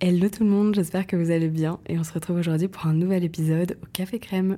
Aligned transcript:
Hello 0.00 0.28
tout 0.28 0.44
le 0.44 0.50
monde, 0.50 0.76
j'espère 0.76 1.08
que 1.08 1.16
vous 1.16 1.32
allez 1.32 1.48
bien 1.48 1.80
et 1.88 1.98
on 1.98 2.04
se 2.04 2.12
retrouve 2.12 2.36
aujourd'hui 2.36 2.68
pour 2.68 2.86
un 2.86 2.92
nouvel 2.92 3.24
épisode 3.24 3.76
au 3.82 3.86
Café 3.92 4.20
Crème. 4.20 4.56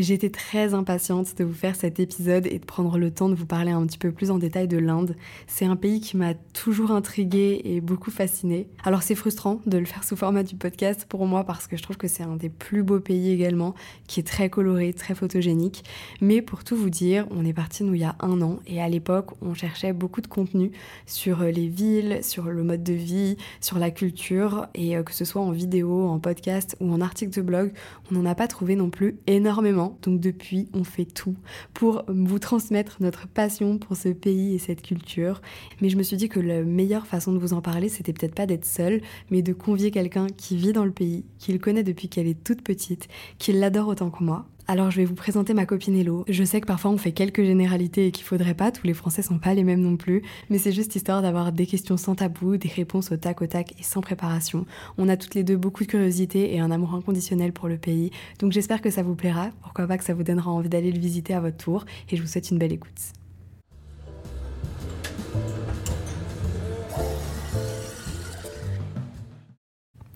J'étais 0.00 0.30
très 0.30 0.72
impatiente 0.72 1.36
de 1.36 1.44
vous 1.44 1.52
faire 1.52 1.76
cet 1.76 2.00
épisode 2.00 2.46
et 2.46 2.58
de 2.58 2.64
prendre 2.64 2.96
le 2.96 3.10
temps 3.10 3.28
de 3.28 3.34
vous 3.34 3.44
parler 3.44 3.70
un 3.70 3.84
petit 3.84 3.98
peu 3.98 4.12
plus 4.12 4.30
en 4.30 4.38
détail 4.38 4.66
de 4.66 4.78
l'Inde. 4.78 5.14
C'est 5.46 5.66
un 5.66 5.76
pays 5.76 6.00
qui 6.00 6.16
m'a 6.16 6.32
toujours 6.32 6.90
intriguée 6.90 7.60
et 7.64 7.82
beaucoup 7.82 8.10
fascinée. 8.10 8.66
Alors 8.82 9.02
c'est 9.02 9.14
frustrant 9.14 9.60
de 9.66 9.76
le 9.76 9.84
faire 9.84 10.02
sous 10.02 10.16
format 10.16 10.42
du 10.42 10.56
podcast 10.56 11.04
pour 11.06 11.26
moi 11.26 11.44
parce 11.44 11.66
que 11.66 11.76
je 11.76 11.82
trouve 11.82 11.98
que 11.98 12.08
c'est 12.08 12.22
un 12.22 12.36
des 12.36 12.48
plus 12.48 12.82
beaux 12.82 12.98
pays 12.98 13.30
également, 13.30 13.74
qui 14.06 14.20
est 14.20 14.26
très 14.26 14.48
coloré, 14.48 14.94
très 14.94 15.14
photogénique. 15.14 15.84
Mais 16.22 16.40
pour 16.40 16.64
tout 16.64 16.76
vous 16.76 16.88
dire, 16.88 17.26
on 17.30 17.44
est 17.44 17.52
parti 17.52 17.84
nous 17.84 17.92
il 17.92 18.00
y 18.00 18.04
a 18.04 18.16
un 18.20 18.40
an 18.40 18.58
et 18.66 18.80
à 18.80 18.88
l'époque 18.88 19.32
on 19.42 19.52
cherchait 19.52 19.92
beaucoup 19.92 20.22
de 20.22 20.28
contenu 20.28 20.70
sur 21.04 21.42
les 21.42 21.68
villes, 21.68 22.20
sur 22.22 22.44
le 22.44 22.62
mode 22.62 22.82
de 22.82 22.94
vie, 22.94 23.36
sur 23.60 23.78
la 23.78 23.90
culture 23.90 24.66
et 24.74 24.96
euh, 24.96 25.02
que 25.02 25.12
ce 25.12 25.26
soit 25.26 25.42
en 25.42 25.50
vidéo, 25.50 26.08
en 26.08 26.20
podcast 26.20 26.74
ou 26.80 26.90
en 26.90 27.02
article 27.02 27.36
de 27.36 27.42
blog, 27.42 27.72
on 28.10 28.14
n'en 28.14 28.24
a 28.24 28.34
pas 28.34 28.48
trouvé 28.48 28.76
non 28.76 28.88
plus 28.88 29.18
énormément. 29.26 29.89
Donc 30.02 30.20
depuis, 30.20 30.68
on 30.74 30.84
fait 30.84 31.04
tout 31.04 31.36
pour 31.74 32.04
vous 32.08 32.38
transmettre 32.38 32.96
notre 33.00 33.28
passion 33.28 33.78
pour 33.78 33.96
ce 33.96 34.08
pays 34.08 34.54
et 34.54 34.58
cette 34.58 34.82
culture. 34.82 35.40
Mais 35.80 35.88
je 35.88 35.96
me 35.96 36.02
suis 36.02 36.16
dit 36.16 36.28
que 36.28 36.40
la 36.40 36.62
meilleure 36.62 37.06
façon 37.06 37.32
de 37.32 37.38
vous 37.38 37.52
en 37.52 37.60
parler, 37.60 37.88
c'était 37.88 38.12
peut-être 38.12 38.34
pas 38.34 38.46
d'être 38.46 38.64
seule, 38.64 39.00
mais 39.30 39.42
de 39.42 39.52
convier 39.52 39.90
quelqu'un 39.90 40.26
qui 40.28 40.56
vit 40.56 40.72
dans 40.72 40.84
le 40.84 40.92
pays, 40.92 41.24
qui 41.38 41.52
le 41.52 41.58
connaît 41.58 41.82
depuis 41.82 42.08
qu'elle 42.08 42.26
est 42.26 42.42
toute 42.42 42.62
petite, 42.62 43.08
qui 43.38 43.52
l'adore 43.52 43.88
autant 43.88 44.10
que 44.10 44.22
moi, 44.22 44.46
alors 44.70 44.92
je 44.92 44.98
vais 44.98 45.04
vous 45.04 45.16
présenter 45.16 45.52
ma 45.52 45.66
copine 45.66 45.96
Hello. 45.96 46.24
Je 46.28 46.44
sais 46.44 46.60
que 46.60 46.66
parfois 46.66 46.92
on 46.92 46.96
fait 46.96 47.10
quelques 47.10 47.42
généralités 47.42 48.06
et 48.06 48.12
qu'il 48.12 48.24
faudrait 48.24 48.54
pas, 48.54 48.70
tous 48.70 48.86
les 48.86 48.94
Français 48.94 49.20
sont 49.20 49.40
pas 49.40 49.52
les 49.52 49.64
mêmes 49.64 49.80
non 49.80 49.96
plus, 49.96 50.22
mais 50.48 50.58
c'est 50.58 50.70
juste 50.70 50.94
histoire 50.94 51.22
d'avoir 51.22 51.50
des 51.50 51.66
questions 51.66 51.96
sans 51.96 52.14
tabou, 52.14 52.56
des 52.56 52.68
réponses 52.68 53.10
au 53.10 53.16
tac 53.16 53.42
au 53.42 53.48
tac 53.48 53.74
et 53.80 53.82
sans 53.82 54.00
préparation. 54.00 54.66
On 54.96 55.08
a 55.08 55.16
toutes 55.16 55.34
les 55.34 55.42
deux 55.42 55.56
beaucoup 55.56 55.82
de 55.82 55.88
curiosité 55.88 56.54
et 56.54 56.60
un 56.60 56.70
amour 56.70 56.94
inconditionnel 56.94 57.52
pour 57.52 57.66
le 57.66 57.78
pays, 57.78 58.12
donc 58.38 58.52
j'espère 58.52 58.80
que 58.80 58.90
ça 58.90 59.02
vous 59.02 59.16
plaira, 59.16 59.50
pourquoi 59.62 59.88
pas 59.88 59.98
que 59.98 60.04
ça 60.04 60.14
vous 60.14 60.22
donnera 60.22 60.52
envie 60.52 60.68
d'aller 60.68 60.92
le 60.92 61.00
visiter 61.00 61.34
à 61.34 61.40
votre 61.40 61.56
tour, 61.56 61.84
et 62.08 62.16
je 62.16 62.22
vous 62.22 62.28
souhaite 62.28 62.52
une 62.52 62.58
belle 62.58 62.72
écoute. 62.72 62.92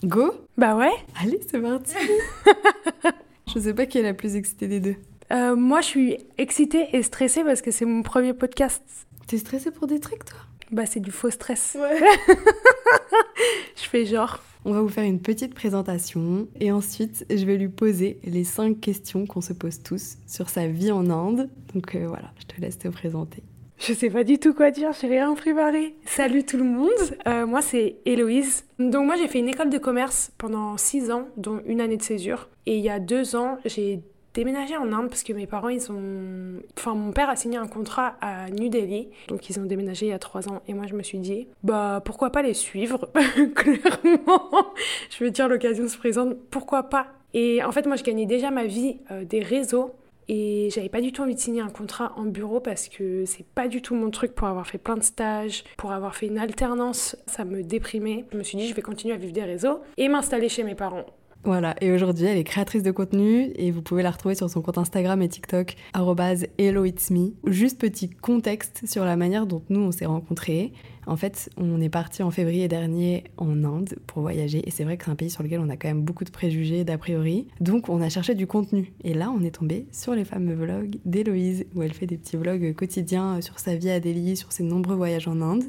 Go? 0.05 0.31
Bah 0.57 0.77
ouais. 0.77 0.93
Allez, 1.21 1.41
c'est 1.45 1.59
parti 1.59 1.95
Je 3.55 3.61
sais 3.61 3.73
pas 3.73 3.85
qui 3.85 3.97
est 3.97 4.01
la 4.01 4.13
plus 4.13 4.35
excitée 4.35 4.67
des 4.67 4.81
deux. 4.81 4.95
Euh, 5.31 5.55
moi, 5.55 5.79
je 5.79 5.85
suis 5.85 6.17
excitée 6.37 6.89
et 6.91 7.01
stressée 7.03 7.43
parce 7.43 7.61
que 7.61 7.71
c'est 7.71 7.85
mon 7.85 8.03
premier 8.03 8.33
podcast. 8.33 8.83
T'es 9.27 9.37
stressée 9.37 9.71
pour 9.71 9.87
des 9.87 9.99
trucs, 9.99 10.25
toi? 10.25 10.37
Bah, 10.71 10.85
c'est 10.85 10.99
du 10.99 11.11
faux 11.11 11.29
stress. 11.29 11.77
Ouais. 11.79 11.99
je 13.75 13.83
fais 13.83 14.05
genre. 14.05 14.43
On 14.65 14.73
va 14.73 14.81
vous 14.81 14.89
faire 14.89 15.03
une 15.03 15.21
petite 15.21 15.53
présentation 15.53 16.47
et 16.59 16.71
ensuite 16.71 17.23
je 17.29 17.45
vais 17.45 17.55
lui 17.55 17.69
poser 17.69 18.19
les 18.23 18.43
cinq 18.43 18.81
questions 18.81 19.27
qu'on 19.27 19.41
se 19.41 19.53
pose 19.53 19.83
tous 19.83 20.17
sur 20.25 20.49
sa 20.49 20.67
vie 20.67 20.91
en 20.91 21.09
Inde. 21.11 21.49
Donc 21.75 21.95
euh, 21.95 22.07
voilà, 22.07 22.31
je 22.39 22.47
te 22.47 22.59
laisse 22.59 22.79
te 22.79 22.87
présenter. 22.87 23.43
Je 23.77 23.93
sais 23.93 24.09
pas 24.09 24.23
du 24.23 24.39
tout 24.39 24.53
quoi 24.53 24.71
dire, 24.71 24.91
j'ai 24.99 25.07
rien 25.07 25.33
préparé. 25.35 25.95
Salut 26.05 26.45
tout 26.45 26.57
le 26.57 26.63
monde, 26.63 26.91
euh, 27.27 27.45
moi 27.45 27.61
c'est 27.61 27.97
Héloïse. 28.05 28.65
Donc 28.79 29.05
moi 29.05 29.15
j'ai 29.15 29.27
fait 29.27 29.39
une 29.39 29.49
école 29.49 29.69
de 29.69 29.77
commerce 29.77 30.31
pendant 30.37 30.77
six 30.77 31.11
ans, 31.11 31.27
dont 31.37 31.61
une 31.65 31.81
année 31.81 31.97
de 31.97 32.03
césure. 32.03 32.47
Et 32.65 32.77
il 32.77 32.83
y 32.83 32.89
a 32.89 32.99
deux 32.99 33.35
ans, 33.35 33.57
j'ai 33.65 34.01
déménagé 34.35 34.75
en 34.77 34.91
Inde 34.91 35.07
parce 35.07 35.23
que 35.23 35.33
mes 35.33 35.47
parents, 35.47 35.69
ils 35.69 35.91
ont... 35.91 36.61
Enfin, 36.77 36.93
mon 36.93 37.11
père 37.11 37.29
a 37.29 37.35
signé 37.35 37.57
un 37.57 37.67
contrat 37.67 38.15
à 38.21 38.49
New 38.49 38.69
Delhi, 38.69 39.09
donc 39.29 39.49
ils 39.49 39.59
ont 39.59 39.65
déménagé 39.65 40.07
il 40.07 40.09
y 40.09 40.13
a 40.13 40.19
trois 40.19 40.47
ans. 40.49 40.61
Et 40.67 40.73
moi, 40.73 40.85
je 40.87 40.93
me 40.93 41.01
suis 41.01 41.19
dit, 41.19 41.47
bah, 41.63 42.01
pourquoi 42.03 42.29
pas 42.29 42.41
les 42.41 42.53
suivre? 42.53 43.09
Clairement, 43.55 44.73
je 45.09 45.23
veux 45.23 45.31
dire, 45.31 45.47
l'occasion 45.47 45.87
se 45.87 45.97
présente, 45.97 46.35
pourquoi 46.51 46.83
pas? 46.83 47.07
Et 47.33 47.63
en 47.63 47.71
fait, 47.71 47.85
moi, 47.85 47.95
je 47.95 48.03
gagnais 48.03 48.25
déjà 48.25 48.51
ma 48.51 48.65
vie 48.65 48.97
euh, 49.09 49.23
des 49.25 49.39
réseaux. 49.39 49.91
Et 50.27 50.69
j'avais 50.73 50.89
pas 50.89 51.01
du 51.01 51.11
tout 51.11 51.21
envie 51.21 51.35
de 51.35 51.39
signer 51.39 51.61
un 51.61 51.69
contrat 51.69 52.13
en 52.17 52.25
bureau 52.25 52.59
parce 52.59 52.89
que 52.89 53.25
c'est 53.25 53.45
pas 53.45 53.67
du 53.67 53.81
tout 53.81 53.95
mon 53.95 54.09
truc 54.09 54.33
pour 54.33 54.47
avoir 54.47 54.67
fait 54.67 54.77
plein 54.77 54.97
de 54.97 55.03
stages, 55.03 55.63
pour 55.77 55.91
avoir 55.91 56.15
fait 56.15 56.27
une 56.27 56.37
alternance, 56.37 57.15
ça 57.27 57.45
me 57.45 57.63
déprimait. 57.63 58.25
Je 58.31 58.37
me 58.37 58.43
suis 58.43 58.57
dit, 58.57 58.67
je 58.67 58.73
vais 58.73 58.81
continuer 58.81 59.13
à 59.13 59.17
vivre 59.17 59.33
des 59.33 59.43
réseaux 59.43 59.81
et 59.97 60.07
m'installer 60.07 60.49
chez 60.49 60.63
mes 60.63 60.75
parents. 60.75 61.05
Voilà, 61.45 61.75
et 61.79 61.91
aujourd'hui, 61.91 62.25
elle 62.25 62.39
est 62.39 62.43
créatrice 62.43 62.81
de 62.81 62.89
contenu 62.89 63.51
et 63.55 63.69
vous 63.69 63.83
pouvez 63.83 64.01
la 64.01 64.09
retrouver 64.09 64.33
sur 64.33 64.49
son 64.49 64.63
compte 64.63 64.79
Instagram 64.79 65.21
et 65.21 65.29
TikTok, 65.29 65.75
helloitsme. 66.57 67.33
Juste 67.45 67.79
petit 67.79 68.09
contexte 68.09 68.87
sur 68.87 69.05
la 69.05 69.15
manière 69.15 69.45
dont 69.45 69.61
nous 69.69 69.81
on 69.81 69.91
s'est 69.91 70.07
rencontrés. 70.07 70.73
En 71.07 71.15
fait, 71.17 71.49
on 71.57 71.81
est 71.81 71.89
parti 71.89 72.23
en 72.23 72.31
février 72.31 72.67
dernier 72.67 73.25
en 73.37 73.63
Inde 73.63 73.95
pour 74.07 74.21
voyager 74.21 74.67
et 74.67 74.71
c'est 74.71 74.83
vrai 74.83 74.97
que 74.97 75.05
c'est 75.05 75.11
un 75.11 75.15
pays 75.15 75.29
sur 75.29 75.43
lequel 75.43 75.59
on 75.59 75.69
a 75.69 75.77
quand 75.77 75.87
même 75.87 76.01
beaucoup 76.01 76.23
de 76.23 76.31
préjugés, 76.31 76.83
d'a 76.83 76.97
priori. 76.97 77.47
Donc 77.59 77.89
on 77.89 78.01
a 78.01 78.09
cherché 78.09 78.35
du 78.35 78.47
contenu 78.47 78.93
et 79.03 79.13
là 79.13 79.31
on 79.31 79.43
est 79.43 79.51
tombé 79.51 79.85
sur 79.91 80.15
les 80.15 80.25
fameux 80.25 80.55
vlogs 80.55 80.97
d'Héloïse 81.05 81.65
où 81.75 81.83
elle 81.83 81.93
fait 81.93 82.07
des 82.07 82.17
petits 82.17 82.37
vlogs 82.37 82.73
quotidiens 82.73 83.41
sur 83.41 83.59
sa 83.59 83.75
vie 83.75 83.89
à 83.89 83.99
Delhi, 83.99 84.35
sur 84.35 84.51
ses 84.51 84.63
nombreux 84.63 84.95
voyages 84.95 85.27
en 85.27 85.41
Inde. 85.41 85.63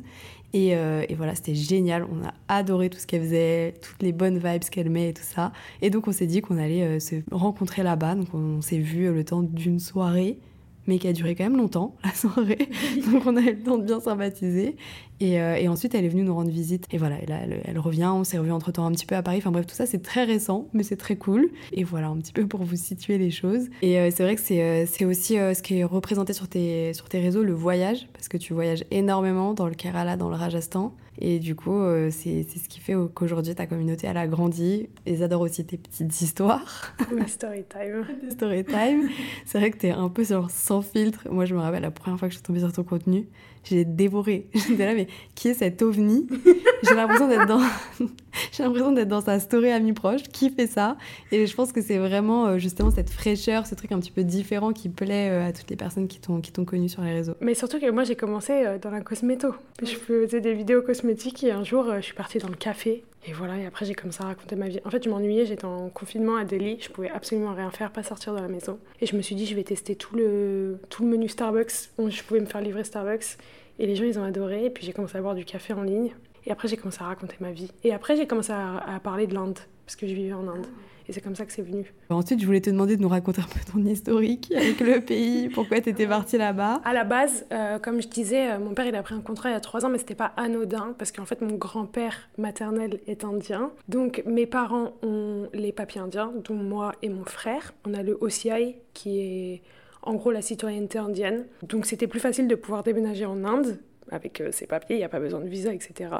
Euh, 0.57 1.05
et, 1.09 1.15
voilà, 1.15 1.35
c'était 1.35 1.55
génial. 1.55 2.05
On 2.05 2.25
a 2.25 2.33
adoré 2.49 2.91
tout 2.91 2.99
ce 2.99 3.07
qu'elle 3.07 3.23
faisait, 3.23 3.75
toutes 3.83 4.03
les 4.03 4.13
bonnes 4.13 4.39
vibes 4.39 4.63
qu'elle 4.71 4.91
met 4.91 5.11
et 5.11 5.15
tout 5.15 5.23
ça. 5.23 5.53
Et 5.83 5.91
donc, 5.91 6.09
on 6.09 6.13
s'est 6.13 6.27
dit 6.27 6.41
qu'on 6.41 6.59
allait 6.59 6.83
euh, 6.83 7.01
se 7.01 7.17
rencontrer 7.31 7.83
là-bas. 7.83 8.15
Donc, 8.15 8.29
on 8.35 8.61
s'est 8.63 8.79
vu 8.79 9.13
le 9.13 9.25
temps 9.25 9.43
d'une 9.43 9.79
soirée 9.79 10.39
mais 10.87 10.99
qui 10.99 11.09
a 11.09 11.13
duré 11.13 11.35
quand 11.35 11.45
même 11.45 11.57
longtemps, 11.57 11.97
la 12.05 12.13
soirée. 12.13 12.69
Donc 13.13 13.27
on 13.27 13.37
a 13.37 13.41
eu 13.41 13.55
le 13.55 13.63
temps 13.63 13.79
de 13.79 13.85
bien 13.85 14.01
sympathiser. 14.01 14.77
Et, 15.21 15.41
euh, 15.41 15.57
et 15.57 15.69
ensuite, 15.69 15.95
elle 15.95 16.05
est 16.05 16.09
venue 16.09 16.23
nous 16.23 16.35
rendre 16.35 16.51
visite. 16.51 16.87
Et 16.93 16.99
voilà, 16.99 17.17
là, 17.27 17.41
elle, 17.65 17.79
revient. 17.79 18.11
On 18.13 18.25
s'est 18.25 18.39
revu 18.39 18.53
entre 18.53 18.71
temps 18.71 18.87
un 18.87 18.93
petit 18.93 19.07
peu 19.07 19.15
à 19.15 19.23
Paris. 19.23 19.39
Enfin 19.39 19.51
bref, 19.51 19.67
tout 19.67 19.75
ça, 19.75 19.87
c'est 19.87 20.03
très 20.03 20.25
récent, 20.25 20.69
mais 20.73 20.83
c'est 20.83 20.97
très 20.97 21.17
cool. 21.17 21.51
Et 21.73 21.85
voilà, 21.85 22.09
un 22.09 22.17
petit 22.19 22.33
peu 22.33 22.47
pour 22.47 22.63
vous 22.63 22.77
situer 22.77 23.19
les 23.19 23.31
choses. 23.31 23.69
Et 23.83 23.99
euh, 23.99 24.11
c'est 24.15 24.23
vrai 24.23 24.37
que 24.37 24.43
c'est 24.43 24.63
euh, 24.63 25.09
aussi 25.09 25.35
ce 25.35 25.63
qui 25.63 25.79
est 25.79 25.85
représenté 25.85 26.33
sur 26.33 26.49
tes, 26.49 26.93
sur 26.93 27.09
tes 27.09 27.21
réseaux, 27.21 27.43
le 27.43 27.55
voyage, 27.55 28.09
parce 28.13 28.29
que 28.29 28.37
tu 28.37 28.53
voyages 28.53 28.85
énormément 28.91 29.55
dans 29.55 29.67
le 29.67 29.75
Kerala, 29.75 30.17
dans 30.17 30.29
le 30.29 30.37
Rajasthan. 30.37 30.93
Et 31.19 31.39
du 31.39 31.55
coup, 31.55 31.81
c'est 32.11 32.43
ce 32.43 32.69
qui 32.69 32.81
fait 32.81 32.95
qu'aujourd'hui, 33.15 33.55
ta 33.55 33.67
communauté, 33.67 34.07
elle 34.07 34.17
a 34.17 34.27
grandi. 34.27 34.89
Ils 35.07 35.23
adorent 35.23 35.43
aussi 35.43 35.65
tes 35.65 35.77
petites 35.77 36.21
histoires. 36.21 36.95
Oui, 37.13 37.29
story 37.29 37.65
time. 37.65 38.05
story 38.31 38.65
time. 38.65 39.09
C'est 39.45 39.59
vrai 39.59 39.71
que 39.71 39.79
t'es 39.79 39.91
un 39.91 40.09
peu 40.09 40.25
sur 40.25 40.51
sans 40.51 40.83
filtre. 40.83 41.29
Moi, 41.31 41.45
je 41.45 41.55
me 41.55 41.61
rappelle 41.61 41.83
la 41.83 41.91
première 41.91 42.19
fois 42.19 42.29
que 42.29 42.33
je 42.33 42.39
suis 42.39 42.45
tombée 42.45 42.61
sur 42.61 42.73
ton 42.73 42.83
contenu, 42.83 43.27
j'ai 43.69 43.85
dévoré. 43.85 44.47
J'étais 44.55 44.87
là, 44.87 44.95
mais 44.95 45.09
qui 45.35 45.49
est 45.49 45.55
cet 45.55 45.83
ovni 45.83 46.27
J'ai 46.83 46.95
l'impression 46.95 47.29
d'être 47.29 47.47
dans, 47.47 47.61
j'ai 48.53 48.63
l'impression 48.63 48.93
d'être 48.93 49.09
dans 49.09 49.21
sa 49.21 49.41
story 49.41 49.71
amie 49.71 49.93
proche. 49.93 50.23
Qui 50.25 50.51
fait 50.51 50.67
ça 50.67 50.97
Et 51.33 51.47
je 51.47 51.55
pense 51.55 51.73
que 51.73 51.81
c'est 51.81 51.99
vraiment 51.99 52.47
euh, 52.47 52.59
justement 52.59 52.91
cette 52.91 53.11
fraîcheur, 53.11 53.67
ce 53.67 53.75
truc 53.75 53.93
un 53.93 53.99
petit 53.99 54.11
peu 54.11 54.25
différent 54.25 54.73
qui 54.73 54.89
plaît 54.89 55.31
euh, 55.31 55.49
à 55.49 55.53
toutes 55.53 55.71
les 55.71 55.77
personnes 55.77 56.07
qui 56.07 56.21
t'ont 56.21 56.41
qui 56.41 56.53
t'ont 56.53 56.65
connu 56.65 56.89
sur 56.89 57.03
les 57.03 57.13
réseaux. 57.13 57.35
Mais 57.41 57.55
surtout 57.55 57.81
que 57.81 57.91
moi 57.91 58.05
j'ai 58.05 58.17
commencé 58.17 58.53
euh, 58.53 58.79
dans 58.79 58.91
la 58.91 59.01
cosméto. 59.01 59.55
Je 59.83 59.95
faisais 59.95 60.41
des 60.41 60.55
vidéos 60.55 60.83
cosmétiques 60.83 61.43
et 61.45 61.51
un 61.51 61.65
jour 61.65 61.87
je 61.97 62.03
suis 62.03 62.15
partie 62.15 62.39
dans 62.39 62.49
le 62.49 62.57
café 62.57 63.05
et 63.29 63.33
voilà, 63.33 63.59
et 63.59 63.67
après 63.67 63.85
j'ai 63.85 63.95
comme 63.95 64.13
ça 64.13 64.25
raconté 64.25 64.55
ma 64.55 64.69
vie. 64.69 64.81
En 64.85 64.91
fait, 64.91 65.03
je 65.03 65.11
m'ennuyais, 65.11 65.47
j'étais 65.47 65.65
en 65.65 65.89
confinement 65.89 66.37
à 66.37 66.45
Delhi, 66.45 66.79
je 66.81 66.89
pouvais 66.91 67.11
absolument 67.11 67.53
rien 67.55 67.71
faire, 67.71 67.91
pas 67.91 68.03
sortir 68.03 68.35
de 68.35 68.41
la 68.41 68.49
maison. 68.49 68.79
Et 69.01 69.07
je 69.07 69.17
me 69.17 69.23
suis 69.23 69.35
dit, 69.35 69.47
je 69.47 69.55
vais 69.55 69.65
tester 69.65 69.97
tout 69.97 70.15
le, 70.15 70.79
tout 70.91 71.03
le 71.03 71.09
menu 71.09 71.29
Starbucks, 71.29 71.91
je 71.99 72.23
pouvais 72.23 72.41
me 72.41 72.47
faire 72.47 72.61
livrer 72.61 72.85
Starbucks. 72.85 73.37
Et 73.79 73.87
les 73.87 73.97
gens, 73.97 74.05
ils 74.05 74.19
ont 74.19 74.25
adoré. 74.25 74.67
Et 74.67 74.71
puis 74.71 74.87
j'ai 74.87 74.93
commencé 74.93 75.19
à 75.19 75.21
boire 75.21 75.35
du 75.35 75.45
café 75.45 75.73
en 75.73 75.83
ligne. 75.83 76.15
Et 76.47 76.53
après, 76.53 76.69
j'ai 76.69 76.77
commencé 76.77 77.03
à 77.03 77.07
raconter 77.07 77.37
ma 77.41 77.51
vie. 77.51 77.71
Et 77.85 77.93
après, 77.93 78.17
j'ai 78.17 78.27
commencé 78.27 78.53
à, 78.53 78.79
à 78.79 79.01
parler 79.01 79.27
de 79.27 79.35
l'Inde, 79.35 79.59
parce 79.87 79.97
que 79.97 80.07
je 80.07 80.15
vivais 80.15 80.33
en 80.33 80.47
Inde. 80.49 80.67
Et 81.09 81.13
c'est 81.13 81.21
comme 81.21 81.37
ça 81.37 81.47
que 81.47 81.53
c'est 81.53 81.63
venu. 81.63 81.95
Ensuite, 82.11 82.41
je 82.41 82.47
voulais 82.47 82.61
te 82.61 82.69
demander 82.69 82.97
de 82.97 83.03
nous 83.03 83.09
raconter 83.09 83.41
un 83.41 83.45
peu 83.45 83.61
ton 83.73 83.79
historique 83.87 84.53
avec 84.57 84.81
le 84.81 85.01
pays, 85.01 85.49
pourquoi 85.49 85.81
tu 85.81 85.91
étais 85.91 86.07
partie 86.07 86.37
là-bas. 86.37 86.81
À 86.85 86.93
la 86.93 87.05
base, 87.05 87.47
euh, 87.53 87.79
comme 87.79 88.03
je 88.03 88.09
disais, 88.09 88.51
euh, 88.51 88.59
mon 88.59 88.75
père 88.75 88.87
il 88.87 88.95
a 88.97 89.03
pris 89.05 89.15
un 89.15 89.21
contrat 89.21 89.51
il 89.51 89.53
y 89.53 89.57
a 89.57 89.61
trois 89.61 89.87
ans, 89.87 89.89
mais 89.89 89.99
c'était 89.99 90.17
pas 90.17 90.33
anodin 90.37 90.95
parce 90.99 91.13
qu'en 91.13 91.25
fait 91.25 91.41
mon 91.43 91.55
grand-père 91.55 92.29
maternel 92.39 92.99
est 93.07 93.25
indien. 93.25 93.71
Donc 93.89 94.25
mes 94.27 94.47
parents 94.47 94.95
ont 95.03 95.49
les 95.55 95.71
papiers 95.71 96.01
indiens, 96.01 96.33
dont 96.45 96.57
moi 96.57 96.93
et 97.03 97.09
mon 97.09 97.25
frère. 97.25 97.73
On 97.87 97.95
a 97.95 98.03
le 98.03 98.19
OCI 98.21 98.75
qui 98.93 99.21
est 99.21 99.63
en 100.03 100.15
gros 100.15 100.33
la 100.33 100.43
citoyenneté 100.43 100.99
indienne. 100.99 101.47
Donc 101.63 101.87
c'était 101.87 102.09
plus 102.09 102.21
facile 102.21 102.49
de 102.49 102.57
pouvoir 102.57 102.83
déménager 102.83 103.27
en 103.27 103.45
Inde 103.45 103.79
avec 104.11 104.41
euh, 104.41 104.51
ses 104.53 104.67
papiers, 104.67 104.97
il 104.97 104.99
n'y 104.99 105.05
a 105.05 105.09
pas 105.09 105.21
besoin 105.21 105.41
de 105.41 105.49
visa, 105.49 105.73
etc. 105.73 106.11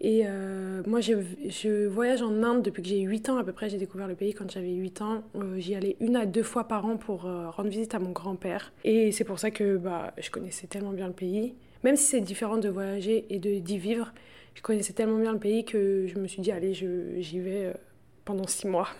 Et 0.00 0.22
euh, 0.24 0.82
moi, 0.86 1.00
je, 1.00 1.12
je, 1.48 1.86
voyage 1.86 2.22
en 2.22 2.42
Inde 2.42 2.62
depuis 2.62 2.82
que 2.82 2.88
j'ai 2.88 3.00
8 3.00 3.28
ans 3.28 3.36
à 3.36 3.44
peu 3.44 3.52
près. 3.52 3.68
J'ai 3.68 3.78
découvert 3.78 4.08
le 4.08 4.14
pays 4.14 4.32
quand 4.32 4.50
j'avais 4.50 4.72
8 4.72 5.02
ans. 5.02 5.22
Euh, 5.36 5.58
j'y 5.58 5.74
allais 5.74 5.96
une 6.00 6.16
à 6.16 6.26
deux 6.26 6.42
fois 6.42 6.64
par 6.64 6.86
an 6.86 6.96
pour 6.96 7.22
rendre 7.22 7.68
visite 7.68 7.94
à 7.94 7.98
mon 7.98 8.10
grand-père. 8.10 8.72
Et 8.84 9.12
c'est 9.12 9.24
pour 9.24 9.38
ça 9.38 9.50
que 9.50 9.76
bah, 9.76 10.14
je 10.18 10.30
connaissais 10.30 10.66
tellement 10.66 10.92
bien 10.92 11.06
le 11.06 11.12
pays. 11.12 11.54
Même 11.82 11.96
si 11.96 12.04
c'est 12.04 12.20
différent 12.20 12.58
de 12.58 12.68
voyager 12.68 13.24
et 13.30 13.38
d'y 13.38 13.78
vivre, 13.78 14.12
je 14.54 14.62
connaissais 14.62 14.92
tellement 14.92 15.18
bien 15.18 15.32
le 15.32 15.38
pays 15.38 15.64
que 15.64 16.06
je 16.06 16.18
me 16.18 16.26
suis 16.26 16.42
dit, 16.42 16.52
allez, 16.52 16.74
j'y 16.74 17.38
vais 17.38 17.66
euh, 17.66 17.72
pendant 18.24 18.46
six 18.46 18.66
mois. 18.66 18.88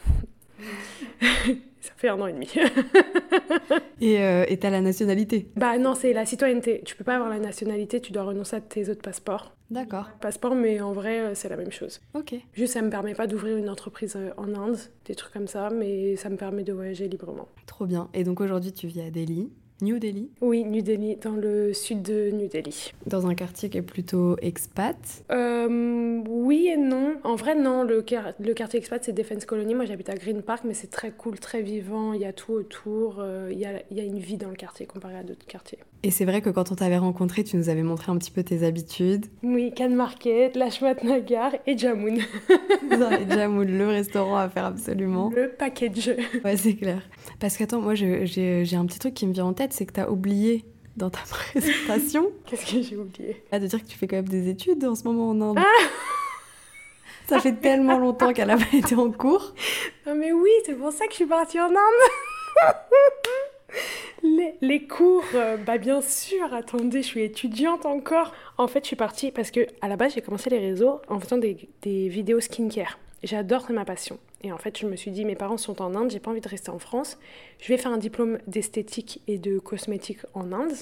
Ça 1.80 1.92
fait 1.96 2.08
un 2.08 2.20
an 2.20 2.26
et 2.26 2.32
demi. 2.34 2.46
et 4.02 4.20
euh, 4.20 4.44
t'as 4.60 4.68
la 4.68 4.82
nationalité 4.82 5.48
Bah 5.56 5.78
non, 5.78 5.94
c'est 5.94 6.12
la 6.12 6.26
citoyenneté. 6.26 6.82
Tu 6.84 6.94
peux 6.94 7.04
pas 7.04 7.14
avoir 7.14 7.30
la 7.30 7.38
nationalité, 7.38 8.00
tu 8.00 8.12
dois 8.12 8.24
renoncer 8.24 8.56
à 8.56 8.60
tes 8.60 8.90
autres 8.90 9.00
passeports. 9.00 9.54
D'accord. 9.70 10.10
Passeport, 10.20 10.54
mais 10.54 10.80
en 10.80 10.92
vrai, 10.92 11.20
euh, 11.20 11.34
c'est 11.34 11.48
la 11.48 11.56
même 11.56 11.70
chose. 11.70 12.00
Ok. 12.14 12.34
Juste, 12.52 12.74
ça 12.74 12.82
me 12.82 12.90
permet 12.90 13.14
pas 13.14 13.26
d'ouvrir 13.26 13.56
une 13.56 13.70
entreprise 13.70 14.14
euh, 14.16 14.30
en 14.36 14.54
Inde, 14.54 14.78
des 15.06 15.14
trucs 15.14 15.32
comme 15.32 15.46
ça, 15.46 15.70
mais 15.70 16.16
ça 16.16 16.28
me 16.28 16.36
permet 16.36 16.64
de 16.64 16.72
voyager 16.72 17.08
librement. 17.08 17.48
Trop 17.66 17.86
bien. 17.86 18.10
Et 18.12 18.24
donc 18.24 18.40
aujourd'hui, 18.40 18.72
tu 18.72 18.88
vis 18.88 19.00
à 19.00 19.10
Delhi 19.10 19.50
New 19.82 19.98
Delhi 19.98 20.30
Oui, 20.40 20.64
New 20.64 20.82
Delhi, 20.82 21.16
dans 21.16 21.32
le 21.32 21.72
sud 21.72 22.02
de 22.02 22.30
New 22.30 22.48
Delhi. 22.48 22.92
Dans 23.06 23.26
un 23.26 23.34
quartier 23.34 23.70
qui 23.70 23.78
est 23.78 23.82
plutôt 23.82 24.36
expat 24.42 24.96
euh, 25.30 26.20
Oui 26.28 26.68
et 26.68 26.76
non. 26.76 27.14
En 27.24 27.34
vrai, 27.34 27.54
non. 27.54 27.82
Le, 27.84 28.04
le 28.40 28.54
quartier 28.54 28.78
expat, 28.78 29.02
c'est 29.02 29.12
Defense 29.12 29.44
Colony. 29.44 29.74
Moi, 29.74 29.84
j'habite 29.84 30.08
à 30.08 30.14
Green 30.14 30.42
Park, 30.42 30.62
mais 30.64 30.74
c'est 30.74 30.90
très 30.90 31.10
cool, 31.10 31.38
très 31.38 31.62
vivant. 31.62 32.12
Il 32.12 32.20
y 32.20 32.26
a 32.26 32.32
tout 32.32 32.52
autour. 32.52 33.16
Euh, 33.20 33.48
il, 33.50 33.58
y 33.58 33.64
a, 33.64 33.82
il 33.90 33.96
y 33.96 34.00
a 34.00 34.04
une 34.04 34.18
vie 34.18 34.36
dans 34.36 34.50
le 34.50 34.56
quartier 34.56 34.86
comparé 34.86 35.16
à 35.16 35.22
d'autres 35.22 35.46
quartiers. 35.46 35.78
Et 36.02 36.10
c'est 36.10 36.24
vrai 36.24 36.40
que 36.40 36.48
quand 36.48 36.72
on 36.72 36.74
t'avait 36.74 36.96
rencontré, 36.96 37.44
tu 37.44 37.58
nous 37.58 37.68
avais 37.68 37.82
montré 37.82 38.10
un 38.10 38.16
petit 38.16 38.30
peu 38.30 38.42
tes 38.42 38.64
habitudes. 38.64 39.26
Oui, 39.42 39.72
Can 39.76 39.90
Market, 39.90 40.56
Lashmat 40.56 41.02
Nagar 41.04 41.52
et 41.66 41.76
Jamoun. 41.76 42.16
et 42.90 43.30
Jamoun, 43.30 43.68
le 43.68 43.86
restaurant 43.86 44.36
à 44.36 44.48
faire 44.48 44.64
absolument. 44.64 45.30
Le 45.34 45.50
package. 45.50 46.16
Ouais, 46.42 46.56
c'est 46.56 46.74
clair. 46.74 47.02
Parce 47.38 47.58
qu'attends, 47.58 47.82
moi 47.82 47.94
j'ai 47.94 48.74
un 48.74 48.86
petit 48.86 48.98
truc 48.98 49.12
qui 49.12 49.26
me 49.26 49.34
vient 49.34 49.44
en 49.44 49.52
tête, 49.52 49.69
c'est 49.72 49.86
que 49.86 49.92
tu 49.92 50.00
as 50.00 50.10
oublié 50.10 50.64
dans 50.96 51.10
ta 51.10 51.20
présentation. 51.28 52.30
Qu'est-ce 52.46 52.72
que 52.72 52.82
j'ai 52.82 52.96
oublié? 52.96 53.42
Ah, 53.52 53.58
De 53.58 53.66
dire 53.66 53.82
que 53.82 53.88
tu 53.88 53.96
fais 53.96 54.06
quand 54.06 54.16
même 54.16 54.28
des 54.28 54.48
études 54.48 54.84
en 54.84 54.94
ce 54.94 55.04
moment 55.04 55.30
en 55.30 55.40
Inde. 55.40 55.58
Ah 55.58 55.64
ça 57.28 57.38
fait 57.40 57.54
tellement 57.60 57.98
longtemps 57.98 58.32
qu'elle 58.32 58.48
n'a 58.48 58.56
pas 58.56 58.76
été 58.76 58.94
en 58.96 59.10
cours. 59.12 59.54
Non 60.06 60.14
mais 60.14 60.32
oui, 60.32 60.50
c'est 60.66 60.74
pour 60.74 60.92
ça 60.92 61.06
que 61.06 61.12
je 61.12 61.16
suis 61.16 61.26
partie 61.26 61.60
en 61.60 61.70
Inde. 61.70 61.76
Les, 64.60 64.86
cours, 64.86 65.24
euh, 65.34 65.56
bah 65.56 65.78
bien 65.78 66.02
sûr, 66.02 66.52
attendez, 66.52 67.02
je 67.02 67.06
suis 67.06 67.22
étudiante 67.22 67.86
encore. 67.86 68.34
En 68.58 68.66
fait, 68.66 68.80
je 68.80 68.88
suis 68.88 68.96
partie 68.96 69.30
parce 69.30 69.50
que 69.50 69.66
à 69.80 69.88
la 69.88 69.96
base, 69.96 70.14
j'ai 70.14 70.20
commencé 70.20 70.50
les 70.50 70.58
réseaux 70.58 71.00
en 71.08 71.20
faisant 71.20 71.38
des, 71.38 71.68
des 71.82 72.08
vidéos 72.08 72.40
skincare. 72.40 72.98
J'adore, 73.22 73.64
c'est 73.66 73.72
ma 73.72 73.84
passion. 73.84 74.18
Et 74.42 74.52
en 74.52 74.58
fait, 74.58 74.78
je 74.78 74.86
me 74.86 74.96
suis 74.96 75.10
dit, 75.10 75.24
mes 75.24 75.34
parents 75.34 75.58
sont 75.58 75.82
en 75.82 75.94
Inde, 75.94 76.10
j'ai 76.10 76.20
pas 76.20 76.30
envie 76.30 76.40
de 76.40 76.48
rester 76.48 76.70
en 76.70 76.78
France. 76.78 77.18
Je 77.58 77.68
vais 77.68 77.76
faire 77.76 77.92
un 77.92 77.98
diplôme 77.98 78.38
d'esthétique 78.46 79.20
et 79.26 79.38
de 79.38 79.58
cosmétique 79.58 80.20
en 80.34 80.52
Inde. 80.52 80.72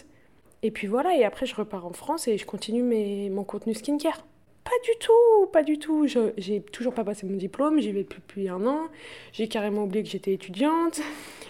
Et 0.62 0.70
puis 0.70 0.86
voilà, 0.86 1.16
et 1.16 1.24
après, 1.24 1.46
je 1.46 1.54
repars 1.54 1.86
en 1.86 1.92
France 1.92 2.28
et 2.28 2.38
je 2.38 2.46
continue 2.46 2.82
mes, 2.82 3.30
mon 3.30 3.44
contenu 3.44 3.74
skincare. 3.74 4.24
Pas 4.64 4.70
du 4.84 4.90
tout, 5.00 5.46
pas 5.52 5.62
du 5.62 5.78
tout. 5.78 6.06
J'ai 6.36 6.60
toujours 6.60 6.92
pas 6.92 7.02
passé 7.02 7.26
mon 7.26 7.36
diplôme, 7.36 7.80
j'y 7.80 7.90
vais 7.90 8.04
depuis 8.04 8.48
un 8.48 8.64
an. 8.66 8.88
J'ai 9.32 9.48
carrément 9.48 9.84
oublié 9.84 10.04
que 10.04 10.10
j'étais 10.10 10.34
étudiante. 10.34 11.00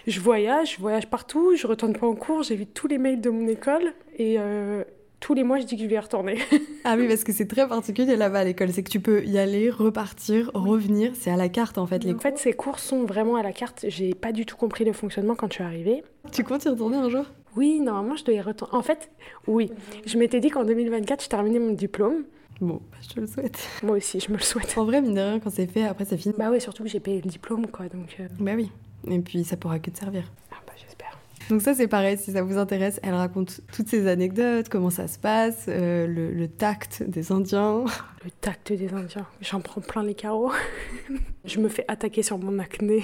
Je 0.06 0.20
voyage, 0.20 0.76
je 0.76 0.80
voyage 0.80 1.08
partout, 1.08 1.56
je 1.56 1.66
retourne 1.66 1.94
pas 1.94 2.06
en 2.06 2.14
cours, 2.14 2.42
vu 2.42 2.66
tous 2.66 2.86
les 2.86 2.96
mails 2.96 3.20
de 3.20 3.28
mon 3.28 3.48
école 3.48 3.92
et 4.16 4.36
euh, 4.38 4.84
tous 5.20 5.34
les 5.34 5.44
mois 5.44 5.58
je 5.58 5.64
dis 5.64 5.76
que 5.76 5.82
je 5.82 5.88
vais 5.88 5.96
y 5.96 5.98
retourner. 5.98 6.38
ah 6.84 6.96
oui, 6.96 7.08
parce 7.08 7.24
que 7.24 7.32
c'est 7.32 7.46
très 7.46 7.66
particulier 7.68 8.16
là-bas 8.16 8.40
à 8.40 8.44
l'école, 8.44 8.70
c'est 8.72 8.82
que 8.82 8.90
tu 8.90 9.00
peux 9.00 9.24
y 9.24 9.38
aller, 9.38 9.70
repartir, 9.70 10.50
revenir, 10.54 11.12
c'est 11.14 11.30
à 11.30 11.36
la 11.36 11.48
carte 11.48 11.78
en 11.78 11.86
fait. 11.86 12.04
Les 12.04 12.14
en 12.14 12.18
fait, 12.18 12.38
ces 12.38 12.52
cours 12.52 12.78
sont 12.78 13.04
vraiment 13.04 13.36
à 13.36 13.42
la 13.42 13.52
carte. 13.52 13.84
J'ai 13.88 14.14
pas 14.14 14.32
du 14.32 14.46
tout 14.46 14.56
compris 14.56 14.84
le 14.84 14.92
fonctionnement 14.92 15.34
quand 15.34 15.48
je 15.48 15.54
suis 15.54 15.64
arrivée. 15.64 16.02
Tu 16.32 16.44
comptes 16.44 16.64
y 16.64 16.68
retourner 16.68 16.96
un 16.96 17.08
jour? 17.08 17.24
Oui, 17.56 17.80
normalement 17.80 18.16
je 18.16 18.24
dois 18.24 18.34
y 18.34 18.40
retourner. 18.40 18.74
En 18.74 18.82
fait, 18.82 19.10
oui. 19.46 19.70
Je 20.06 20.18
m'étais 20.18 20.40
dit 20.40 20.50
qu'en 20.50 20.64
2024 20.64 21.24
je 21.24 21.28
terminais 21.28 21.58
mon 21.58 21.72
diplôme. 21.72 22.24
Bon, 22.60 22.80
bah, 22.90 22.98
je 23.02 23.08
te 23.08 23.20
le 23.20 23.26
souhaite. 23.26 23.68
Moi 23.82 23.96
aussi, 23.96 24.20
je 24.20 24.30
me 24.32 24.36
le 24.36 24.42
souhaite. 24.42 24.76
En 24.76 24.84
vrai, 24.84 25.00
mine 25.00 25.14
de 25.14 25.20
rien, 25.20 25.40
quand 25.40 25.50
c'est 25.50 25.66
fait, 25.66 25.84
après, 25.84 26.04
c'est 26.04 26.16
fini. 26.16 26.34
Bah 26.36 26.50
ouais, 26.50 26.60
surtout 26.60 26.82
que 26.82 26.88
j'ai 26.88 27.00
payé 27.00 27.20
le 27.22 27.30
diplôme, 27.30 27.68
quoi, 27.68 27.88
donc... 27.88 28.16
Euh. 28.20 28.26
Bah 28.40 28.52
oui. 28.56 28.70
Et 29.08 29.18
puis, 29.20 29.44
ça 29.44 29.56
pourra 29.56 29.78
que 29.78 29.90
te 29.90 29.98
servir. 29.98 30.24
Ah 30.50 30.56
bah, 30.66 30.72
j'espère. 30.76 31.17
Donc 31.48 31.62
ça, 31.62 31.74
c'est 31.74 31.88
pareil, 31.88 32.18
si 32.18 32.32
ça 32.32 32.42
vous 32.42 32.58
intéresse, 32.58 33.00
elle 33.02 33.14
raconte 33.14 33.60
toutes 33.72 33.88
ces 33.88 34.06
anecdotes, 34.06 34.68
comment 34.68 34.90
ça 34.90 35.08
se 35.08 35.18
passe, 35.18 35.64
euh, 35.68 36.06
le, 36.06 36.48
tact 36.48 37.02
des 37.02 37.32
Indiens. 37.32 37.84
Le 38.24 38.30
tact 38.30 38.72
des 38.72 38.92
Indiens. 38.92 39.26
J'en 39.40 39.60
prends 39.60 39.80
plein 39.80 40.02
les 40.02 40.14
carreaux. 40.14 40.52
je 41.44 41.60
me 41.60 41.68
fais 41.68 41.84
attaquer 41.88 42.22
sur 42.22 42.36
mon 42.36 42.58
acné. 42.58 43.02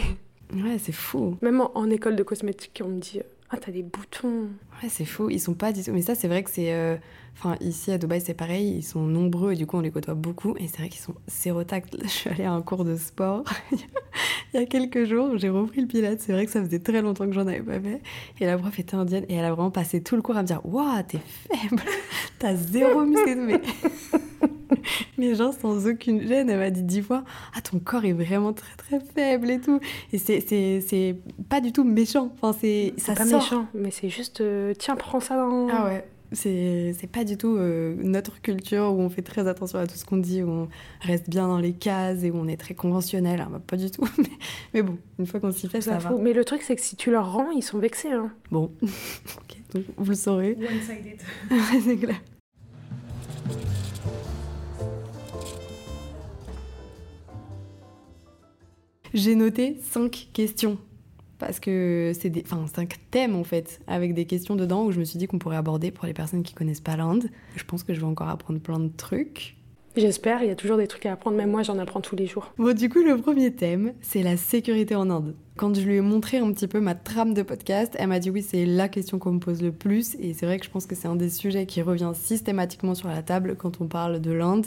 Ouais, 0.53 0.77
c'est 0.79 0.93
fou. 0.93 1.39
Même 1.41 1.61
en, 1.61 1.89
école 1.89 2.17
de 2.17 2.23
cosmétique, 2.23 2.83
on 2.85 2.89
me 2.89 3.01
dit 3.01 3.21
Ah, 3.51 3.57
t'as 3.59 3.73
des 3.73 3.83
boutons. 3.83 4.49
Ouais, 4.83 4.89
c'est 4.89 5.05
fou. 5.05 5.31
Ils 5.31 5.41
sont 5.41 5.55
pas 5.55 5.73
du. 5.73 5.81
Mais 5.93 6.03
ça, 6.03 6.15
c'est 6.15 6.29
vrai 6.29 6.43
que 6.43 6.51
c'est. 6.51 6.73
Euh, 6.73 6.97
Enfin, 7.37 7.57
ici 7.61 7.91
à 7.91 7.99
Dubaï, 7.99 8.21
c'est 8.21 8.35
pareil, 8.35 8.77
ils 8.79 8.83
sont 8.83 9.03
nombreux 9.03 9.53
et 9.53 9.57
du 9.57 9.67
coup, 9.67 9.77
on 9.77 9.81
les 9.81 9.91
côtoie 9.91 10.15
beaucoup. 10.15 10.55
Et 10.59 10.69
c'est 10.69 10.79
vrai 10.79 10.89
qu'ils 10.89 11.01
sont 11.01 11.15
sérotactes. 11.27 11.97
Je 12.03 12.09
suis 12.09 12.31
allée 12.31 12.45
à 12.45 12.53
un 12.53 12.63
cours 12.63 12.85
de 12.85 12.97
sport 12.97 13.45
il 13.73 14.61
y 14.61 14.63
a 14.63 14.67
quelques 14.67 15.05
jours, 15.05 15.37
j'ai 15.37 15.49
repris 15.49 15.81
le 15.81 15.89
pilates. 15.89 16.21
C'est 16.21 16.33
vrai 16.33 16.47
que 16.47 16.53
ça 16.53 16.63
faisait 16.65 16.79
très 16.79 17.03
longtemps 17.03 17.27
que 17.27 17.33
j'en 17.33 17.47
avais 17.47 17.61
pas 17.61 17.81
fait. 17.81 18.01
Et 18.41 18.47
la 18.47 18.57
prof 18.57 18.79
était 18.79 18.95
indienne 18.95 19.25
et 19.29 19.35
elle 19.35 19.45
a 19.45 19.53
vraiment 19.53 19.73
passé 19.73 20.03
tout 20.03 20.17
le 20.17 20.23
cours 20.23 20.37
à 20.37 20.43
me 20.43 20.47
dire 20.47 20.61
Waouh, 20.65 21.03
t'es 21.07 21.19
faible, 21.19 21.83
t'as 22.39 22.55
zéro 22.55 23.05
muscle. 23.05 23.61
mais 25.19 25.35
genre, 25.35 25.53
sans 25.53 25.87
aucune 25.87 26.27
gêne, 26.27 26.51
elle 26.51 26.59
m'a 26.59 26.71
dit 26.71 26.83
dix 26.83 27.03
fois 27.03 27.25
Ah, 27.55 27.61
ton 27.61 27.79
corps 27.79 28.05
est 28.05 28.13
vraiment 28.13 28.53
très 28.53 28.75
très 28.77 29.01
faible 29.01 29.51
et 29.51 29.61
tout. 29.61 29.81
Et 30.13 30.19
c'est 30.19 31.17
pas 31.49 31.61
du 31.61 31.73
tout 31.73 31.85
méchant. 31.85 32.33
Enfin, 32.35 32.57
c'est 32.59 32.95
pas 33.07 33.25
méchant, 33.25 33.67
mais 33.75 33.91
c'est 33.91 34.09
juste 34.09 34.41
euh, 34.41 34.75
Tiens, 34.79 34.97
prends 34.97 35.21
ça 35.21 35.37
dans. 35.37 35.69
Ah 35.69 35.85
ouais. 35.87 36.05
C'est 36.33 37.09
pas 37.13 37.25
du 37.25 37.37
tout 37.37 37.57
euh, 37.57 37.95
notre 38.03 38.41
culture 38.41 38.93
où 38.93 39.01
on 39.01 39.09
fait 39.09 39.23
très 39.23 39.47
attention 39.47 39.79
à 39.79 39.87
tout 39.87 39.95
ce 39.95 40.05
qu'on 40.05 40.17
dit, 40.17 40.43
où 40.43 40.49
on 40.49 40.69
reste 41.01 41.31
bien 41.31 41.47
dans 41.47 41.59
les 41.59 41.73
cases 41.73 42.25
et 42.25 42.31
où 42.31 42.37
on 42.37 42.49
est 42.49 42.57
très 42.57 42.75
conventionnel. 42.75 43.41
Hein, 43.41 43.49
bah, 43.53 43.61
pas 43.65 43.77
du 43.77 43.91
tout. 43.91 44.09
Mais, 44.75 44.83
bon, 44.83 44.99
une 45.19 45.27
fois 45.27 45.41
qu'on 45.41 45.53
s'y 45.53 45.69
fait, 45.69 45.81
ça, 45.81 45.99
va. 45.99 46.11
Mais 46.21 46.33
le 46.33 46.45
truc, 46.45 46.63
c'est 46.63 46.75
que 46.75 46.83
si 46.83 46.97
tu 46.97 47.11
leur 47.11 47.33
rends, 47.33 47.51
ils 47.51 47.63
sont 47.63 47.79
vexés. 47.79 48.11
Hein. 48.11 48.33
Bon, 48.51 48.73
ok, 48.83 49.57
donc 49.75 49.85
vous 49.97 50.11
le 50.11 50.17
saurez. 50.17 50.57
One-sided. 50.59 51.21
c'est 51.85 51.97
clair. 51.97 52.21
J'ai 59.15 59.37
noté 59.37 59.79
cinq 59.81 60.29
questions 60.33 60.77
parce 61.39 61.61
que 61.61 62.13
c'est 62.19 62.31
des, 62.31 62.43
enfin, 62.45 62.67
cinq 62.67 62.97
thèmes 63.13 63.37
en 63.37 63.45
fait, 63.45 63.81
avec 63.87 64.13
des 64.13 64.25
questions 64.25 64.57
dedans 64.57 64.85
où 64.85 64.93
je 64.93 64.99
me 64.99 65.05
suis 65.05 65.19
dit 65.19 65.27
qu'on 65.29 65.39
pourrait 65.39 65.57
aborder 65.57 65.93
pour 65.93 66.07
les 66.07 66.13
personnes 66.13 66.43
qui 66.43 66.53
connaissent 66.53 66.81
pas 66.81 66.97
l'Inde. 66.97 67.29
Je 67.55 67.65
pense 67.65 67.85
que 67.85 67.95
je 67.95 68.01
vais 68.01 68.07
encore 68.07 68.29
apprendre 68.29 68.59
plein 68.59 68.81
de 68.81 68.89
trucs. 68.89 69.57
J'espère, 69.97 70.43
il 70.43 70.49
y 70.49 70.51
a 70.51 70.57
toujours 70.57 70.77
des 70.77 70.89
trucs 70.89 71.07
à 71.07 71.13
apprendre, 71.13 71.37
même 71.37 71.53
moi 71.53 71.63
j'en 71.63 71.79
apprends 71.79 72.01
tous 72.01 72.17
les 72.17 72.27
jours. 72.27 72.53
Bon, 72.59 72.75
du 72.75 72.89
coup, 72.89 73.01
le 73.01 73.17
premier 73.17 73.53
thème, 73.53 73.93
c'est 74.01 74.25
la 74.25 74.37
sécurité 74.37 74.97
en 74.97 75.09
Inde. 75.09 75.37
Quand 75.57 75.73
je 75.73 75.83
lui 75.83 75.95
ai 75.95 76.01
montré 76.01 76.39
un 76.39 76.53
petit 76.53 76.67
peu 76.67 76.81
ma 76.81 76.97
trame 76.97 77.33
de 77.33 77.43
podcast, 77.43 77.95
elle 77.97 78.09
m'a 78.09 78.19
dit 78.19 78.29
oui, 78.29 78.43
c'est 78.43 78.67
la 78.67 78.89
question 78.89 79.21
qu'on 79.21 79.35
me 79.35 79.39
pose 79.39 79.63
le 79.63 79.71
plus. 79.71 80.17
Et 80.19 80.35
c'est 80.35 80.47
vrai 80.47 80.59
que 80.59 80.65
je 80.65 80.71
pense 80.71 80.87
que 80.87 80.97
c'est 80.97 81.07
un 81.07 81.15
des 81.15 81.31
sujets 81.31 81.65
qui 81.65 81.81
revient 81.81 82.11
systématiquement 82.13 82.97
sur 82.97 83.07
la 83.07 83.23
table 83.23 83.55
quand 83.57 83.81
on 83.81 83.87
parle 83.87 84.21
de 84.21 84.33
l'Inde. 84.33 84.67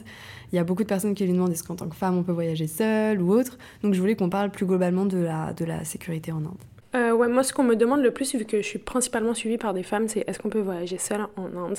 Il 0.53 0.55
y 0.55 0.59
a 0.59 0.63
beaucoup 0.63 0.83
de 0.83 0.87
personnes 0.87 1.13
qui 1.13 1.25
lui 1.25 1.33
demandent 1.33 1.51
est-ce 1.51 1.65
qu'en 1.65 1.75
tant 1.75 1.89
que 1.89 1.95
femme 1.95 2.17
on 2.17 2.23
peut 2.23 2.31
voyager 2.31 2.67
seule 2.67 3.21
ou 3.21 3.33
autre? 3.33 3.57
Donc 3.83 3.95
je 3.95 3.99
voulais 3.99 4.15
qu'on 4.15 4.29
parle 4.29 4.49
plus 4.49 4.65
globalement 4.65 5.05
de 5.05 5.17
la, 5.17 5.51
de 5.51 5.65
la 5.65 5.83
sécurité 5.83 6.31
en 6.31 6.37
Inde. 6.37 6.63
Euh, 6.95 7.11
ouais, 7.11 7.27
moi 7.27 7.43
ce 7.43 7.51
qu'on 7.51 7.65
me 7.65 7.75
demande 7.75 8.01
le 8.01 8.11
plus, 8.11 8.33
vu 8.33 8.45
que 8.45 8.61
je 8.61 8.65
suis 8.65 8.79
principalement 8.79 9.33
suivie 9.33 9.57
par 9.57 9.73
des 9.73 9.83
femmes, 9.83 10.07
c'est 10.07 10.23
est-ce 10.25 10.39
qu'on 10.39 10.49
peut 10.49 10.61
voyager 10.61 10.97
seule 10.97 11.27
en 11.35 11.47
Inde? 11.57 11.77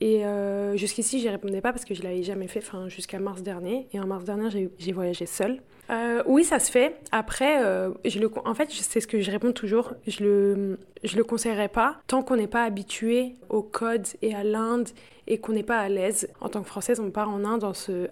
Et 0.00 0.26
euh, 0.26 0.76
jusqu'ici, 0.76 1.20
j'y 1.20 1.28
répondais 1.28 1.60
pas 1.60 1.72
parce 1.72 1.84
que 1.84 1.94
je 1.94 2.02
l'avais 2.02 2.22
jamais 2.22 2.48
fait, 2.48 2.62
jusqu'à 2.88 3.18
mars 3.18 3.42
dernier. 3.42 3.88
Et 3.92 4.00
en 4.00 4.06
mars 4.06 4.24
dernier, 4.24 4.70
j'ai 4.78 4.92
voyagé 4.92 5.26
seule. 5.26 5.60
Euh, 5.88 6.22
oui, 6.26 6.44
ça 6.44 6.58
se 6.58 6.70
fait. 6.70 6.96
Après, 7.12 7.64
euh, 7.64 7.90
je 8.04 8.18
le, 8.18 8.28
en 8.44 8.54
fait, 8.54 8.70
c'est 8.70 9.00
ce 9.00 9.06
que 9.06 9.20
je 9.20 9.30
réponds 9.30 9.52
toujours. 9.52 9.94
Je 10.06 10.24
le, 10.24 10.78
je 11.04 11.16
le 11.16 11.24
conseillerais 11.24 11.68
pas 11.68 11.98
tant 12.08 12.22
qu'on 12.22 12.36
n'est 12.36 12.48
pas 12.48 12.64
habitué 12.64 13.36
au 13.48 13.62
code 13.62 14.06
et 14.20 14.34
à 14.34 14.42
l'Inde 14.42 14.88
et 15.28 15.38
qu'on 15.38 15.52
n'est 15.52 15.62
pas 15.62 15.78
à 15.78 15.88
l'aise. 15.88 16.28
En 16.40 16.48
tant 16.48 16.60
que 16.62 16.68
Française, 16.68 17.00
on 17.00 17.10
part 17.10 17.30
en 17.30 17.44
Inde 17.44 17.64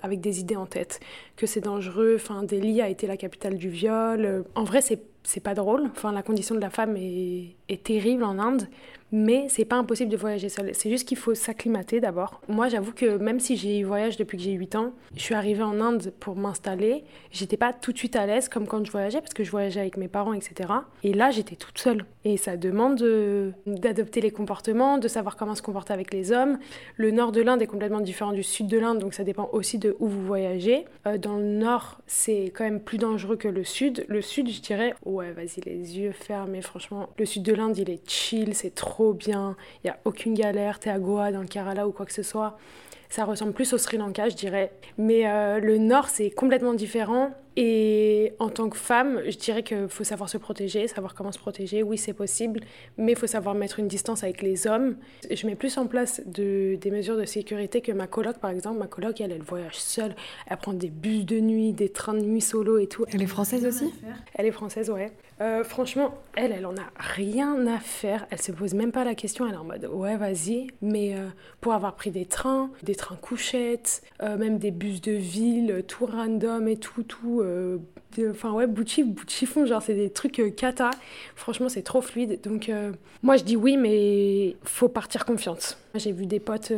avec 0.02 0.20
des 0.20 0.40
idées 0.40 0.56
en 0.56 0.66
tête, 0.66 1.00
que 1.36 1.46
c'est 1.46 1.60
dangereux. 1.60 2.14
Enfin, 2.16 2.44
Delhi 2.44 2.80
a 2.80 2.88
été 2.88 3.06
la 3.06 3.16
capitale 3.16 3.56
du 3.56 3.68
viol. 3.68 4.44
En 4.54 4.64
vrai, 4.64 4.80
c'est 4.80 5.00
c'est 5.24 5.40
pas 5.40 5.54
drôle. 5.54 5.90
Enfin, 5.90 6.12
la 6.12 6.22
condition 6.22 6.54
de 6.54 6.60
la 6.60 6.70
femme 6.70 6.96
est, 6.96 7.56
est 7.68 7.85
terrible 7.85 8.25
en 8.25 8.38
Inde 8.38 8.68
mais 9.14 9.47
c'est 9.49 9.64
pas 9.64 9.76
impossible 9.76 10.11
de 10.11 10.16
voyager 10.16 10.49
seul. 10.49 10.71
C'est 10.73 10.90
juste 10.90 11.06
qu'il 11.06 11.16
faut 11.16 11.35
s'acclimater 11.35 12.00
d'abord. 12.00 12.40
Moi, 12.49 12.68
j'avoue 12.68 12.90
que 12.90 13.16
même 13.16 13.38
si 13.38 13.56
j'ai 13.56 13.85
voyagé 13.85 14.16
depuis 14.18 14.37
que 14.37 14.42
j'ai 14.42 14.50
8 14.50 14.75
ans, 14.75 14.92
je 15.14 15.21
suis 15.21 15.37
arrivée 15.37 15.62
en 15.62 15.80
Inde 15.80 16.12
pour 16.18 16.35
m'installer. 16.35 17.04
J'étais 17.30 17.56
pas 17.56 17.73
tout 17.73 17.92
de 17.92 17.99
suite 17.99 18.16
à 18.16 18.26
l'aise 18.26 18.49
comme 18.49 18.66
quand 18.66 18.85
je 18.85 18.90
voyageais 18.90 19.21
parce 19.21 19.33
que 19.33 19.44
je 19.44 19.52
voyageais 19.52 19.78
avec 19.78 19.97
mes 19.99 20.09
parents, 20.09 20.33
etc. 20.33 20.68
Et 21.04 21.12
là, 21.12 21.30
j'étais 21.30 21.54
toute 21.54 21.78
seule. 21.78 22.04
Et 22.25 22.37
ça 22.37 22.56
demande 22.56 22.97
d'adopter 23.66 24.21
les 24.21 24.33
comportements, 24.33 24.99
de 24.99 25.06
savoir 25.06 25.37
comment 25.37 25.54
se 25.54 25.62
comporter 25.62 25.92
avec 25.92 26.12
les 26.12 26.33
hommes. 26.33 26.59
Le 26.97 27.12
nord 27.12 27.30
de 27.30 27.40
l'Inde 27.40 27.62
est 27.62 27.68
complètement 27.68 28.00
différent 28.00 28.33
du 28.33 28.42
sud 28.42 28.66
de 28.66 28.78
l'Inde, 28.78 28.99
donc 28.99 29.14
ça 29.14 29.23
dépend 29.23 29.49
aussi 29.52 29.78
de 29.78 29.94
où 30.00 30.09
vous 30.09 30.26
voyagez. 30.26 30.87
Euh, 31.06 31.18
dans 31.18 31.37
le 31.37 31.44
nord, 31.44 32.00
c'est 32.09 32.50
quand 32.52 32.64
même 32.64 32.80
plus 32.80 32.99
dangereux 32.99 33.37
que 33.37 33.47
le 33.47 33.62
sud. 33.62 34.06
Le 34.09 34.23
sud, 34.23 34.49
je 34.50 34.61
dirais, 34.61 34.94
ouais, 35.04 35.30
vas-y, 35.30 35.61
les 35.64 35.99
yeux 35.99 36.12
fermés, 36.12 36.62
franchement. 36.62 37.11
Le 37.16 37.26
sud 37.26 37.44
de 37.44 37.53
de 37.54 37.61
l'Inde, 37.61 37.78
il 37.78 37.90
est 37.90 38.08
chill, 38.08 38.54
c'est 38.54 38.75
trop 38.75 39.12
bien. 39.12 39.56
Il 39.82 39.87
n'y 39.87 39.90
a 39.90 39.99
aucune 40.04 40.34
galère. 40.34 40.78
T'es 40.78 40.90
à 40.90 40.99
Goa, 40.99 41.32
dans 41.32 41.40
le 41.40 41.46
Kerala 41.46 41.87
ou 41.87 41.92
quoi 41.92 42.06
que 42.06 42.12
ce 42.12 42.23
soit. 42.23 42.58
Ça 43.08 43.25
ressemble 43.25 43.52
plus 43.52 43.73
au 43.73 43.78
Sri 43.78 43.96
Lanka, 43.96 44.28
je 44.28 44.34
dirais. 44.34 44.73
Mais 44.99 45.28
euh, 45.28 45.61
le 45.61 45.78
nord, 45.78 46.08
c'est 46.08 46.30
complètement 46.30 46.75
différent. 46.75 47.30
Et 47.56 48.32
en 48.40 48.49
tant 48.49 48.68
que 48.68 48.76
femme, 48.76 49.20
je 49.28 49.37
dirais 49.37 49.62
qu'il 49.62 49.88
faut 49.88 50.04
savoir 50.04 50.28
se 50.28 50.38
protéger, 50.38 50.88
savoir 50.88 51.14
comment 51.14 51.30
se 51.30 51.38
protéger. 51.38 51.82
Oui, 51.82 51.99
c'est 51.99 52.12
possible, 52.12 52.61
mais 52.96 53.12
il 53.12 53.18
faut 53.18 53.28
savoir 53.28 53.54
mettre 53.54 53.78
une 53.78 53.87
distance 53.87 54.25
avec 54.25 54.42
les 54.42 54.66
hommes. 54.66 54.96
Je 55.30 55.46
mets 55.46 55.54
plus 55.54 55.78
en 55.78 55.87
place 55.87 56.20
de, 56.26 56.76
des 56.80 56.90
mesures 56.90 57.16
de 57.16 57.25
sécurité 57.25 57.80
que 57.80 57.92
ma 57.92 58.06
coloc, 58.06 58.38
par 58.38 58.50
exemple. 58.50 58.78
Ma 58.78 58.88
coloc, 58.88 59.20
elle, 59.20 59.32
elle 59.32 59.42
voyage 59.42 59.78
seule. 59.78 60.16
Elle 60.49 60.56
prend 60.56 60.73
des 60.73 60.90
bus 60.90 61.25
de 61.25 61.38
nuit, 61.38 61.73
des 61.73 61.88
trains 61.88 62.14
de 62.14 62.23
nuit 62.23 62.40
solo 62.40 62.78
et 62.78 62.88
tout. 62.88 63.04
Elle 63.12 63.23
est 63.23 63.26
française 63.26 63.64
aussi? 63.64 63.92
Elle 64.34 64.46
est 64.46 64.52
française, 64.52 64.90
ouais. 64.90 65.12
Euh, 65.40 65.64
franchement, 65.64 66.14
elle, 66.37 66.52
elle 66.52 66.66
en 66.66 66.76
a 66.76 66.87
rien 66.96 67.66
à 67.66 67.78
faire. 67.78 68.26
Elle 68.30 68.40
se 68.40 68.52
pose 68.52 68.75
même 68.75 68.92
pas 68.92 69.04
la 69.04 69.14
question. 69.14 69.46
Elle 69.46 69.54
est 69.54 69.58
en 69.58 69.64
mode 69.64 69.88
ouais, 69.92 70.16
vas-y. 70.16 70.68
Mais 70.80 71.14
euh, 71.14 71.28
pour 71.61 71.73
avoir 71.73 71.94
pris 71.94 72.11
des 72.11 72.26
trains, 72.26 72.70
des 72.82 72.94
trains 72.94 73.16
couchettes, 73.16 74.02
euh, 74.23 74.37
même 74.37 74.58
des 74.58 74.70
bus 74.70 75.00
de 75.00 75.12
ville, 75.12 75.84
tout 75.88 76.06
random 76.06 76.68
et 76.68 76.76
tout, 76.76 77.02
tout 77.02 77.43
euh, 77.44 77.78
enfin 78.30 78.52
ouais, 78.52 78.66
bout 78.66 78.84
de 78.84 78.90
chiffon, 79.28 79.66
genre 79.66 79.82
c'est 79.82 79.94
des 79.94 80.10
trucs 80.10 80.38
euh, 80.38 80.50
cata. 80.50 80.90
Franchement, 81.34 81.68
c'est 81.68 81.82
trop 81.82 82.00
fluide. 82.00 82.40
Donc 82.42 82.68
euh, 82.68 82.92
moi 83.22 83.36
je 83.36 83.44
dis 83.44 83.56
oui, 83.56 83.76
mais 83.76 84.56
faut 84.64 84.88
partir 84.88 85.24
confiante. 85.24 85.78
J'ai 85.94 86.12
vu 86.12 86.26
des 86.26 86.40
potes 86.40 86.72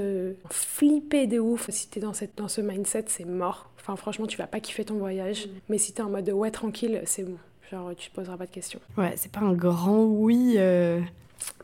flipper 0.51 1.27
de 1.27 1.39
ouf. 1.39 1.71
Si 1.71 1.89
t'es 1.89 2.01
dans, 2.01 2.13
cette, 2.13 2.37
dans 2.37 2.49
ce 2.49 2.61
mindset, 2.61 3.05
c'est 3.09 3.25
mort. 3.25 3.71
Enfin 3.79 3.97
franchement, 3.97 4.27
tu 4.27 4.37
vas 4.37 4.47
pas 4.47 4.61
kiffer 4.61 4.85
ton 4.85 4.97
voyage. 4.97 5.47
Mm. 5.47 5.51
Mais 5.69 5.79
si 5.79 5.93
t'es 5.93 6.03
en 6.03 6.11
mode 6.11 6.29
ouais, 6.31 6.51
tranquille, 6.51 7.03
c'est 7.05 7.25
bon. 7.25 7.37
Genre 7.71 7.93
tu 7.97 8.11
te 8.11 8.15
poseras 8.15 8.37
pas 8.37 8.47
de 8.47 8.53
questions. 8.53 8.81
Ouais, 8.97 9.15
c'est 9.17 9.31
pas 9.31 9.41
un 9.41 9.55
grand 9.55 10.05
oui. 10.05 10.59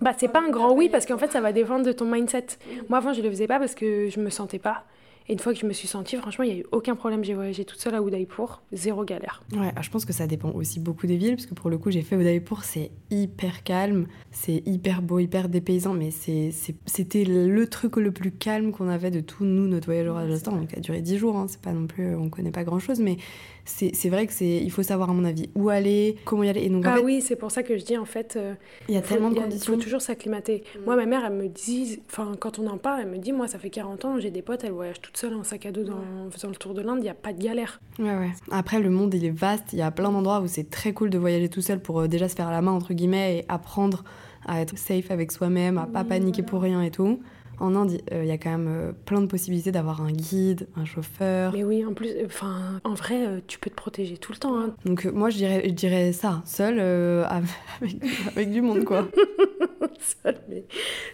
Bah, 0.00 0.12
c'est 0.16 0.28
pas 0.28 0.40
un 0.40 0.50
grand 0.50 0.72
oui 0.72 0.88
parce 0.88 1.06
qu'en 1.06 1.18
fait, 1.18 1.30
ça 1.30 1.40
va 1.40 1.52
dépendre 1.52 1.84
de 1.84 1.92
ton 1.92 2.04
mindset. 2.04 2.46
Moi, 2.88 2.98
avant, 2.98 3.12
je 3.12 3.22
le 3.22 3.30
faisais 3.30 3.46
pas 3.46 3.58
parce 3.58 3.74
que 3.74 4.08
je 4.08 4.20
me 4.20 4.30
sentais 4.30 4.58
pas. 4.58 4.84
Et 5.28 5.34
une 5.34 5.38
fois 5.38 5.52
que 5.52 5.58
je 5.60 5.66
me 5.66 5.72
suis 5.72 5.88
sentie, 5.88 6.16
franchement, 6.16 6.44
il 6.44 6.52
n'y 6.52 6.56
a 6.58 6.60
eu 6.62 6.66
aucun 6.72 6.96
problème. 6.96 7.24
J'ai 7.24 7.34
voyagé 7.34 7.64
toute 7.64 7.78
seule 7.78 7.94
à 7.94 8.00
Udaipur, 8.00 8.62
zéro 8.72 9.04
galère. 9.04 9.42
Ouais, 9.52 9.72
ah, 9.76 9.82
je 9.82 9.90
pense 9.90 10.04
que 10.04 10.12
ça 10.12 10.26
dépend 10.26 10.50
aussi 10.50 10.80
beaucoup 10.80 11.06
des 11.06 11.16
villes, 11.16 11.36
parce 11.36 11.46
que 11.46 11.54
pour 11.54 11.70
le 11.70 11.78
coup, 11.78 11.90
j'ai 11.90 12.02
fait 12.02 12.16
Udaipur, 12.16 12.64
c'est 12.64 12.90
hyper 13.10 13.62
calme, 13.62 14.06
c'est 14.30 14.62
hyper 14.66 15.02
beau, 15.02 15.18
hyper 15.18 15.48
dépaysant, 15.48 15.94
mais 15.94 16.10
c'était 16.10 17.24
le 17.24 17.66
truc 17.66 17.96
le 17.96 18.12
plus 18.12 18.32
calme 18.32 18.72
qu'on 18.72 18.88
avait 18.88 19.10
de 19.10 19.20
tout, 19.20 19.44
nous, 19.44 19.68
notre 19.68 19.86
voyage 19.86 20.08
au 20.08 20.14
Rajasthan. 20.14 20.52
Donc, 20.52 20.70
ça 20.70 20.78
a 20.78 20.80
duré 20.80 21.00
10 21.00 21.18
jours, 21.18 21.36
hein, 21.36 21.46
c'est 21.48 21.60
pas 21.60 21.72
non 21.72 21.86
plus, 21.86 22.14
on 22.14 22.28
connaît 22.28 22.50
pas 22.50 22.64
grand 22.64 22.78
chose, 22.78 23.00
mais 23.00 23.16
c'est 23.64 24.08
vrai 24.08 24.26
que 24.26 24.32
c'est 24.32 24.56
il 24.58 24.70
faut 24.70 24.82
savoir 24.82 25.10
à 25.10 25.12
mon 25.12 25.24
avis 25.24 25.50
où 25.54 25.68
aller, 25.68 26.16
comment 26.24 26.42
y 26.42 26.48
aller. 26.48 26.62
Et 26.62 26.68
donc, 26.68 26.84
ah 26.86 27.00
oui, 27.02 27.20
c'est 27.20 27.36
pour 27.36 27.50
ça 27.50 27.62
que 27.62 27.76
je 27.76 27.84
dis 27.84 27.96
en 27.96 28.04
fait. 28.04 28.34
Euh, 28.36 28.54
il 28.88 28.94
y 28.94 28.98
a 28.98 29.02
tellement 29.02 29.30
de 29.30 29.38
conditions. 29.38 29.74
Il 29.74 29.76
faut 29.76 29.82
toujours 29.82 30.00
s'acclimater. 30.00 30.64
Mm. 30.74 30.84
Moi, 30.84 30.96
ma 30.96 31.06
mère, 31.06 31.24
elle 31.24 31.34
me 31.34 31.48
dit, 31.48 32.00
enfin 32.10 32.32
quand 32.38 32.58
on 32.58 32.66
en 32.66 32.78
parle, 32.78 33.02
elle 33.02 33.10
me 33.10 33.18
dit, 33.18 33.32
moi 33.32 33.46
ça 33.46 33.58
fait 33.58 33.70
40 33.70 34.04
ans, 34.04 34.18
j'ai 34.18 34.30
des 34.30 34.42
potes, 34.42 34.64
elles 34.64 34.72
voyagent 34.72 35.00
toutes 35.00 35.16
seules 35.16 35.34
en 35.34 35.44
sac 35.44 35.66
à 35.66 35.72
dos 35.72 35.84
dans, 35.84 35.94
en 35.94 36.30
faisant 36.30 36.48
le 36.48 36.56
tour 36.56 36.74
de 36.74 36.82
l'Inde, 36.82 36.98
il 36.98 37.04
n'y 37.04 37.08
a 37.08 37.14
pas 37.14 37.32
de 37.32 37.42
galère. 37.42 37.80
Ouais 37.98 38.16
ouais. 38.16 38.30
Après 38.50 38.80
le 38.80 38.90
monde 38.90 39.14
il 39.14 39.24
est 39.24 39.30
vaste, 39.30 39.72
il 39.72 39.78
y 39.78 39.82
a 39.82 39.90
plein 39.90 40.10
d'endroits 40.10 40.40
où 40.40 40.46
c'est 40.46 40.70
très 40.70 40.92
cool 40.92 41.10
de 41.10 41.18
voyager 41.18 41.48
tout 41.48 41.62
seul 41.62 41.80
pour 41.80 42.00
euh, 42.00 42.08
déjà 42.08 42.28
se 42.28 42.34
faire 42.34 42.50
la 42.50 42.62
main 42.62 42.72
entre 42.72 42.94
guillemets 42.94 43.38
et 43.38 43.44
apprendre 43.48 44.04
à 44.46 44.60
être 44.60 44.76
safe 44.76 45.10
avec 45.10 45.30
soi-même, 45.32 45.78
à 45.78 45.86
pas 45.86 46.04
paniquer 46.04 46.42
pour 46.42 46.62
rien 46.62 46.82
et 46.82 46.90
tout. 46.90 47.20
En 47.60 47.74
Inde, 47.74 48.00
euh, 48.12 48.24
il 48.24 48.28
y 48.28 48.32
a 48.32 48.38
quand 48.38 48.50
même 48.50 48.68
euh, 48.68 48.92
plein 49.04 49.20
de 49.20 49.26
possibilités 49.26 49.72
d'avoir 49.72 50.02
un 50.02 50.10
guide, 50.10 50.66
un 50.76 50.84
chauffeur. 50.84 51.52
Mais 51.52 51.64
oui, 51.64 51.84
en 51.84 51.94
plus, 51.94 52.10
enfin, 52.24 52.80
en 52.84 52.94
vrai, 52.94 53.26
euh, 53.26 53.40
tu 53.46 53.58
peux 53.58 53.70
te 53.70 53.74
protéger 53.74 54.16
tout 54.16 54.32
le 54.32 54.38
temps. 54.38 54.58
Hein. 54.58 54.74
Donc 54.84 55.04
moi, 55.04 55.30
je 55.30 55.36
dirais, 55.36 55.62
je 55.64 55.70
dirais 55.70 56.12
ça, 56.12 56.42
seul, 56.44 56.80
avec, 58.36 58.50
du 58.50 58.62
monde, 58.62 58.84
quoi. 58.84 59.06
seul, 60.22 60.36
mais, 60.48 60.64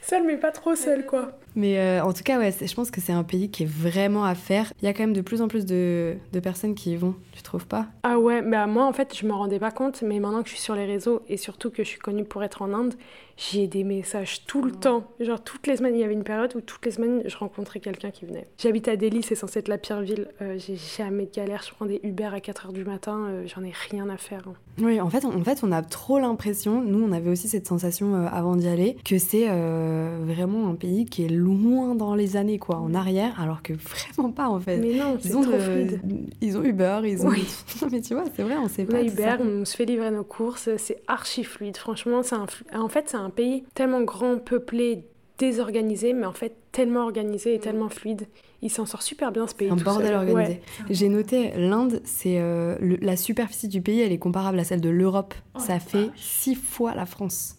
seul, 0.03 0.25
mais 0.25 0.37
pas 0.37 0.51
trop 0.51 0.75
seul, 0.75 1.05
quoi. 1.05 1.39
Mais 1.55 2.01
en 2.01 2.13
tout 2.13 2.23
cas, 2.23 2.39
ouais, 2.39 2.53
je 2.53 2.75
pense 2.75 2.91
que 2.91 3.01
c'est 3.01 3.13
un 3.13 3.25
pays 3.25 3.51
qui 3.51 3.65
est 3.65 3.71
vraiment 3.71 4.25
à 4.25 4.35
faire. 4.35 4.73
Il 4.81 4.85
y 4.85 4.89
a 4.89 4.93
quand 4.93 5.03
même 5.03 5.13
de 5.13 5.21
plus 5.21 5.43
en 5.43 5.49
plus 5.49 5.67
de, 5.67 6.17
de 6.33 6.41
personnes 6.41 6.75
qui 6.75 6.93
y 6.93 6.97
vont, 6.97 7.15
tu 7.33 7.43
trouves 7.43 7.67
pas? 7.67 7.87
Ah 8.05 8.19
ouais, 8.19 8.43
bah 8.43 8.67
moi, 8.67 8.87
en 8.87 8.93
fait, 8.93 9.17
je 9.17 9.27
me 9.27 9.33
rendais 9.33 9.59
pas 9.59 9.73
compte, 9.73 10.03
mais 10.03 10.21
maintenant 10.21 10.43
que 10.43 10.49
je 10.49 10.55
suis 10.55 10.63
sur 10.63 10.77
les 10.77 10.87
réseaux 10.87 11.23
et 11.29 11.37
surtout 11.37 11.71
que 11.71 11.83
je 11.83 11.89
suis 11.89 11.99
connue 11.99 12.25
pour 12.25 12.45
être 12.45 12.63
en 12.63 12.73
Inde, 12.73 12.95
j'ai 13.39 13.69
des 13.69 13.85
messages 13.85 14.45
tout 14.47 14.63
le 14.63 14.73
temps. 14.73 15.05
Genre 15.21 15.41
toutes 15.43 15.67
les 15.69 15.77
semaines, 15.77 15.95
il 15.95 16.01
y 16.01 16.05
avait 16.05 16.13
une 16.13 16.25
période 16.25 16.55
où 16.57 16.61
toutes 16.61 16.85
les 16.85 16.91
semaines, 16.91 17.23
je 17.25 17.37
rencontrais 17.37 17.79
quelqu'un 17.79 18.11
qui 18.11 18.27
venait. 18.27 18.49
J'habite 18.59 18.89
à 18.89 18.97
Delhi, 18.97 19.23
c'est 19.23 19.37
censé 19.37 19.61
être 19.61 19.69
la 19.69 19.79
pire 19.79 20.01
ville. 20.01 20.29
Euh, 20.43 20.59
j'ai 20.59 20.77
jamais 20.77 21.27
de 21.27 21.31
galère. 21.31 21.63
Je 21.65 21.73
prends 21.73 21.87
des 21.87 22.01
Uber 22.03 22.31
à 22.33 22.39
4h 22.39 22.73
du 22.73 22.85
matin, 22.85 23.27
euh, 23.29 23.47
j'en 23.47 23.63
ai 23.63 23.73
rien 23.91 24.09
à 24.09 24.17
faire. 24.17 24.43
Hein. 24.49 24.55
Oui, 24.81 25.01
en 25.01 25.09
fait, 25.09 25.25
en 25.25 25.45
fait, 25.45 25.61
on 25.63 25.71
a 25.71 25.83
trop 25.83 26.19
l'impression, 26.19 26.83
nous, 26.83 27.05
on 27.05 27.13
avait 27.13 27.31
aussi 27.31 27.49
cette 27.49 27.67
sensation 27.67 28.15
euh, 28.15 28.27
avant 28.31 28.57
d'y 28.57 28.69
aller, 28.69 28.97
que 29.05 29.19
c'est 29.19 29.49
vraiment 29.49 30.69
un 30.69 30.75
pays 30.75 31.07
qui 31.07 31.25
est 31.25 31.29
loin 31.29 31.95
dans 31.95 32.15
les 32.15 32.37
années, 32.37 32.59
quoi, 32.59 32.77
en 32.77 32.95
arrière, 32.95 33.41
alors 33.41 33.63
que 33.63 33.73
vraiment 33.73 34.33
pas, 34.33 34.49
en 34.49 34.59
fait. 34.59 34.79
Mais 34.79 34.95
non, 34.95 35.17
c'est 35.21 35.31
trop 35.31 35.43
fluide. 35.43 36.01
Ils 36.41 36.57
ont 36.57 36.65
Uber, 36.65 37.01
ils 37.05 37.25
ont... 37.25 37.31
mais 37.91 38.01
tu 38.01 38.15
vois, 38.15 38.25
c'est 38.35 38.43
vrai, 38.43 38.57
on 38.57 38.69
sait 38.69 38.85
pas. 38.85 39.03
Uber, 39.03 39.37
on 39.41 39.65
se 39.65 39.77
fait 39.77 39.85
livrer 39.85 40.11
nos 40.11 40.25
courses, 40.25 40.69
c'est 40.77 41.03
archi 41.07 41.45
fluide. 41.45 41.77
Franchement, 41.77 42.23
c'est 42.23 42.35
un... 42.35 42.47
en 42.75 42.89
fait, 42.89 43.05
c'est 43.09 43.17
un 43.17 43.28
un 43.29 43.31
pays 43.31 43.65
tellement 43.75 44.01
grand, 44.03 44.39
peuplé, 44.39 45.05
désorganisé, 45.39 46.15
mais 46.15 46.27
en 46.27 46.33
fait 46.33 46.55
tellement 46.73 47.05
organisé 47.05 47.55
et 47.55 47.59
tellement 47.59 47.89
fluide. 47.89 48.27
Il 48.63 48.71
s'en 48.71 48.87
sort 48.87 49.03
super 49.03 49.31
bien 49.31 49.47
ce 49.47 49.55
pays. 49.55 49.71
Un 49.71 49.77
bordel 49.77 50.15
organisé. 50.15 50.61
J'ai 50.91 51.09
noté, 51.09 51.53
l'Inde, 51.57 52.01
c'est 52.05 52.41
euh, 52.41 52.77
la 53.01 53.17
superficie 53.17 53.69
du 53.69 53.81
pays, 53.81 54.01
elle 54.01 54.13
est 54.13 54.19
comparable 54.19 54.59
à 54.59 54.65
celle 54.65 54.81
de 54.81 54.89
l'Europe. 54.89 55.35
Oh 55.55 55.61
Ça 55.61 55.79
fait 55.79 56.11
six 56.17 56.57
fois 56.57 56.95
la 56.95 57.07
France. 57.07 57.55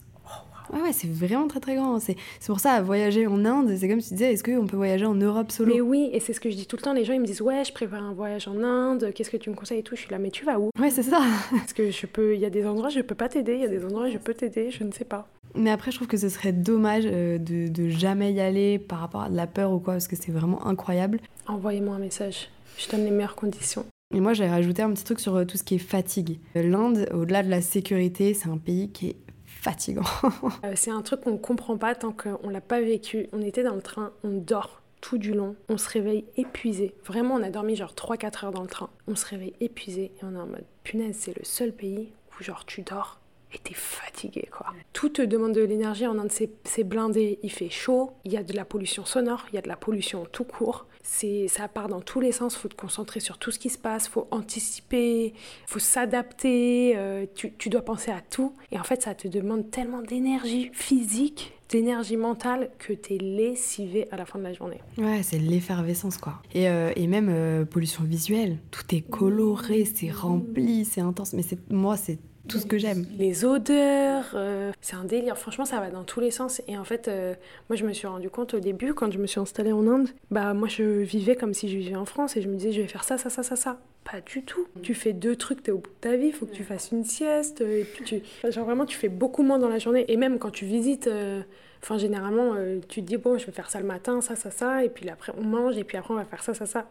Ouais, 0.72 0.82
ouais, 0.82 0.92
c'est 0.94 1.10
vraiment 1.10 1.48
très 1.48 1.60
très 1.60 1.76
grand. 1.76 2.00
C'est 2.00 2.16
pour 2.46 2.60
ça, 2.60 2.80
voyager 2.82 3.26
en 3.26 3.44
Inde, 3.44 3.76
c'est 3.76 3.90
comme 3.90 4.02
tu 4.02 4.10
disais, 4.10 4.34
est-ce 4.34 4.44
qu'on 4.44 4.68
peut 4.68 4.78
voyager 4.78 5.06
en 5.06 5.16
Europe 5.16 5.52
solo? 5.52 5.74
Mais 5.74 5.82
oui, 5.82 6.10
et 6.14 6.20
c'est 6.20 6.34
ce 6.34 6.40
que 6.40 6.52
je 6.52 6.56
dis 6.56 6.68
tout 6.68 6.76
le 6.76 6.82
temps. 6.84 6.94
Les 6.94 7.06
gens, 7.06 7.14
ils 7.14 7.22
me 7.22 7.26
disent, 7.26 7.42
ouais, 7.42 7.64
je 7.64 7.74
prépare 7.74 8.04
un 8.04 8.14
voyage 8.14 8.48
en 8.48 8.62
Inde, 8.62 9.12
qu'est-ce 9.16 9.32
que 9.32 9.38
tu 9.38 9.50
me 9.50 9.56
conseilles 9.56 9.80
et 9.80 9.84
tout. 9.84 9.96
Je 9.96 10.02
suis 10.02 10.12
là, 10.12 10.20
mais 10.20 10.30
tu 10.30 10.46
vas 10.46 10.60
où? 10.60 10.70
Ouais, 10.80 10.92
c'est 10.92 11.02
ça. 11.04 11.22
Parce 11.52 11.74
que 11.74 11.90
je 11.90 12.06
peux, 12.06 12.36
il 12.36 12.40
y 12.40 12.46
a 12.46 12.52
des 12.52 12.68
endroits, 12.68 12.90
je 12.90 13.02
peux 13.02 13.16
pas 13.16 13.30
t'aider, 13.30 13.56
il 13.56 13.62
y 13.62 13.66
a 13.66 13.68
des 13.68 13.84
endroits, 13.84 14.10
je 14.10 14.20
peux 14.20 14.36
t'aider, 14.36 14.70
je 14.70 14.84
ne 14.84 14.92
sais 14.92 15.06
pas. 15.06 15.28
Mais 15.56 15.72
après, 15.72 15.92
je 15.92 15.98
trouve 15.98 16.08
que 16.08 16.18
ce 16.18 16.30
serait 16.30 16.54
dommage 16.54 17.04
euh, 17.06 17.38
de, 17.38 17.68
de 17.68 17.90
jamais 17.90 18.34
y 18.34 18.40
aller 18.40 18.80
par 18.80 19.00
rapport 19.00 19.22
à 19.22 19.30
de 19.30 19.36
la 19.36 19.48
peur 19.48 19.72
ou 19.72 19.80
quoi, 19.80 19.94
parce 19.94 20.08
que 20.08 20.16
c'est 20.16 20.32
vraiment 20.32 20.66
incroyable. 20.68 21.20
Envoyez-moi 21.48 21.96
un 21.96 22.00
message, 22.00 22.50
je 22.78 22.90
donne 22.90 23.04
les 23.04 23.12
meilleures 23.12 23.36
conditions. 23.36 23.86
Et 24.14 24.20
moi, 24.22 24.34
j'ai 24.34 24.48
rajouté 24.48 24.82
un 24.82 24.92
petit 24.92 25.04
truc 25.04 25.20
sur 25.20 25.36
euh, 25.36 25.46
tout 25.46 25.58
ce 25.58 25.64
qui 25.64 25.76
est 25.76 25.80
fatigue. 25.80 26.40
L'Inde, 26.56 27.08
au-delà 27.14 27.44
de 27.44 27.50
la 27.50 27.62
sécurité, 27.62 28.34
c'est 28.34 28.50
un 28.50 28.58
pays 28.58 28.90
qui 28.92 29.10
est 29.10 29.18
fatigant. 29.46 30.04
Euh, 30.64 30.74
c'est 30.76 30.92
un 30.92 31.02
truc 31.02 31.22
qu'on 31.22 31.34
ne 31.34 31.38
comprend 31.38 31.78
pas 31.78 31.96
tant 31.96 32.12
qu'on 32.12 32.50
l'a 32.50 32.62
pas 32.62 32.82
vécu. 32.82 33.28
On 33.34 33.42
était 33.42 33.64
dans 33.64 33.76
le 33.76 33.82
train, 33.82 34.12
on 34.24 34.32
dort 34.32 34.82
tout 35.00 35.18
du 35.18 35.34
long, 35.34 35.56
on 35.70 35.78
se 35.78 35.88
réveille 35.90 36.26
épuisé. 36.36 36.94
Vraiment, 37.06 37.36
on 37.36 37.44
a 37.44 37.50
dormi 37.50 37.76
genre 37.76 37.94
3-4 37.94 38.46
heures 38.46 38.52
dans 38.52 38.62
le 38.62 38.68
train. 38.68 38.90
On 39.08 39.16
se 39.16 39.26
réveille 39.26 39.54
épuisé 39.62 40.12
et 40.16 40.24
on 40.24 40.36
est 40.36 40.40
en 40.40 40.48
mode 40.48 40.66
punaise, 40.84 41.16
c'est 41.18 41.38
le 41.38 41.46
seul 41.46 41.72
pays 41.72 42.10
où 42.40 42.44
genre 42.44 42.66
tu 42.66 42.82
dors 42.82 43.19
et 43.54 43.58
t'es 43.58 43.74
fatigué 43.74 44.48
quoi. 44.52 44.68
Tout 44.94 45.10
te 45.10 45.22
demande 45.22 45.54
de 45.54 45.62
l'énergie 45.62 46.08
en 46.08 46.18
Inde, 46.20 46.32
c'est 46.64 46.84
blindé, 46.84 47.40
il 47.44 47.52
fait 47.52 47.70
chaud, 47.70 48.12
il 48.26 48.34
y 48.34 48.38
a 48.38 48.44
de 48.44 48.54
la 48.54 48.66
pollution 48.66 49.06
sonore, 49.06 49.46
il 49.52 49.56
y 49.56 49.58
a 49.58 49.62
de 49.62 49.68
la 49.68 49.76
pollution 49.76 50.26
tout 50.32 50.44
court. 50.44 50.86
Ça 51.02 51.68
part 51.68 51.88
dans 51.88 52.02
tous 52.02 52.20
les 52.20 52.32
sens, 52.32 52.56
faut 52.56 52.68
te 52.68 52.76
concentrer 52.76 53.20
sur 53.20 53.38
tout 53.38 53.52
ce 53.52 53.58
qui 53.58 53.70
se 53.70 53.78
passe, 53.78 54.08
faut 54.08 54.28
anticiper, 54.32 55.34
faut 55.66 55.80
s'adapter, 55.80 56.94
euh, 56.98 57.26
tu, 57.34 57.54
tu 57.54 57.70
dois 57.70 57.82
penser 57.82 58.12
à 58.12 58.22
tout 58.22 58.56
et 58.72 58.80
en 58.80 58.84
fait 58.84 59.02
ça 59.02 59.16
te 59.16 59.28
demande 59.28 59.72
tellement 59.72 60.02
d'énergie 60.02 60.70
physique 60.74 61.54
d'énergie 61.70 62.18
mentale 62.18 62.72
que 62.80 62.94
t'es 62.94 63.18
lessivé 63.18 64.08
à 64.12 64.18
la 64.18 64.26
fin 64.26 64.40
de 64.40 64.44
la 64.44 64.54
journée. 64.54 64.82
Ouais, 64.98 65.22
c'est 65.24 65.38
l'effervescence 65.38 66.18
quoi. 66.18 66.42
Et, 66.54 66.68
euh, 66.68 66.92
et 66.96 67.08
même 67.08 67.30
euh, 67.30 67.64
pollution 67.64 68.04
visuelle, 68.04 68.58
tout 68.72 68.84
est 68.94 69.02
coloré, 69.02 69.86
c'est 69.86 70.10
rempli, 70.10 70.84
c'est 70.84 71.02
intense. 71.02 71.34
Mais 71.34 71.44
moi, 71.70 71.96
c'est 71.96 72.18
tout 72.50 72.60
ce 72.60 72.66
que 72.66 72.78
j'aime. 72.78 73.06
Les 73.18 73.46
odeurs, 73.46 74.32
euh, 74.34 74.72
c'est 74.82 74.96
un 74.96 75.06
délire. 75.06 75.38
Franchement, 75.38 75.66
ça 75.66 75.80
va 75.80 75.90
dans 75.90 76.04
tous 76.04 76.20
les 76.20 76.32
sens. 76.32 76.62
Et 76.68 76.78
en 76.78 76.84
fait, 76.84 77.08
euh, 77.08 77.34
moi, 77.70 77.76
je 77.76 77.86
me 77.86 77.94
suis 77.94 78.08
rendu 78.08 78.30
compte 78.30 78.54
au 78.54 78.60
début, 78.60 78.94
quand 78.94 79.12
je 79.12 79.18
me 79.18 79.28
suis 79.28 79.40
installée 79.40 79.72
en 79.72 79.88
Inde, 79.88 80.10
bah 80.32 80.54
moi, 80.54 80.68
je 80.68 80.84
vivais 80.84 81.36
comme 81.36 81.54
si 81.54 81.70
je 81.70 81.78
vivais 81.78 81.96
en 81.96 82.06
France 82.06 82.36
et 82.36 82.42
je 82.42 82.50
me 82.50 82.56
disais, 82.56 82.72
je 82.72 82.82
vais 82.82 82.88
faire 82.88 83.04
ça, 83.04 83.18
ça, 83.18 83.30
ça, 83.30 83.44
ça, 83.44 83.56
ça. 83.56 83.80
Pas 84.04 84.22
du 84.22 84.44
tout. 84.44 84.68
Tu 84.82 84.94
fais 84.94 85.14
deux 85.14 85.36
trucs, 85.36 85.64
t'es 85.64 85.72
au 85.72 85.78
bout 85.78 85.90
de 85.90 85.96
ta 86.02 86.16
vie, 86.16 86.28
il 86.28 86.34
faut 86.34 86.46
que 86.46 86.54
tu 86.54 86.64
fasses 86.64 86.92
une 86.92 87.04
sieste. 87.04 87.62
Et 87.62 87.84
puis 87.84 88.04
tu... 88.04 88.50
Genre 88.50 88.66
vraiment, 88.66 88.86
tu 88.86 88.98
fais 88.98 89.10
beaucoup 89.10 89.44
moins 89.44 89.60
dans 89.60 89.70
la 89.70 89.80
journée. 89.80 90.06
Et 90.08 90.18
même 90.18 90.40
quand 90.40 90.52
tu 90.52 90.66
visites... 90.66 91.08
Euh, 91.08 91.42
enfin, 91.84 91.98
généralement, 91.98 92.56
tu 92.88 93.02
te 93.02 93.06
dis, 93.06 93.18
bon, 93.18 93.38
je 93.38 93.46
vais 93.46 93.52
faire 93.52 93.70
ça 93.70 93.80
le 93.80 93.86
matin, 93.86 94.22
ça, 94.22 94.36
ça, 94.36 94.52
ça, 94.52 94.84
et 94.84 94.90
puis 94.90 95.10
après, 95.10 95.32
on 95.38 95.44
mange, 95.44 95.78
et 95.78 95.84
puis 95.84 95.98
après, 95.98 96.14
on 96.14 96.18
va 96.18 96.26
faire 96.26 96.44
ça, 96.44 96.54
ça, 96.54 96.66
ça. 96.66 96.88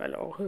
alors, 0.00 0.42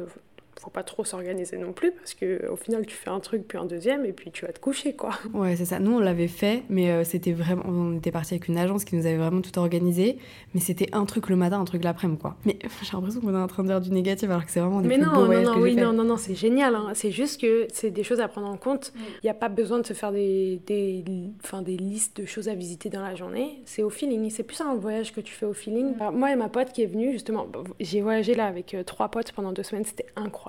faut 0.61 0.71
pas 0.71 0.83
trop 0.83 1.05
s'organiser 1.05 1.57
non 1.57 1.73
plus 1.73 1.93
parce 1.93 2.15
que 2.15 2.49
au 2.49 2.57
final 2.57 2.87
tu 2.87 2.95
fais 2.95 3.11
un 3.11 3.21
truc 3.21 3.47
puis 3.49 3.59
un 3.59 3.65
deuxième 3.65 4.05
et 4.05 4.13
puis 4.13 4.31
tu 4.31 4.45
vas 4.47 4.53
te 4.53 4.61
coucher 4.61 4.95
quoi. 4.95 5.11
Ouais, 5.35 5.57
c'est 5.57 5.65
ça. 5.65 5.79
Nous 5.81 5.93
on 5.93 5.99
l'avait 5.99 6.29
fait, 6.29 6.63
mais 6.69 6.91
euh, 6.91 7.05
c'était 7.05 7.33
vraiment. 7.33 7.63
On 7.67 7.97
était 7.97 8.13
parti 8.13 8.35
avec 8.35 8.49
une 8.49 8.59
agence 8.59 8.85
qui 8.85 8.95
nous 8.97 9.07
avait 9.07 9.17
vraiment 9.17 9.41
tout 9.41 9.59
organisé, 9.59 10.19
mais 10.55 10.61
c'était 10.61 10.89
un 10.93 11.05
truc 11.05 11.29
le 11.29 11.37
matin, 11.37 11.61
un 11.61 11.65
truc 11.65 11.83
l'après-midi 11.85 12.21
quoi. 12.21 12.37
Mais 12.45 12.59
j'ai 12.83 12.93
l'impression 12.93 13.21
qu'on 13.21 13.35
est 13.35 13.39
en 13.39 13.47
train 13.49 13.63
de 13.63 13.69
dire 13.69 13.81
du 13.81 13.91
négatif 13.91 14.29
alors 14.31 14.45
que 14.45 14.51
c'est 14.53 14.61
vraiment 14.61 14.81
des 14.81 14.89
mais 14.89 14.99
plus 14.99 15.07
non, 15.07 15.13
beaux 15.15 15.33
non, 15.33 15.43
non, 15.43 15.55
que 15.55 15.61
oui, 15.61 15.75
non, 15.75 15.93
non, 15.93 16.05
non, 16.05 16.17
c'est 16.17 16.35
génial. 16.35 16.75
hein. 16.75 16.91
C'est 16.95 17.11
juste 17.11 17.41
que 17.41 17.67
c'est 17.73 17.91
des 17.91 18.03
choses 18.05 18.21
à 18.21 18.29
prendre 18.29 18.49
en 18.49 18.57
compte. 18.57 18.93
Il 19.23 19.25
n'y 19.27 19.31
a 19.31 19.35
pas 19.35 19.49
besoin 19.49 19.79
de 19.81 19.87
se 19.87 19.95
faire 19.95 20.13
des, 20.13 20.61
des, 20.67 21.03
enfin, 21.43 21.63
des 21.63 21.77
listes 21.77 22.21
de 22.21 22.27
choses 22.27 22.49
à 22.49 22.55
visiter 22.55 22.89
dans 22.91 23.03
la 23.03 23.15
journée. 23.15 23.61
C'est 23.65 23.83
au 23.83 23.91
feeling. 23.91 24.29
C'est 24.31 24.43
plus 24.43 24.61
un 24.61 24.75
voyage 24.75 25.13
que 25.13 25.21
tu 25.21 25.33
fais 25.33 25.47
au 25.47 25.53
feeling. 25.55 25.95
Alors, 25.99 26.13
moi 26.13 26.31
et 26.31 26.37
ma 26.37 26.49
pote 26.49 26.73
qui 26.73 26.83
est 26.83 26.87
venue, 26.87 27.13
justement, 27.13 27.47
j'ai 27.81 28.01
voyagé 28.03 28.35
là 28.35 28.47
avec 28.47 28.75
euh, 28.75 28.83
trois 28.85 29.09
potes 29.09 29.33
pendant 29.33 29.53
deux 29.53 29.63
semaines. 29.63 29.85
C'était 29.85 30.07
incroyable. 30.17 30.42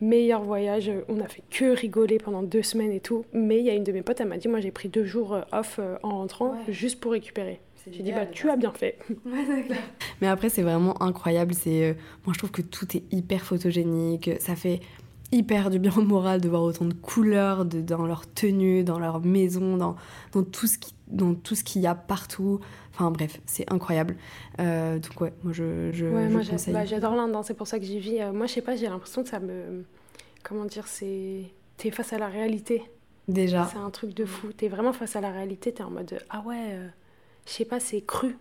Meilleur 0.00 0.42
voyage. 0.42 0.88
euh, 0.88 1.02
On 1.08 1.20
a 1.20 1.28
fait 1.28 1.42
que 1.50 1.74
rigoler 1.76 2.18
pendant 2.18 2.42
deux 2.42 2.62
semaines 2.62 2.92
et 2.92 3.00
tout. 3.00 3.24
Mais 3.32 3.58
il 3.58 3.64
y 3.64 3.70
a 3.70 3.74
une 3.74 3.84
de 3.84 3.92
mes 3.92 4.02
potes, 4.02 4.20
elle 4.20 4.28
m'a 4.28 4.36
dit 4.38 4.48
Moi 4.48 4.60
j'ai 4.60 4.70
pris 4.72 4.88
deux 4.88 5.04
jours 5.04 5.34
euh, 5.34 5.42
off 5.52 5.76
euh, 5.78 5.96
en 6.02 6.10
rentrant 6.18 6.50
Ouais. 6.52 6.72
juste 6.72 7.00
pour 7.00 7.12
récupérer. 7.12 7.60
J'ai 7.90 8.02
dit 8.02 8.12
Bah 8.12 8.26
tu 8.26 8.48
as 8.50 8.56
bien 8.56 8.72
fait. 8.72 8.98
Mais 10.20 10.26
après, 10.26 10.48
c'est 10.48 10.62
vraiment 10.62 11.00
incroyable. 11.02 11.52
C'est, 11.54 11.90
euh, 11.90 11.94
moi, 12.24 12.32
je 12.32 12.38
trouve 12.38 12.50
que 12.50 12.62
tout 12.62 12.96
est 12.96 13.02
hyper 13.12 13.42
photogénique. 13.42 14.30
Ça 14.40 14.56
fait 14.56 14.80
hyper 15.32 15.70
du 15.70 15.78
bien 15.78 15.92
au 15.96 16.02
moral 16.04 16.40
de 16.40 16.48
voir 16.48 16.62
autant 16.62 16.84
de 16.84 16.94
couleurs 16.94 17.64
de, 17.64 17.80
dans 17.80 18.06
leur 18.06 18.26
tenue, 18.30 18.84
dans 18.84 18.98
leur 18.98 19.20
maison, 19.20 19.76
dans, 19.76 19.96
dans 20.32 20.42
tout 20.42 20.66
ce 20.66 20.78
qui, 20.78 20.94
dans 21.08 21.34
tout 21.34 21.54
ce 21.54 21.64
qu'il 21.64 21.82
y 21.82 21.86
a 21.86 21.94
partout. 21.94 22.60
Enfin 22.92 23.10
bref, 23.10 23.40
c'est 23.46 23.70
incroyable. 23.72 24.16
Euh, 24.60 24.98
donc 24.98 25.20
ouais, 25.20 25.32
moi 25.42 25.52
je, 25.52 25.90
je, 25.92 26.06
Ouais, 26.06 26.28
je 26.28 26.32
moi 26.32 26.42
bah, 26.68 26.84
j'adore 26.84 27.14
l'Inde, 27.16 27.34
hein, 27.34 27.42
c'est 27.42 27.54
pour 27.54 27.66
ça 27.66 27.78
que 27.78 27.84
j'y 27.84 27.98
vis. 27.98 28.20
Euh, 28.20 28.32
moi, 28.32 28.46
je 28.46 28.52
sais 28.52 28.62
pas, 28.62 28.76
j'ai 28.76 28.88
l'impression 28.88 29.22
que 29.22 29.28
ça 29.28 29.40
me. 29.40 29.84
Comment 30.42 30.64
dire, 30.64 30.86
c'est. 30.86 31.42
T'es 31.76 31.90
face 31.90 32.12
à 32.12 32.18
la 32.18 32.28
réalité. 32.28 32.82
Déjà, 33.26 33.68
C'est 33.72 33.78
un 33.78 33.90
truc 33.90 34.14
de 34.14 34.24
fou. 34.26 34.52
T'es 34.52 34.68
vraiment 34.68 34.92
face 34.92 35.16
à 35.16 35.20
la 35.20 35.30
réalité, 35.30 35.72
t'es 35.72 35.82
en 35.82 35.90
mode 35.90 36.18
Ah 36.28 36.42
ouais, 36.46 36.72
euh, 36.72 36.88
je 37.46 37.52
sais 37.52 37.64
pas, 37.64 37.80
c'est 37.80 38.02
cru. 38.02 38.36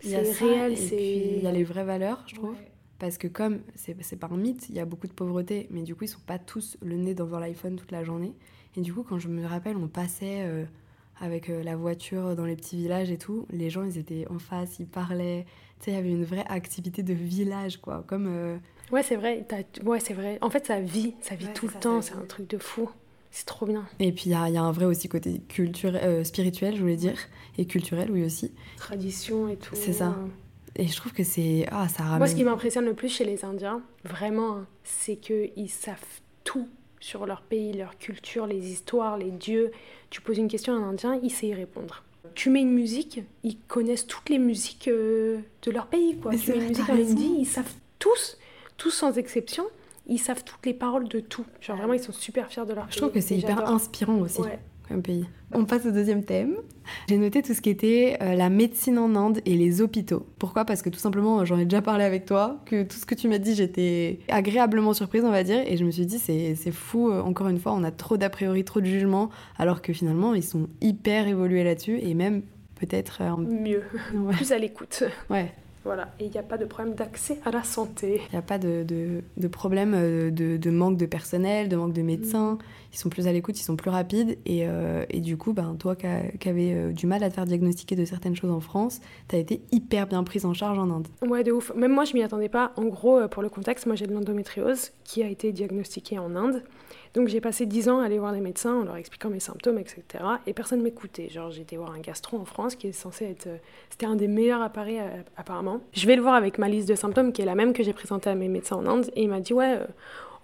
C'est 0.00 0.16
réel, 0.16 0.76
c'est. 0.76 1.36
il 1.36 1.42
y 1.42 1.46
a 1.46 1.52
les 1.52 1.64
vraies 1.64 1.84
valeurs, 1.84 2.22
je 2.26 2.34
trouve. 2.34 2.56
Parce 2.98 3.18
que 3.18 3.26
comme 3.28 3.60
c'est 3.74 4.16
pas 4.18 4.28
un 4.30 4.36
mythe, 4.36 4.68
il 4.68 4.74
y 4.76 4.80
a 4.80 4.84
beaucoup 4.84 5.06
de 5.06 5.12
pauvreté, 5.12 5.66
mais 5.70 5.82
du 5.82 5.94
coup 5.94 6.04
ils 6.04 6.08
sont 6.08 6.20
pas 6.26 6.38
tous 6.38 6.76
le 6.82 6.96
nez 6.96 7.14
dans 7.14 7.26
l'iPhone 7.38 7.76
toute 7.76 7.90
la 7.92 8.04
journée. 8.04 8.32
Et 8.76 8.80
du 8.80 8.92
coup 8.94 9.02
quand 9.02 9.18
je 9.18 9.28
me 9.28 9.44
rappelle, 9.46 9.76
on 9.76 9.88
passait 9.88 10.42
euh, 10.42 10.64
avec 11.20 11.50
euh, 11.50 11.62
la 11.62 11.76
voiture 11.76 12.34
dans 12.36 12.44
les 12.44 12.56
petits 12.56 12.76
villages 12.76 13.10
et 13.10 13.18
tout, 13.18 13.46
les 13.50 13.68
gens 13.70 13.84
ils 13.84 13.98
étaient 13.98 14.26
en 14.30 14.38
face, 14.38 14.78
ils 14.78 14.86
parlaient. 14.86 15.44
Tu 15.80 15.86
sais, 15.86 15.90
il 15.90 15.94
y 15.94 15.98
avait 15.98 16.10
une 16.12 16.24
vraie 16.24 16.44
activité 16.48 17.02
de 17.02 17.12
village 17.14 17.78
quoi, 17.78 18.04
comme 18.06 18.26
euh, 18.28 18.56
Ouais, 18.92 19.02
c'est 19.02 19.16
vrai, 19.16 19.44
ouais, 19.84 19.98
c'est 19.98 20.14
vrai. 20.14 20.38
En 20.40 20.50
fait, 20.50 20.66
ça 20.66 20.80
vit, 20.80 21.14
ça 21.20 21.34
vit 21.34 21.46
Ouais, 21.46 21.52
tout 21.54 21.66
le 21.66 21.72
ça, 21.72 21.78
temps, 21.78 22.00
c'est 22.02 22.14
un 22.14 22.20
truc 22.26 22.48
de 22.48 22.58
fou. 22.58 22.88
C'est 23.30 23.46
trop 23.46 23.66
bien. 23.66 23.84
et 23.98 24.12
puis 24.12 24.24
il 24.26 24.28
y 24.28 24.52
y 24.52 24.56
a 24.56 24.62
un 24.62 24.70
vrai 24.70 24.84
aussi 24.84 25.08
côté 25.08 25.40
culturel, 25.48 26.00
euh, 26.04 26.22
spirituel, 26.22 26.76
je 26.76 26.80
voulais 26.80 26.94
dire, 26.96 27.18
et 27.58 27.66
culturel 27.66 28.08
oui 28.12 28.22
aussi. 28.24 28.52
Tradition 28.76 29.48
et 29.48 29.56
tout. 29.56 29.74
C'est 29.74 29.92
ça. 29.94 30.16
Et 30.76 30.86
je 30.86 30.96
trouve 30.96 31.12
que 31.12 31.22
c'est 31.22 31.66
ah 31.70 31.88
ça 31.88 32.02
ramène. 32.02 32.18
Moi, 32.18 32.26
ce 32.26 32.34
qui 32.34 32.44
m'impressionne 32.44 32.84
le 32.84 32.94
plus 32.94 33.08
chez 33.08 33.24
les 33.24 33.44
Indiens, 33.44 33.80
vraiment, 34.04 34.56
hein, 34.56 34.66
c'est 34.82 35.16
qu'ils 35.16 35.70
savent 35.70 35.98
tout 36.42 36.68
sur 37.00 37.26
leur 37.26 37.42
pays, 37.42 37.72
leur 37.72 37.96
culture, 37.98 38.46
les 38.46 38.70
histoires, 38.70 39.16
les 39.18 39.30
dieux. 39.30 39.70
Tu 40.10 40.20
poses 40.20 40.38
une 40.38 40.48
question 40.48 40.72
à 40.72 40.76
un 40.76 40.90
Indien, 40.90 41.20
il 41.22 41.30
sait 41.30 41.46
y 41.48 41.54
répondre. 41.54 42.02
Tu 42.34 42.50
mets 42.50 42.62
une 42.62 42.72
musique, 42.72 43.20
ils 43.44 43.58
connaissent 43.68 44.06
toutes 44.06 44.28
les 44.30 44.38
musiques 44.38 44.88
euh, 44.88 45.38
de 45.62 45.70
leur 45.70 45.86
pays, 45.86 46.16
quoi. 46.18 46.32
Mais 46.32 46.38
Tu 46.38 46.50
mets 46.50 46.56
une 46.58 46.68
musique 46.68 46.86
raison. 46.86 47.12
hindi, 47.12 47.36
ils 47.40 47.46
savent 47.46 47.72
tous, 47.98 48.38
tous 48.76 48.90
sans 48.90 49.16
exception, 49.18 49.64
ils 50.06 50.18
savent 50.18 50.42
toutes 50.42 50.64
les 50.66 50.74
paroles 50.74 51.06
de 51.08 51.20
tout. 51.20 51.44
Genre 51.60 51.76
vraiment, 51.76 51.92
ils 51.92 52.02
sont 52.02 52.12
super 52.12 52.48
fiers 52.48 52.64
de 52.66 52.72
leur 52.72 52.90
Je 52.90 52.96
trouve 52.96 53.10
pays. 53.12 53.20
que 53.22 53.28
c'est 53.28 53.36
hyper 53.36 53.68
inspirant 53.68 54.18
aussi. 54.18 54.40
Ouais. 54.40 54.58
Comme 54.88 55.02
pays. 55.02 55.24
On 55.52 55.64
passe 55.64 55.86
au 55.86 55.90
deuxième 55.90 56.24
thème. 56.24 56.56
J'ai 57.08 57.16
noté 57.16 57.40
tout 57.42 57.54
ce 57.54 57.60
qui 57.60 57.70
était 57.70 58.18
euh, 58.20 58.34
la 58.34 58.50
médecine 58.50 58.98
en 58.98 59.14
Inde 59.14 59.40
et 59.46 59.54
les 59.54 59.80
hôpitaux. 59.80 60.26
Pourquoi? 60.38 60.64
Parce 60.64 60.82
que 60.82 60.90
tout 60.90 60.98
simplement, 60.98 61.44
j'en 61.44 61.58
ai 61.58 61.64
déjà 61.64 61.80
parlé 61.80 62.04
avec 62.04 62.26
toi, 62.26 62.60
que 62.66 62.82
tout 62.82 62.96
ce 62.96 63.06
que 63.06 63.14
tu 63.14 63.28
m'as 63.28 63.38
dit, 63.38 63.54
j'étais 63.54 64.18
agréablement 64.28 64.92
surprise, 64.92 65.24
on 65.24 65.30
va 65.30 65.42
dire, 65.44 65.62
et 65.66 65.76
je 65.76 65.84
me 65.84 65.90
suis 65.90 66.06
dit, 66.06 66.18
c'est 66.18 66.54
c'est 66.54 66.72
fou, 66.72 67.10
euh, 67.10 67.20
encore 67.22 67.48
une 67.48 67.58
fois, 67.58 67.72
on 67.72 67.84
a 67.84 67.90
trop 67.90 68.16
d'a 68.16 68.28
priori, 68.30 68.64
trop 68.64 68.80
de 68.80 68.86
jugements, 68.86 69.30
alors 69.58 69.80
que 69.80 69.92
finalement, 69.92 70.34
ils 70.34 70.42
sont 70.42 70.68
hyper 70.80 71.28
évolués 71.28 71.64
là-dessus, 71.64 71.98
et 72.02 72.14
même 72.14 72.42
peut-être... 72.74 73.20
euh, 73.22 73.36
Mieux, 73.36 73.82
ouais. 74.14 74.34
plus 74.34 74.52
à 74.52 74.58
l'écoute. 74.58 75.04
ouais. 75.30 75.52
Voilà, 75.84 76.08
et 76.18 76.24
il 76.24 76.30
n'y 76.30 76.38
a 76.38 76.42
pas 76.42 76.56
de 76.56 76.64
problème 76.64 76.94
d'accès 76.94 77.38
à 77.44 77.50
la 77.50 77.62
santé. 77.62 78.22
Il 78.28 78.32
n'y 78.32 78.38
a 78.38 78.42
pas 78.42 78.58
de, 78.58 78.84
de, 78.84 79.22
de 79.36 79.48
problème 79.48 79.92
euh, 79.94 80.30
de, 80.30 80.56
de 80.56 80.70
manque 80.70 80.96
de 80.96 81.04
personnel, 81.04 81.68
de 81.68 81.76
manque 81.76 81.92
de 81.92 82.00
médecins. 82.00 82.56
Ils 82.92 82.96
sont 82.96 83.10
plus 83.10 83.26
à 83.26 83.32
l'écoute, 83.32 83.60
ils 83.60 83.64
sont 83.64 83.76
plus 83.76 83.90
rapides. 83.90 84.38
Et, 84.46 84.66
euh, 84.66 85.04
et 85.10 85.20
du 85.20 85.36
coup, 85.36 85.52
ben, 85.52 85.76
toi 85.78 85.94
qui 85.94 86.06
avais 86.48 86.72
euh, 86.72 86.92
du 86.92 87.06
mal 87.06 87.22
à 87.22 87.28
te 87.28 87.34
faire 87.34 87.44
diagnostiquer 87.44 87.96
de 87.96 88.04
certaines 88.06 88.34
choses 88.34 88.50
en 88.50 88.60
France, 88.60 89.00
tu 89.28 89.36
as 89.36 89.38
été 89.38 89.60
hyper 89.72 90.06
bien 90.06 90.24
prise 90.24 90.46
en 90.46 90.54
charge 90.54 90.78
en 90.78 90.88
Inde. 90.90 91.08
Ouais, 91.20 91.44
de 91.44 91.52
ouf. 91.52 91.70
Même 91.74 91.92
moi, 91.92 92.04
je 92.04 92.14
m'y 92.14 92.22
attendais 92.22 92.48
pas. 92.48 92.72
En 92.76 92.84
gros, 92.84 93.28
pour 93.28 93.42
le 93.42 93.50
contexte, 93.50 93.86
moi 93.86 93.94
j'ai 93.94 94.06
de 94.06 94.14
l'endométriose 94.14 94.90
qui 95.04 95.22
a 95.22 95.28
été 95.28 95.52
diagnostiquée 95.52 96.18
en 96.18 96.34
Inde. 96.34 96.62
Donc 97.14 97.28
j'ai 97.28 97.40
passé 97.40 97.64
10 97.64 97.88
ans 97.88 98.00
à 98.00 98.06
aller 98.06 98.18
voir 98.18 98.32
les 98.32 98.40
médecins 98.40 98.74
en 98.74 98.82
leur 98.84 98.96
expliquant 98.96 99.30
mes 99.30 99.40
symptômes, 99.40 99.78
etc. 99.78 100.02
Et 100.46 100.52
personne 100.52 100.82
m'écoutait. 100.82 101.28
Genre 101.28 101.50
j'ai 101.50 101.62
été 101.62 101.76
voir 101.76 101.92
un 101.92 102.00
gastro 102.00 102.38
en 102.38 102.44
France 102.44 102.74
qui 102.74 102.88
est 102.88 102.92
censé 102.92 103.24
être... 103.26 103.46
euh, 103.46 103.56
C'était 103.90 104.06
un 104.06 104.16
des 104.16 104.26
meilleurs 104.28 104.62
appareils 104.62 104.98
euh, 105.00 105.22
apparemment. 105.36 105.80
Je 105.92 106.06
vais 106.06 106.16
le 106.16 106.22
voir 106.22 106.34
avec 106.34 106.58
ma 106.58 106.68
liste 106.68 106.88
de 106.88 106.94
symptômes 106.96 107.32
qui 107.32 107.40
est 107.42 107.44
la 107.46 107.54
même 107.54 107.72
que 107.72 107.82
j'ai 107.84 107.92
présentée 107.92 108.30
à 108.30 108.34
mes 108.34 108.48
médecins 108.48 108.76
en 108.76 108.86
Inde. 108.86 109.10
Et 109.14 109.22
il 109.22 109.28
m'a 109.28 109.40
dit 109.40 109.52
ouais... 109.54 109.76
euh, 109.78 109.86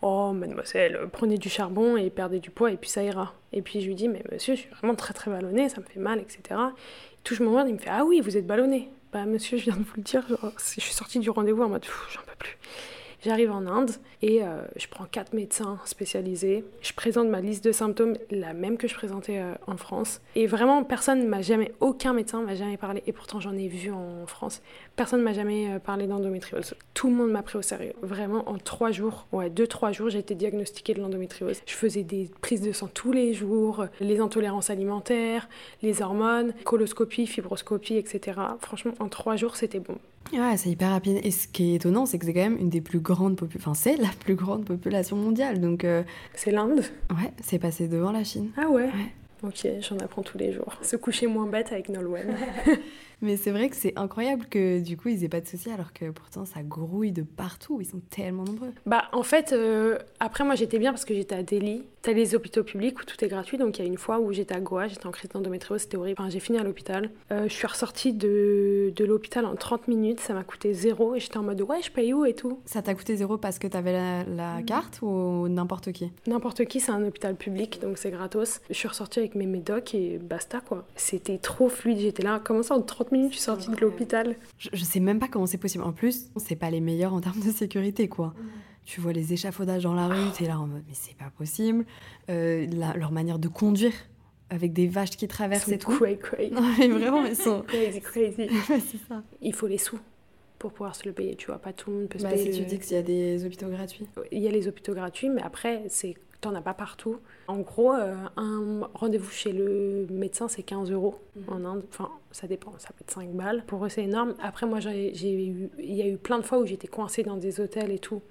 Oh, 0.03 0.33
mademoiselle, 0.33 0.99
prenez 1.13 1.37
du 1.37 1.51
charbon 1.51 1.95
et 1.99 2.09
perdez 2.09 2.41
du 2.41 2.49
poids 2.49 2.73
et 2.73 2.79
puis 2.79 2.89
ça 2.89 3.03
ira. 3.03 3.35
Et 3.53 3.61
puis 3.61 3.83
je 3.83 3.87
lui 3.87 3.95
dis, 3.95 4.09
mais 4.09 4.23
monsieur, 4.33 4.55
je 4.55 4.61
suis 4.61 4.71
vraiment 4.71 4.95
très 4.95 5.13
très 5.13 5.31
ballonnée, 5.31 5.69
ça 5.69 5.79
me 5.83 5.85
fait 5.85 6.01
mal, 6.01 6.19
etc. 6.21 6.41
Il 6.49 7.23
touche 7.23 7.41
mon 7.41 7.51
ventre, 7.51 7.69
il 7.69 7.75
me 7.75 7.79
fait, 7.79 7.91
ah 7.93 8.07
oui, 8.07 8.23
vous 8.23 8.39
êtes 8.39 8.47
ballonné. 8.47 8.89
Bah 9.13 9.27
monsieur, 9.27 9.59
je 9.59 9.65
viens 9.65 9.77
de 9.77 9.83
vous 9.83 9.93
le 9.99 10.03
dire, 10.03 10.25
je 10.57 10.81
suis 10.81 10.95
sortie 10.95 11.19
du 11.19 11.29
rendez-vous 11.29 11.65
en 11.65 11.69
mode, 11.69 11.85
j'en 12.15 12.21
peux 12.23 12.33
plus. 12.39 12.57
J'arrive 13.23 13.51
en 13.51 13.67
Inde 13.67 13.91
et 14.23 14.43
euh, 14.43 14.63
je 14.77 14.87
prends 14.89 15.05
quatre 15.05 15.35
médecins 15.35 15.79
spécialisés. 15.85 16.65
Je 16.81 16.95
présente 16.95 17.29
ma 17.29 17.43
liste 17.43 17.63
de 17.63 17.71
symptômes, 17.71 18.15
la 18.31 18.55
même 18.55 18.79
que 18.79 18.89
je 18.89 18.95
présentais 18.95 19.39
euh, 19.39 19.53
en 19.67 19.77
France. 19.77 20.23
Et 20.37 20.47
vraiment, 20.47 20.85
personne 20.85 21.29
m'a 21.29 21.43
jamais, 21.43 21.73
aucun 21.81 22.15
médecin 22.15 22.41
m'a 22.41 22.55
jamais 22.55 22.79
parlé. 22.79 23.03
Et 23.07 23.13
pourtant, 23.13 23.39
j'en 23.39 23.55
ai 23.59 23.69
vu 23.69 23.93
en 23.93 24.27
France. 24.27 24.63
Personne 24.97 25.21
m'a 25.21 25.35
jamais 25.35 25.71
euh, 25.71 25.79
parlé 25.79 26.07
d'endométriose. 26.07 26.75
Tout 26.95 27.09
le 27.09 27.15
monde 27.15 27.31
m'a 27.31 27.43
pris 27.43 27.59
au 27.59 27.63
sérieux. 27.63 27.93
Vraiment, 28.01 28.49
en 28.49 28.57
trois 28.57 28.91
jours, 28.91 29.27
ouais, 29.33 29.51
deux, 29.51 29.67
trois 29.67 29.93
jours, 29.93 30.09
j'ai 30.09 30.21
été 30.21 30.35
diagnostiquée 30.35 30.95
de 30.95 31.03
l'endométriose. 31.03 31.61
Je 31.67 31.75
faisais 31.75 32.05
des 32.05 32.31
prises 32.41 32.63
de 32.63 32.73
sang 32.73 32.89
tous 32.89 33.13
les 33.13 33.35
jours, 33.35 33.85
les 34.01 34.21
intolérances 34.21 34.71
alimentaires, 34.71 35.47
les 35.83 36.01
hormones, 36.01 36.55
coloscopie, 36.65 37.27
fibroscopie, 37.27 37.97
etc. 37.97 38.41
Franchement, 38.61 38.95
en 38.99 39.11
trois 39.11 39.37
jours, 39.37 39.57
c'était 39.57 39.81
bon. 39.81 39.99
Ouais, 40.33 40.57
c'est 40.57 40.71
hyper 40.71 40.91
rapide. 40.91 41.19
Et 41.25 41.33
ce 41.33 41.49
qui 41.49 41.73
est 41.73 41.75
étonnant, 41.77 42.07
c'est 42.07 42.19
que 42.19 42.25
c'est 42.25 42.33
quand 42.33 42.41
même 42.41 42.59
une 42.59 42.71
des 42.71 42.81
plus 42.81 43.01
grandes 43.01 43.10
Enfin, 43.13 43.75
c'est 43.75 43.97
la 43.97 44.09
plus 44.25 44.35
grande 44.35 44.65
population 44.65 45.17
mondiale. 45.17 45.61
Donc, 45.61 45.85
euh, 45.85 46.03
C'est 46.35 46.51
l'Inde? 46.51 46.83
ouais, 47.11 47.33
c'est 47.43 47.59
passé 47.59 47.89
devant 47.89 48.13
la 48.13 48.25
Chine. 48.25 48.51
Ah 48.57 48.69
ouais? 48.69 48.85
Ouais. 48.87 49.13
Ok, 49.43 49.67
j'en 49.81 49.97
apprends 49.99 50.23
tous 50.23 50.37
les 50.39 50.53
jours. 50.53 50.77
Se 50.83 50.97
coucher 50.97 51.27
moins 51.27 51.47
bête 51.47 51.73
avec 51.73 51.89
Nolwenn. 51.89 52.35
Mais 53.23 53.37
c'est 53.37 53.51
vrai 53.51 53.69
que 53.69 53.77
c'est 53.77 53.93
incroyable 53.97 54.47
que 54.47 54.81
du 54.81 54.97
coup, 54.97 55.09
ils 55.09 55.25
aient 55.25 55.29
pas 55.29 55.41
de 55.41 55.47
soucis, 55.47 55.71
alors 55.71 55.93
que 55.93 56.11
pourtant, 56.11 56.45
ça 56.45 56.63
grouille 56.63 57.13
de 57.13 57.23
partout. 57.23 57.79
Ils 57.81 57.87
sont 57.87 58.01
tellement 58.11 58.45
nombreux. 58.45 58.73
bah 58.87 59.05
en 59.13 59.23
fait, 59.23 59.53
euh, 59.53 59.99
après 60.21 60.45
moi 60.45 60.55
j'étais 60.55 60.79
bien 60.79 60.93
parce 60.93 61.05
que 61.05 61.15
j'étais 61.15 61.35
à 61.35 61.43
Delhi. 61.43 61.85
T'as 62.03 62.13
les 62.13 62.35
hôpitaux 62.35 62.65
publics 62.65 62.99
où 62.99 63.05
tout 63.05 63.23
est 63.23 63.29
gratuit. 63.29 63.59
Donc 63.59 63.79
il 63.79 63.83
y 63.83 63.85
a 63.85 63.89
une 63.89 63.99
fois 63.99 64.21
où 64.21 64.33
j'étais 64.33 64.55
à 64.55 64.61
Goa, 64.61 64.89
j'étais 64.89 65.07
en 65.07 65.11
crise 65.11 65.31
d'endométriose, 65.31 65.83
c'était 65.83 65.99
horrible. 65.99 66.21
Enfin, 66.21 66.31
j'ai 66.31 66.41
fini 66.41 66.59
à 66.59 66.63
l'hôpital. 66.63 67.11
Euh, 67.31 67.45
je 67.47 67.53
suis 67.53 67.67
ressortie 67.67 68.15
de, 68.15 68.93
de 68.97 69.05
l'hôpital 69.05 69.45
en 69.45 69.55
30 69.55 69.89
minutes, 69.89 70.21
ça 70.21 70.33
m'a 70.33 70.43
coûté 70.43 70.73
zéro. 70.73 71.15
Et 71.15 71.21
j'étais 71.21 71.37
en 71.37 71.43
mode 71.43 71.61
ouais, 71.61 71.83
je 71.83 71.91
paye 71.91 72.15
où 72.15 72.25
et 72.25 72.35
tout. 72.35 72.59
Ça 72.65 72.81
t'a 72.81 72.95
coûté 72.95 73.17
zéro 73.17 73.37
parce 73.37 73.59
que 73.59 73.67
t'avais 73.67 73.93
la, 73.93 74.25
la 74.25 74.63
carte 74.63 75.01
ou 75.03 75.49
n'importe 75.49 75.93
qui? 75.93 76.11
N'importe 76.27 76.65
qui, 76.65 76.81
c'est 76.81 76.93
un 76.93 77.05
hôpital 77.05 77.35
public, 77.35 77.81
donc 77.83 77.99
c'est 77.99 78.11
gratos. 78.11 78.61
Je 78.71 78.75
suis 78.75 78.89
ressortie 78.89 79.19
avec 79.19 79.35
mes 79.35 79.47
médocs 79.47 79.95
et 79.95 80.19
basta 80.19 80.61
quoi. 80.61 80.87
C'était 80.97 81.39
trop 81.39 81.69
fluide, 81.69 81.99
j'étais 81.99 82.23
là. 82.23 82.41
Comment 82.43 82.63
ça, 82.63 82.75
en 82.75 82.81
30 82.81 83.10
minutes, 83.13 83.31
je 83.33 83.37
suis 83.37 83.45
sortie 83.45 83.71
de 83.71 83.77
l'hôpital 83.77 84.37
je, 84.59 84.69
je 84.73 84.85
sais 84.85 85.01
même 85.01 85.19
pas 85.19 85.29
comment 85.29 85.47
c'est 85.47 85.59
possible. 85.59 85.85
En 85.85 85.93
plus, 85.93 86.31
c'est 86.37 86.57
pas 86.57 86.71
les 86.71 86.81
meilleurs 86.81 87.15
en 87.15 87.21
termes 87.21 87.41
de 87.41 87.51
sécurité, 87.51 88.09
quoi. 88.09 88.35
Tu 88.85 89.01
vois 89.01 89.13
les 89.13 89.33
échafaudages 89.33 89.83
dans 89.85 89.95
la 89.95 90.09
rue, 90.09 90.31
t'es 90.37 90.47
là 90.47 90.59
en 90.59 90.67
mode, 90.67 90.83
mais 90.89 90.95
c'est 90.95 91.17
pas 91.17 91.31
possible. 91.37 91.85
Euh, 92.29 92.67
la- 92.73 92.95
leur 92.95 93.13
manière 93.13 93.39
de 93.39 93.49
conduire 93.49 93.93
avec 94.49 94.73
des 94.73 94.89
vaches 94.89 95.11
qui 95.17 95.29
traversent 95.29 95.69
et 95.69 95.73
C'est 95.73 95.79
tout. 95.79 95.93
cray 95.97 96.19
cray. 96.19 96.51
Non, 96.51 96.63
mais 96.79 96.89
vraiment, 96.89 97.25
ils 97.25 97.37
sont. 97.37 97.63
Crazy, 97.69 98.01
crazy. 98.01 98.43
Ouais, 98.71 98.81
c'est 98.81 98.99
ça. 99.09 99.23
Il 99.41 99.55
faut 99.55 99.67
les 99.69 99.79
sous 99.79 99.99
pour 100.59 100.73
pouvoir 100.73 100.95
se 100.97 101.07
le 101.07 101.13
payer, 101.13 101.37
tu 101.37 101.47
vois. 101.47 101.59
Pas 101.59 101.73
tout 101.73 101.91
le 101.91 101.97
monde 101.99 102.09
peut 102.09 102.19
se 102.19 102.25
Bah, 102.25 102.31
payer. 102.31 102.53
si 102.53 102.59
tu 102.59 102.65
dis 102.67 102.79
qu'il 102.79 102.93
y 102.97 102.99
a 102.99 103.03
des 103.03 103.45
hôpitaux 103.45 103.69
gratuits. 103.69 104.07
Il 104.33 104.41
y 104.41 104.49
a 104.49 104.51
les 104.51 104.67
hôpitaux 104.67 104.93
gratuits, 104.95 105.29
mais 105.29 105.43
après, 105.43 105.85
c'est 105.89 106.15
t'en 106.41 106.55
as 106.55 106.63
pas 106.63 106.75
partout. 106.75 107.19
En 107.49 107.59
gros, 107.59 107.93
euh, 107.93 108.15
un 108.37 108.89
rendez-vous 108.95 109.31
chez 109.31 109.53
le 109.53 110.07
médecin, 110.11 110.49
c'est 110.49 110.63
15 110.63 110.91
euros 110.91 111.17
Mhm. 111.37 111.45
en 111.49 111.65
Inde. 111.65 111.85
Enfin, 111.91 112.11
ça 112.33 112.47
dépend, 112.47 112.73
ça 112.79 112.89
peut 112.89 113.03
être 113.03 113.11
5 113.11 113.31
balles. 113.33 113.65
Pour 113.67 113.85
eux, 113.85 113.89
c'est 113.89 114.05
énorme. 114.05 114.35
Après, 114.43 114.67
moi, 114.67 114.81
j'ai 114.81 115.13
j'ai 115.15 115.33
eu, 115.47 115.69
il 115.79 115.95
y 115.95 116.03
a 116.03 116.07
eu 116.09 116.17
plein 116.17 116.39
de 116.39 116.45
fois 116.45 116.59
où 116.59 116.67
j'étais 116.67 116.89
coincée 116.89 117.23
dans 117.23 117.37
des 117.37 117.61
hôtels 117.61 117.91
et 117.91 117.99
tout. 117.99 118.23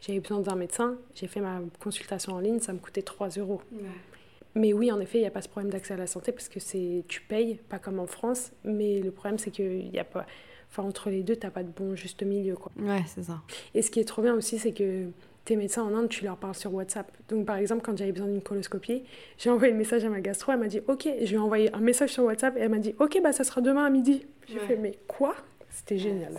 J'avais 0.00 0.20
besoin 0.20 0.40
d'un 0.40 0.54
médecin. 0.54 0.96
J'ai 1.14 1.26
fait 1.26 1.40
ma 1.40 1.60
consultation 1.80 2.34
en 2.34 2.38
ligne, 2.40 2.60
ça 2.60 2.72
me 2.72 2.78
coûtait 2.78 3.02
3 3.02 3.28
euros. 3.30 3.60
Mais 4.54 4.72
oui, 4.72 4.90
en 4.90 4.98
effet, 5.00 5.18
il 5.18 5.20
n'y 5.22 5.26
a 5.26 5.30
pas 5.30 5.42
ce 5.42 5.48
problème 5.48 5.70
d'accès 5.70 5.94
à 5.94 5.96
la 5.96 6.06
santé 6.06 6.32
parce 6.32 6.48
que 6.48 6.58
c'est 6.58 7.04
tu 7.06 7.20
payes, 7.20 7.56
pas 7.68 7.78
comme 7.78 7.98
en 8.00 8.06
France. 8.06 8.52
Mais 8.64 9.00
le 9.00 9.10
problème, 9.10 9.38
c'est 9.38 9.50
qu'il 9.50 9.88
y 9.94 9.98
a 9.98 10.04
pas. 10.04 10.26
Enfin, 10.70 10.82
entre 10.82 11.08
les 11.10 11.22
deux, 11.22 11.36
t'as 11.36 11.50
pas 11.50 11.62
de 11.62 11.70
bon 11.70 11.94
juste 11.94 12.22
milieu, 12.22 12.54
quoi. 12.54 12.70
Ouais, 12.78 13.02
c'est 13.06 13.22
ça. 13.22 13.40
Et 13.74 13.80
ce 13.82 13.90
qui 13.90 14.00
est 14.00 14.04
trop 14.04 14.20
bien 14.22 14.34
aussi, 14.34 14.58
c'est 14.58 14.72
que 14.72 15.06
tes 15.48 15.56
médecins 15.56 15.82
en 15.82 15.94
Inde, 15.94 16.08
tu 16.10 16.24
leur 16.24 16.36
parles 16.36 16.54
sur 16.54 16.72
WhatsApp. 16.74 17.10
Donc, 17.30 17.46
par 17.46 17.56
exemple, 17.56 17.80
quand 17.82 17.96
j'avais 17.96 18.12
besoin 18.12 18.28
d'une 18.28 18.42
coloscopie, 18.42 19.04
j'ai 19.38 19.48
envoyé 19.48 19.72
le 19.72 19.78
message 19.78 20.04
à 20.04 20.10
ma 20.10 20.20
gastro, 20.20 20.52
elle 20.52 20.58
m'a 20.58 20.68
dit 20.68 20.80
OK. 20.86 21.08
Je 21.22 21.26
lui 21.26 21.34
ai 21.34 21.38
envoyé 21.38 21.74
un 21.74 21.80
message 21.80 22.12
sur 22.12 22.24
WhatsApp 22.24 22.56
et 22.56 22.60
elle 22.60 22.68
m'a 22.68 22.78
dit 22.78 22.94
OK, 22.98 23.18
bah 23.22 23.32
ça 23.32 23.44
sera 23.44 23.60
demain 23.62 23.84
à 23.86 23.90
midi. 23.90 24.26
J'ai 24.46 24.58
Ouais. 24.58 24.66
fait 24.66 24.76
mais 24.76 24.98
quoi? 25.08 25.34
C'était 25.70 25.96
génial. 25.98 26.34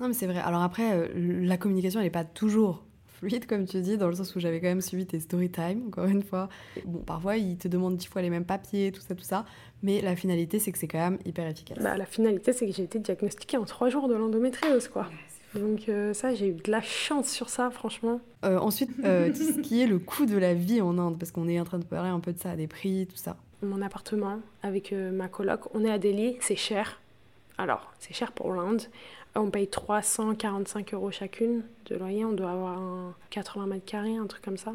Non, 0.00 0.08
mais 0.08 0.14
c'est 0.14 0.26
vrai. 0.26 0.38
Alors 0.40 0.62
après, 0.62 0.92
euh, 0.94 1.08
la 1.44 1.58
communication, 1.58 2.00
elle 2.00 2.06
n'est 2.06 2.10
pas 2.10 2.24
toujours 2.24 2.82
fluide, 3.06 3.44
comme 3.46 3.66
tu 3.66 3.78
dis, 3.82 3.98
dans 3.98 4.08
le 4.08 4.14
sens 4.14 4.34
où 4.34 4.40
j'avais 4.40 4.60
quand 4.60 4.68
même 4.68 4.80
suivi 4.80 5.04
tes 5.04 5.20
story 5.20 5.50
time, 5.50 5.88
encore 5.88 6.06
une 6.06 6.22
fois. 6.22 6.48
Bon, 6.86 7.00
parfois, 7.00 7.36
ils 7.36 7.58
te 7.58 7.68
demandent 7.68 7.96
dix 7.98 8.06
fois 8.06 8.22
les 8.22 8.30
mêmes 8.30 8.46
papiers, 8.46 8.92
tout 8.92 9.02
ça, 9.02 9.14
tout 9.14 9.22
ça. 9.24 9.44
Mais 9.82 10.00
la 10.00 10.16
finalité, 10.16 10.58
c'est 10.58 10.72
que 10.72 10.78
c'est 10.78 10.88
quand 10.88 10.98
même 10.98 11.18
hyper 11.26 11.46
efficace. 11.46 11.76
Bah, 11.78 11.98
la 11.98 12.06
finalité, 12.06 12.54
c'est 12.54 12.66
que 12.66 12.72
j'ai 12.72 12.84
été 12.84 12.98
diagnostiquée 12.98 13.58
en 13.58 13.64
trois 13.66 13.90
jours 13.90 14.08
de 14.08 14.14
l'endométriose, 14.14 14.88
quoi. 14.88 15.06
Donc 15.54 15.88
euh, 15.88 16.14
ça, 16.14 16.34
j'ai 16.34 16.48
eu 16.48 16.52
de 16.52 16.70
la 16.70 16.80
chance 16.80 17.28
sur 17.28 17.48
ça, 17.48 17.70
franchement. 17.70 18.20
Euh, 18.44 18.58
ensuite, 18.58 18.90
euh, 19.04 19.30
tout 19.30 19.42
ce 19.42 19.60
qui 19.60 19.82
est 19.82 19.86
le 19.86 19.98
coût 19.98 20.26
de 20.26 20.36
la 20.36 20.54
vie 20.54 20.80
en 20.80 20.96
Inde, 20.98 21.18
parce 21.18 21.32
qu'on 21.32 21.48
est 21.48 21.58
en 21.58 21.64
train 21.64 21.78
de 21.78 21.84
parler 21.84 22.10
un 22.10 22.20
peu 22.20 22.32
de 22.32 22.38
ça, 22.38 22.56
des 22.56 22.66
prix, 22.66 23.06
tout 23.10 23.16
ça. 23.16 23.36
Mon 23.62 23.82
appartement 23.82 24.40
avec 24.62 24.92
euh, 24.92 25.10
ma 25.10 25.28
coloc, 25.28 25.74
on 25.74 25.84
est 25.84 25.90
à 25.90 25.98
Delhi, 25.98 26.36
c'est 26.40 26.56
cher. 26.56 27.00
Alors, 27.58 27.92
c'est 27.98 28.14
cher 28.14 28.32
pour 28.32 28.52
l'Inde. 28.52 28.82
On 29.34 29.50
paye 29.50 29.68
345 29.68 30.94
euros 30.94 31.10
chacune 31.10 31.62
de 31.86 31.96
loyer. 31.96 32.24
On 32.24 32.32
doit 32.32 32.50
avoir 32.50 32.78
un 32.78 33.14
80 33.30 33.66
mètres 33.66 33.84
carrés, 33.84 34.16
un 34.16 34.26
truc 34.26 34.42
comme 34.42 34.56
ça. 34.56 34.72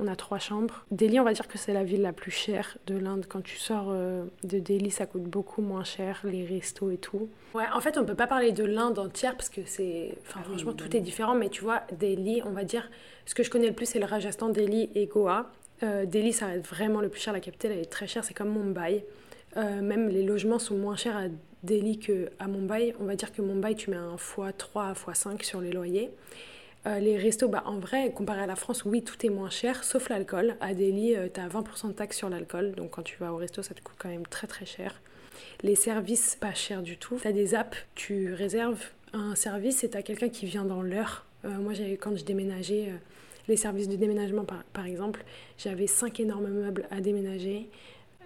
On 0.00 0.08
a 0.08 0.16
trois 0.16 0.40
chambres. 0.40 0.84
Delhi, 0.90 1.20
on 1.20 1.24
va 1.24 1.32
dire 1.32 1.46
que 1.46 1.56
c'est 1.56 1.72
la 1.72 1.84
ville 1.84 2.02
la 2.02 2.12
plus 2.12 2.32
chère 2.32 2.78
de 2.86 2.96
l'Inde. 2.96 3.26
Quand 3.28 3.42
tu 3.42 3.56
sors 3.56 3.88
euh, 3.90 4.24
de 4.42 4.58
Delhi, 4.58 4.90
ça 4.90 5.06
coûte 5.06 5.22
beaucoup 5.22 5.62
moins 5.62 5.84
cher, 5.84 6.20
les 6.24 6.44
restos 6.44 6.90
et 6.90 6.96
tout. 6.96 7.28
Ouais, 7.54 7.64
en 7.72 7.80
fait, 7.80 7.96
on 7.96 8.04
peut 8.04 8.16
pas 8.16 8.26
parler 8.26 8.50
de 8.50 8.64
l'Inde 8.64 8.98
entière 8.98 9.36
parce 9.36 9.48
que 9.48 9.60
c'est. 9.64 10.18
Enfin, 10.26 10.40
franchement, 10.42 10.72
tout 10.72 10.96
est 10.96 11.00
différent. 11.00 11.36
Mais 11.36 11.48
tu 11.48 11.62
vois, 11.62 11.82
Delhi, 11.98 12.42
on 12.44 12.50
va 12.50 12.64
dire. 12.64 12.90
Ce 13.24 13.34
que 13.34 13.44
je 13.44 13.50
connais 13.50 13.68
le 13.68 13.74
plus, 13.74 13.86
c'est 13.86 14.00
le 14.00 14.06
Rajasthan, 14.06 14.48
Delhi 14.48 14.90
et 14.96 15.06
Goa. 15.06 15.50
Euh, 15.84 16.06
Delhi, 16.06 16.32
ça 16.32 16.46
va 16.46 16.56
être 16.56 16.66
vraiment 16.66 17.00
le 17.00 17.08
plus 17.08 17.20
cher. 17.20 17.32
La 17.32 17.40
capitale, 17.40 17.72
elle 17.72 17.78
est 17.78 17.84
très 17.84 18.08
chère. 18.08 18.24
C'est 18.24 18.34
comme 18.34 18.52
Mumbai. 18.52 19.04
Euh, 19.56 19.80
même 19.80 20.08
les 20.08 20.24
logements 20.24 20.58
sont 20.58 20.76
moins 20.76 20.96
chers 20.96 21.16
à 21.16 21.24
Delhi 21.62 22.00
qu'à 22.00 22.46
Mumbai. 22.48 22.96
On 22.98 23.04
va 23.04 23.14
dire 23.14 23.32
que 23.32 23.42
Mumbai, 23.42 23.76
tu 23.76 23.90
mets 23.90 23.96
un 23.96 24.16
x3 24.16 24.90
à 24.90 24.92
x5 24.92 25.44
sur 25.44 25.60
les 25.60 25.70
loyers. 25.70 26.10
Euh, 26.86 26.98
les 26.98 27.16
restos, 27.16 27.48
bah, 27.48 27.62
en 27.66 27.78
vrai, 27.78 28.12
comparé 28.12 28.42
à 28.42 28.46
la 28.46 28.56
France, 28.56 28.84
oui, 28.84 29.02
tout 29.02 29.24
est 29.24 29.30
moins 29.30 29.50
cher, 29.50 29.84
sauf 29.84 30.08
l'alcool. 30.08 30.56
À 30.60 30.74
Delhi, 30.74 31.14
tu 31.32 31.40
as 31.40 31.48
20% 31.48 31.88
de 31.88 31.92
taxes 31.92 32.18
sur 32.18 32.28
l'alcool, 32.28 32.72
donc 32.72 32.90
quand 32.90 33.02
tu 33.02 33.16
vas 33.18 33.32
au 33.32 33.36
resto, 33.36 33.62
ça 33.62 33.74
te 33.74 33.80
coûte 33.80 33.96
quand 33.98 34.10
même 34.10 34.26
très 34.26 34.46
très 34.46 34.66
cher. 34.66 35.00
Les 35.62 35.74
services, 35.74 36.36
pas 36.36 36.54
cher 36.54 36.82
du 36.82 36.96
tout. 36.96 37.18
Tu 37.20 37.28
as 37.28 37.32
des 37.32 37.54
apps, 37.54 37.76
tu 37.94 38.34
réserves 38.34 38.82
un 39.12 39.34
service 39.34 39.84
et 39.84 39.90
tu 39.90 39.96
as 39.96 40.02
quelqu'un 40.02 40.28
qui 40.28 40.46
vient 40.46 40.64
dans 40.64 40.82
l'heure. 40.82 41.24
Euh, 41.44 41.58
moi, 41.58 41.72
quand 42.00 42.16
je 42.16 42.24
déménageais, 42.24 42.88
euh, 42.88 42.96
les 43.48 43.56
services 43.56 43.88
de 43.88 43.96
déménagement 43.96 44.44
par, 44.44 44.64
par 44.72 44.86
exemple, 44.86 45.24
j'avais 45.58 45.86
cinq 45.86 46.20
énormes 46.20 46.48
meubles 46.48 46.86
à 46.90 47.00
déménager. 47.00 47.68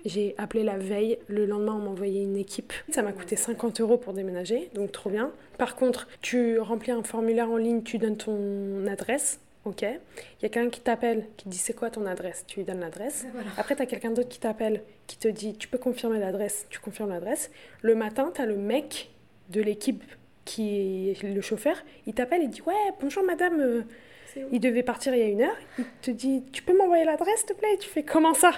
J'ai 0.04 0.34
appelé 0.38 0.64
la 0.64 0.78
veille, 0.78 1.18
le 1.28 1.46
lendemain 1.46 1.74
on 1.74 1.82
m'a 1.82 1.90
envoyé 1.90 2.22
une 2.22 2.36
équipe. 2.36 2.72
Ça 2.90 3.02
m'a 3.02 3.12
coûté 3.12 3.36
50 3.36 3.80
euros 3.80 3.96
pour 3.96 4.12
déménager, 4.12 4.70
donc 4.74 4.92
trop 4.92 5.10
bien. 5.10 5.32
Par 5.58 5.76
contre, 5.76 6.08
tu 6.20 6.58
remplis 6.58 6.92
un 6.92 7.02
formulaire 7.02 7.50
en 7.50 7.56
ligne, 7.56 7.82
tu 7.82 7.98
donnes 7.98 8.16
ton 8.16 8.86
adresse, 8.86 9.40
ok. 9.64 9.82
Il 9.82 10.42
y 10.42 10.46
a 10.46 10.48
quelqu'un 10.48 10.70
qui 10.70 10.80
t'appelle, 10.80 11.26
qui 11.36 11.48
dit 11.48 11.58
c'est 11.58 11.74
quoi 11.74 11.90
ton 11.90 12.06
adresse, 12.06 12.44
tu 12.46 12.60
lui 12.60 12.64
donnes 12.64 12.80
l'adresse. 12.80 13.26
Après, 13.56 13.76
tu 13.76 13.82
as 13.82 13.86
quelqu'un 13.86 14.10
d'autre 14.10 14.28
qui 14.28 14.40
t'appelle, 14.40 14.82
qui 15.06 15.18
te 15.18 15.28
dit 15.28 15.56
tu 15.56 15.68
peux 15.68 15.78
confirmer 15.78 16.18
l'adresse, 16.18 16.66
tu 16.70 16.78
confirmes 16.78 17.10
l'adresse. 17.10 17.50
Le 17.82 17.94
matin, 17.94 18.30
tu 18.34 18.40
as 18.40 18.46
le 18.46 18.56
mec 18.56 19.10
de 19.50 19.60
l'équipe 19.60 20.04
qui 20.44 21.10
est 21.10 21.22
le 21.22 21.40
chauffeur, 21.42 21.76
il 22.06 22.14
t'appelle 22.14 22.42
et 22.42 22.48
dit 22.48 22.62
ouais, 22.62 22.74
bonjour 23.00 23.22
madame. 23.22 23.84
Il 24.52 24.60
devait 24.60 24.82
partir 24.82 25.14
il 25.14 25.20
y 25.20 25.22
a 25.22 25.26
une 25.26 25.42
heure. 25.42 25.56
Il 25.78 25.84
te 26.02 26.10
dit 26.10 26.42
Tu 26.52 26.62
peux 26.62 26.76
m'envoyer 26.76 27.04
l'adresse, 27.04 27.38
s'il 27.40 27.46
te 27.46 27.52
plaît? 27.54 27.74
Et 27.74 27.78
Tu 27.78 27.88
fais 27.88 28.02
Comment 28.02 28.34
ça? 28.34 28.52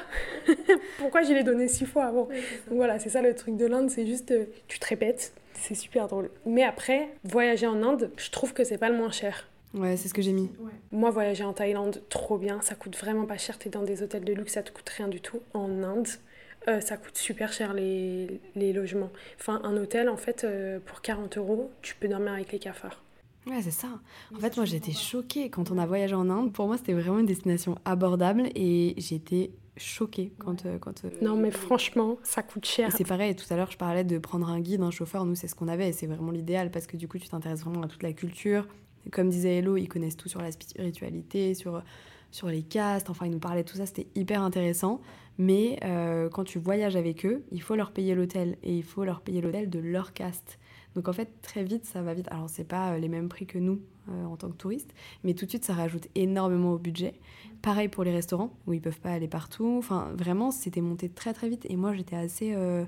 Pourquoi 0.99 1.23
je 1.23 1.33
l'ai 1.33 1.43
donné 1.45 1.69
six 1.69 1.87
fois 1.87 2.05
avant? 2.05 2.25
Donc 2.25 2.31
Voilà, 2.71 2.99
c'est 2.99 3.11
ça 3.11 3.23
le 3.23 3.35
truc 3.35 3.57
de 3.57 3.67
l'Inde 3.67 3.91
c'est 3.91 4.07
juste 4.07 4.31
euh, 4.31 4.45
tu 4.69 4.79
te 4.79 4.87
répètes. 4.87 5.33
C'est 5.55 5.75
super 5.75 6.09
drôle. 6.09 6.31
Mais 6.47 6.63
après, 6.65 7.09
voyager 7.25 7.67
en 7.67 7.83
Inde, 7.83 8.11
je 8.17 8.31
trouve 8.31 8.53
que 8.55 8.65
c'est 8.65 8.79
pas 8.79 8.89
le 8.89 8.97
moins 8.97 9.11
cher. 9.11 9.47
Ouais, 9.75 9.97
c'est 9.97 10.09
ce 10.09 10.15
que 10.15 10.23
j'ai 10.23 10.33
mis. 10.33 10.51
Moi, 10.91 11.11
voyager 11.11 11.45
en 11.45 11.53
Thaïlande, 11.53 12.03
trop 12.09 12.39
bien. 12.39 12.61
Ça 12.61 12.75
coûte 12.75 12.97
vraiment 12.97 13.27
pas 13.27 13.37
cher. 13.37 13.59
T'es 13.59 13.69
dans 13.69 13.83
des 13.83 14.03
hôtels 14.03 14.25
de 14.25 14.33
luxe, 14.33 14.55
ça 14.55 14.63
te 14.63 14.71
coûte 14.73 14.89
rien 14.89 15.07
du 15.07 15.21
tout. 15.21 15.41
En 15.55 15.83
Inde, 15.83 16.09
euh, 16.69 16.81
ça 16.81 16.97
coûte 16.97 17.17
super 17.17 17.53
cher 17.53 17.73
les, 17.75 18.41
les 18.57 18.73
logements. 18.73 19.11
Enfin, 19.39 19.61
un 19.63 19.77
hôtel, 19.77 20.09
en 20.09 20.17
fait, 20.17 20.45
euh, 20.45 20.81
pour 20.85 21.03
40 21.03 21.37
euros, 21.37 21.71
tu 21.83 21.95
peux 21.95 22.09
dormir 22.09 22.33
avec 22.33 22.51
les 22.53 22.59
cafards. 22.59 23.03
Ouais, 23.47 23.63
c'est 23.63 23.71
ça. 23.71 23.89
En 24.35 24.39
fait, 24.39 24.57
moi, 24.57 24.67
j'étais 24.67 24.93
choquée 24.93 25.49
quand 25.51 25.71
on 25.71 25.79
a 25.79 25.87
voyagé 25.87 26.15
en 26.15 26.29
Inde. 26.29 26.53
Pour 26.53 26.67
moi, 26.67 26.77
c'était 26.77 26.93
vraiment 26.93 27.19
une 27.19 27.27
destination 27.27 27.77
abordable 27.85 28.49
et 28.55 28.95
j'étais 28.99 29.51
choquée 29.77 30.33
quand. 30.39 30.67
euh, 30.67 30.79
quand 30.79 31.05
euh, 31.05 31.11
Non, 31.23 31.37
mais 31.37 31.51
franchement, 31.51 32.19
ça 32.23 32.43
coûte 32.43 32.67
cher. 32.67 32.93
c'est 32.95 33.05
pareil, 33.07 33.35
tout 33.35 33.47
à 33.51 33.57
l'heure, 33.57 33.71
je 33.71 33.79
parlais 33.79 34.05
de 34.05 34.19
prendre 34.19 34.49
un 34.49 34.61
guide, 34.61 34.83
un 34.83 34.91
chauffeur. 34.91 35.25
Nous, 35.25 35.35
c'est 35.35 35.49
ce 35.49 35.55
qu'on 35.55 35.69
avait 35.69 35.89
et 35.89 35.93
c'est 35.93 36.07
vraiment 36.07 36.31
l'idéal 36.33 36.71
parce 36.71 36.87
que 36.87 36.97
du 36.99 37.09
coup, 37.09 37.19
tu 37.19 37.29
t'intéresses 37.29 37.63
vraiment 37.65 37.83
à 37.83 37.89
toute 37.89 38.03
la 38.03 38.13
culture. 38.13 38.67
Comme 39.11 39.31
disait 39.31 39.57
Hello, 39.57 39.79
ils 39.79 39.89
connaissent 39.89 40.19
tout 40.19 40.29
sur 40.29 40.43
la 40.43 40.53
spiritualité, 40.53 41.55
sur, 41.55 41.83
sur 42.31 42.49
les 42.49 42.63
castes. 42.63 43.09
Enfin, 43.09 43.25
ils 43.25 43.33
nous 43.33 43.39
parlaient 43.39 43.63
de 43.65 43.69
tout 43.69 43.79
ça, 43.79 43.87
c'était 43.87 44.07
hyper 44.15 44.43
intéressant. 44.43 45.01
Mais 45.39 45.79
euh, 45.85 46.29
quand 46.29 46.45
tu 46.45 46.59
voyages 46.59 46.97
avec 46.97 47.25
eux, 47.25 47.43
il 47.51 47.63
faut 47.63 47.75
leur 47.75 47.93
payer 47.93 48.15
l'hôtel 48.15 48.59
et 48.63 48.77
il 48.77 48.83
faut 48.85 49.05
leur 49.05 49.23
payer 49.23 49.41
l'hôtel 49.41 49.71
de 49.71 49.79
leur 49.79 50.13
caste. 50.13 50.59
Donc 50.95 51.09
en 51.09 51.13
fait, 51.13 51.29
très 51.43 51.63
vite, 51.63 51.85
ça 51.85 52.03
va 52.03 52.15
vite. 52.15 52.27
Alors, 52.31 52.49
c'est 52.49 52.65
pas 52.65 52.93
euh, 52.93 52.99
les 52.99 53.09
mêmes 53.09 53.29
prix 53.29 53.47
que 53.47 53.59
nous 53.59 53.81
euh, 54.09 54.25
en 54.25 54.37
tant 54.37 54.49
que 54.49 54.57
touristes, 54.57 54.93
mais 55.25 55.35
tout 55.35 55.45
de 55.45 55.51
suite, 55.51 55.65
ça 55.65 55.75
rajoute 55.75 56.09
énormément 56.15 56.73
au 56.73 56.79
budget. 56.79 57.15
Pareil 57.63 57.89
pour 57.89 58.05
les 58.05 58.13
restaurants, 58.13 58.51
où 58.67 58.73
ils 58.73 58.81
peuvent 58.81 59.01
pas 59.01 59.13
aller 59.13 59.29
partout. 59.29 59.77
Enfin, 59.79 60.11
vraiment, 60.15 60.51
c'était 60.51 60.81
monté 60.81 61.09
très 61.09 61.33
très 61.33 61.49
vite. 61.49 61.67
Et 61.69 61.77
moi, 61.77 61.95
j'étais 61.95 62.17
assez 62.17 62.55
euh, 62.55 62.85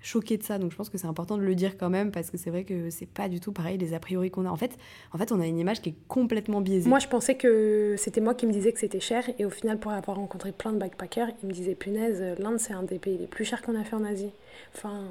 choquée 0.00 0.38
de 0.38 0.42
ça. 0.42 0.58
Donc 0.58 0.70
je 0.70 0.76
pense 0.76 0.88
que 0.88 0.96
c'est 0.96 1.06
important 1.06 1.36
de 1.36 1.42
le 1.42 1.54
dire 1.54 1.76
quand 1.76 1.90
même, 1.90 2.12
parce 2.12 2.30
que 2.30 2.38
c'est 2.38 2.50
vrai 2.50 2.64
que 2.64 2.88
c'est 2.90 3.08
pas 3.08 3.28
du 3.28 3.40
tout 3.40 3.52
pareil 3.52 3.76
les 3.76 3.92
a 3.92 4.00
priori 4.00 4.30
qu'on 4.30 4.46
a. 4.46 4.50
En 4.50 4.56
fait, 4.56 4.78
en 5.12 5.18
fait, 5.18 5.30
on 5.32 5.40
a 5.40 5.46
une 5.46 5.58
image 5.58 5.82
qui 5.82 5.90
est 5.90 5.96
complètement 6.06 6.60
biaisée. 6.60 6.88
Moi, 6.88 7.00
je 7.00 7.08
pensais 7.08 7.34
que 7.34 7.96
c'était 7.98 8.20
moi 8.20 8.34
qui 8.34 8.46
me 8.46 8.52
disais 8.52 8.72
que 8.72 8.80
c'était 8.80 9.00
cher. 9.00 9.28
Et 9.38 9.44
au 9.44 9.50
final, 9.50 9.78
pour 9.78 9.92
avoir 9.92 10.16
rencontré 10.16 10.52
plein 10.52 10.72
de 10.72 10.78
backpackers, 10.78 11.28
ils 11.42 11.46
me 11.48 11.52
disaient 11.52 11.74
punaise, 11.74 12.22
l'Inde, 12.38 12.58
c'est 12.58 12.72
un 12.72 12.84
des 12.84 12.98
pays 12.98 13.18
les 13.18 13.26
plus 13.26 13.44
chers 13.44 13.60
qu'on 13.60 13.78
a 13.78 13.84
fait 13.84 13.96
en 13.96 14.04
Asie. 14.04 14.30
Enfin, 14.74 15.04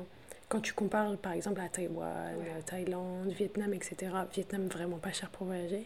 quand 0.50 0.62
tu 0.62 0.74
compares 0.74 1.16
par 1.18 1.34
exemple 1.34 1.60
à 1.62 1.68
Taïwan, 1.68 2.34
Thaïlande, 2.66 3.32
Vietnam, 3.32 3.74
etc. 3.74 4.12
Vietnam, 4.34 4.68
vraiment 4.68 4.98
pas 4.98 5.12
cher 5.12 5.30
pour 5.30 5.48
voyager. 5.48 5.86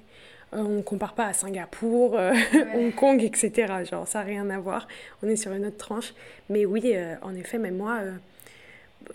Euh, 0.54 0.62
on 0.62 0.82
compare 0.82 1.14
pas 1.14 1.28
à 1.28 1.34
Singapour, 1.34 2.18
euh, 2.18 2.34
Hong 2.76 2.94
Kong, 2.94 3.24
etc. 3.24 3.74
Genre, 3.90 4.08
ça 4.08 4.20
n'a 4.20 4.26
rien 4.26 4.50
à 4.50 4.60
voir. 4.60 4.88
On 5.24 5.30
est 5.30 5.36
sur 5.36 5.52
une 5.54 5.66
autre 5.66 5.78
tranche. 5.78 6.14
Mais 6.50 6.66
oui, 6.66 6.82
euh, 6.86 7.16
en 7.22 7.34
effet, 7.36 7.58
même 7.58 7.78
moi, 7.78 8.00
euh, 8.02 8.12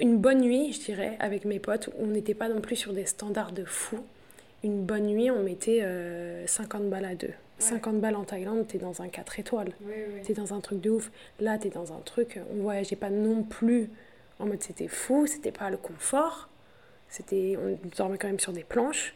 une 0.01 0.19
bonne 0.19 0.41
nuit, 0.41 0.73
je 0.73 0.87
dirais, 0.87 1.17
avec 1.21 1.45
mes 1.45 1.59
potes, 1.59 1.91
on 1.99 2.07
n'était 2.07 2.35
pas 2.35 2.49
non 2.49 2.61
plus 2.61 2.77
sur 2.77 2.93
des 2.93 3.07
standards 3.07 3.53
de 3.53 3.65
fou. 3.65 3.99
Une 4.65 4.85
bonne 4.85 5.07
nuit, 5.07 5.31
on 5.31 5.43
mettait 5.43 5.81
euh, 5.83 6.47
50 6.47 6.89
balles 6.89 7.05
à 7.05 7.15
deux. 7.15 7.33
50 7.59 8.01
balles 8.01 8.17
en 8.17 8.25
Thaïlande, 8.25 8.67
t'es 8.67 8.79
dans 8.79 9.01
un 9.01 9.09
4 9.09 9.39
étoiles. 9.39 9.73
T'es 10.25 10.35
dans 10.35 10.53
un 10.53 10.61
truc 10.61 10.81
de 10.81 10.91
ouf. 10.91 11.11
Là, 11.41 11.57
t'es 11.57 11.71
dans 11.71 11.93
un 11.93 12.01
truc, 12.05 12.39
on 12.53 12.63
voyageait 12.63 12.97
pas 12.97 13.09
non 13.09 13.43
plus 13.43 13.89
en 14.39 14.47
mode 14.47 14.63
c'était 14.63 14.89
fou, 14.89 15.27
c'était 15.27 15.53
pas 15.53 15.71
le 15.71 15.77
confort. 15.77 16.49
C'était, 17.09 17.57
on 17.57 17.79
dormait 17.97 18.19
quand 18.19 18.27
même 18.27 18.41
sur 18.41 18.53
des 18.53 18.65
planches. 18.65 19.15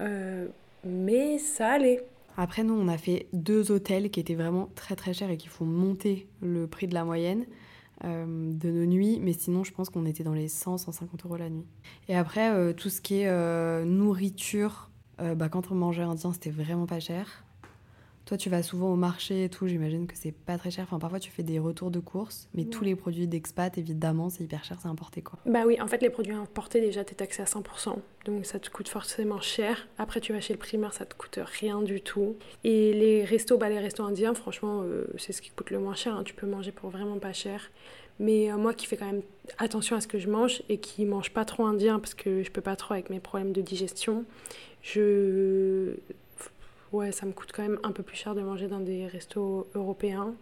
Euh, 0.00 0.48
mais 0.84 1.38
ça 1.38 1.70
allait. 1.70 2.04
Après, 2.36 2.64
nous, 2.64 2.74
on 2.74 2.88
a 2.88 2.98
fait 2.98 3.26
deux 3.32 3.70
hôtels 3.70 4.10
qui 4.10 4.20
étaient 4.20 4.34
vraiment 4.34 4.70
très 4.74 4.96
très 4.96 5.12
chers 5.12 5.30
et 5.30 5.36
qui 5.36 5.48
font 5.48 5.64
monter 5.64 6.26
le 6.40 6.66
prix 6.66 6.86
de 6.86 6.94
la 6.94 7.04
moyenne 7.04 7.44
euh, 8.04 8.50
de 8.52 8.70
nos 8.70 8.86
nuits. 8.86 9.20
Mais 9.20 9.32
sinon, 9.32 9.64
je 9.64 9.72
pense 9.72 9.90
qu'on 9.90 10.06
était 10.06 10.24
dans 10.24 10.32
les 10.32 10.48
100-150 10.48 11.06
euros 11.24 11.36
la 11.36 11.50
nuit. 11.50 11.66
Et 12.08 12.16
après, 12.16 12.50
euh, 12.50 12.72
tout 12.72 12.88
ce 12.88 13.00
qui 13.00 13.20
est 13.20 13.28
euh, 13.28 13.84
nourriture, 13.84 14.90
euh, 15.20 15.34
bah, 15.34 15.48
quand 15.48 15.70
on 15.70 15.74
mangeait 15.74 16.02
indien, 16.02 16.32
c'était 16.32 16.50
vraiment 16.50 16.86
pas 16.86 17.00
cher. 17.00 17.44
Toi, 18.24 18.36
tu 18.36 18.50
vas 18.50 18.62
souvent 18.62 18.92
au 18.92 18.96
marché 18.96 19.44
et 19.44 19.48
tout, 19.48 19.66
j'imagine 19.66 20.06
que 20.06 20.14
c'est 20.16 20.32
pas 20.32 20.56
très 20.58 20.70
cher. 20.70 20.84
Enfin, 20.84 20.98
parfois, 20.98 21.18
tu 21.18 21.30
fais 21.30 21.42
des 21.42 21.58
retours 21.58 21.90
de 21.90 21.98
courses, 21.98 22.48
mais 22.54 22.64
tous 22.64 22.84
les 22.84 22.94
produits 22.94 23.26
d'expat, 23.26 23.76
évidemment, 23.78 24.30
c'est 24.30 24.44
hyper 24.44 24.64
cher, 24.64 24.78
c'est 24.80 24.88
importé, 24.88 25.22
quoi. 25.22 25.38
Bah 25.46 25.62
oui, 25.66 25.80
en 25.80 25.88
fait, 25.88 26.00
les 26.02 26.10
produits 26.10 26.32
importés, 26.32 26.80
déjà, 26.80 27.04
t'es 27.04 27.14
taxé 27.14 27.42
à 27.42 27.46
100%. 27.46 27.96
Donc, 28.24 28.46
ça 28.46 28.60
te 28.60 28.70
coûte 28.70 28.88
forcément 28.88 29.40
cher. 29.40 29.88
Après, 29.98 30.20
tu 30.20 30.32
vas 30.32 30.40
chez 30.40 30.52
le 30.52 30.58
primeur, 30.58 30.92
ça 30.92 31.04
te 31.04 31.14
coûte 31.14 31.40
rien 31.42 31.82
du 31.82 32.00
tout. 32.00 32.36
Et 32.62 32.92
les 32.92 33.24
restos, 33.24 33.58
bah, 33.58 33.68
les 33.68 33.80
restos 33.80 34.04
indiens, 34.04 34.34
franchement, 34.34 34.82
euh, 34.82 35.06
c'est 35.18 35.32
ce 35.32 35.42
qui 35.42 35.50
coûte 35.50 35.70
le 35.70 35.80
moins 35.80 35.94
cher. 35.94 36.14
Hein. 36.14 36.22
Tu 36.24 36.34
peux 36.34 36.46
manger 36.46 36.70
pour 36.70 36.90
vraiment 36.90 37.18
pas 37.18 37.32
cher. 37.32 37.70
Mais 38.18 38.52
euh, 38.52 38.56
moi 38.56 38.74
qui 38.74 38.86
fais 38.86 38.96
quand 38.96 39.06
même 39.06 39.22
attention 39.58 39.96
à 39.96 40.00
ce 40.00 40.06
que 40.06 40.18
je 40.18 40.28
mange 40.28 40.62
et 40.68 40.78
qui 40.78 41.04
mange 41.04 41.30
pas 41.30 41.44
trop 41.44 41.64
indien 41.64 41.98
parce 41.98 42.14
que 42.14 42.42
je 42.42 42.50
peux 42.50 42.60
pas 42.60 42.76
trop 42.76 42.94
avec 42.94 43.10
mes 43.10 43.20
problèmes 43.20 43.52
de 43.52 43.60
digestion, 43.60 44.24
je 44.82 45.94
ouais, 46.92 47.12
ça 47.12 47.26
me 47.26 47.32
coûte 47.32 47.50
quand 47.54 47.62
même 47.62 47.78
un 47.82 47.92
peu 47.92 48.02
plus 48.02 48.16
cher 48.16 48.34
de 48.34 48.42
manger 48.42 48.68
dans 48.68 48.80
des 48.80 49.06
restos 49.06 49.66
européens. 49.74 50.34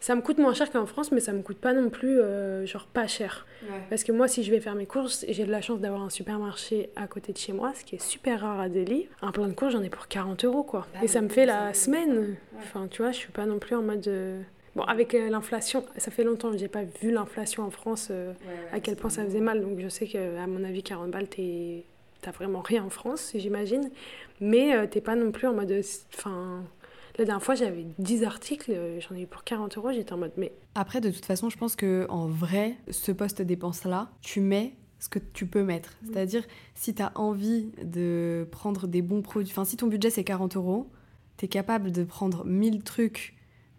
Ça 0.00 0.14
me 0.14 0.22
coûte 0.22 0.38
moins 0.38 0.54
cher 0.54 0.70
qu'en 0.70 0.86
France, 0.86 1.12
mais 1.12 1.20
ça 1.20 1.32
me 1.32 1.42
coûte 1.42 1.58
pas 1.58 1.72
non 1.72 1.90
plus, 1.90 2.20
euh, 2.20 2.64
genre, 2.66 2.86
pas 2.86 3.06
cher. 3.06 3.46
Parce 3.90 4.04
que 4.04 4.12
moi, 4.12 4.28
si 4.28 4.42
je 4.42 4.50
vais 4.50 4.60
faire 4.60 4.74
mes 4.74 4.86
courses, 4.86 5.24
j'ai 5.28 5.44
de 5.44 5.50
la 5.50 5.60
chance 5.60 5.80
d'avoir 5.80 6.02
un 6.02 6.10
supermarché 6.10 6.90
à 6.96 7.06
côté 7.06 7.32
de 7.32 7.38
chez 7.38 7.52
moi, 7.52 7.72
ce 7.74 7.84
qui 7.84 7.96
est 7.96 8.02
super 8.02 8.40
rare 8.40 8.60
à 8.60 8.68
Delhi. 8.68 9.08
Un 9.22 9.32
plein 9.32 9.48
de 9.48 9.52
courses, 9.52 9.72
j'en 9.72 9.82
ai 9.82 9.90
pour 9.90 10.08
40 10.08 10.44
euros, 10.44 10.62
quoi. 10.62 10.86
Ah, 10.94 11.04
Et 11.04 11.08
ça 11.08 11.20
me 11.20 11.28
fait 11.28 11.46
la 11.46 11.74
semaine. 11.74 12.36
Enfin, 12.58 12.86
tu 12.88 13.02
vois, 13.02 13.12
je 13.12 13.18
suis 13.18 13.32
pas 13.32 13.46
non 13.46 13.58
plus 13.58 13.74
en 13.74 13.82
mode... 13.82 14.06
Euh, 14.08 14.40
bon, 14.76 14.82
avec 14.84 15.14
euh, 15.14 15.28
l'inflation, 15.28 15.84
ça 15.96 16.10
fait 16.10 16.24
longtemps 16.24 16.50
que 16.52 16.58
j'ai 16.58 16.68
pas 16.68 16.84
vu 17.02 17.10
l'inflation 17.10 17.64
en 17.64 17.70
France, 17.70 18.10
à 18.72 18.80
quel 18.80 18.96
point 18.96 19.10
ça 19.10 19.24
faisait 19.24 19.40
mal. 19.40 19.60
Donc 19.60 19.80
je 19.80 19.88
sais 19.88 20.06
qu'à 20.06 20.46
mon 20.46 20.62
avis, 20.64 20.82
40 20.82 21.10
balles, 21.10 21.28
t'es 21.28 21.84
t'as 22.20 22.30
vraiment 22.30 22.60
rien 22.60 22.84
en 22.84 22.90
France, 22.90 23.32
j'imagine. 23.34 23.90
Mais 24.40 24.74
euh, 24.74 24.86
t'es 24.86 25.00
pas 25.00 25.16
non 25.16 25.32
plus 25.32 25.46
en 25.46 25.54
mode. 25.54 25.80
Enfin. 26.14 26.64
La 27.18 27.24
dernière 27.24 27.42
fois, 27.42 27.54
j'avais 27.54 27.86
10 27.98 28.24
articles, 28.24 28.70
euh, 28.72 29.00
j'en 29.00 29.14
ai 29.14 29.22
eu 29.22 29.26
pour 29.26 29.42
40 29.42 29.78
euros, 29.78 29.90
j'étais 29.90 30.12
en 30.12 30.18
mode 30.18 30.32
mais. 30.36 30.52
Après, 30.74 31.00
de 31.00 31.10
toute 31.10 31.24
façon, 31.24 31.48
je 31.48 31.56
pense 31.56 31.74
que 31.74 32.06
en 32.10 32.26
vrai, 32.26 32.76
ce 32.90 33.10
poste 33.10 33.40
dépense-là, 33.40 34.10
tu 34.20 34.40
mets 34.40 34.74
ce 34.98 35.08
que 35.08 35.18
tu 35.18 35.46
peux 35.46 35.62
mettre. 35.62 35.96
C'est-à-dire, 36.04 36.44
si 36.74 36.94
tu 36.94 37.02
as 37.02 37.12
envie 37.14 37.70
de 37.82 38.46
prendre 38.50 38.86
des 38.86 39.02
bons 39.02 39.22
produits, 39.22 39.50
enfin, 39.50 39.64
si 39.64 39.76
ton 39.76 39.86
budget 39.86 40.10
c'est 40.10 40.24
40 40.24 40.56
euros, 40.56 40.90
tu 41.38 41.46
es 41.46 41.48
capable 41.48 41.92
de 41.92 42.04
prendre 42.04 42.44
1000 42.44 42.82
trucs 42.82 43.35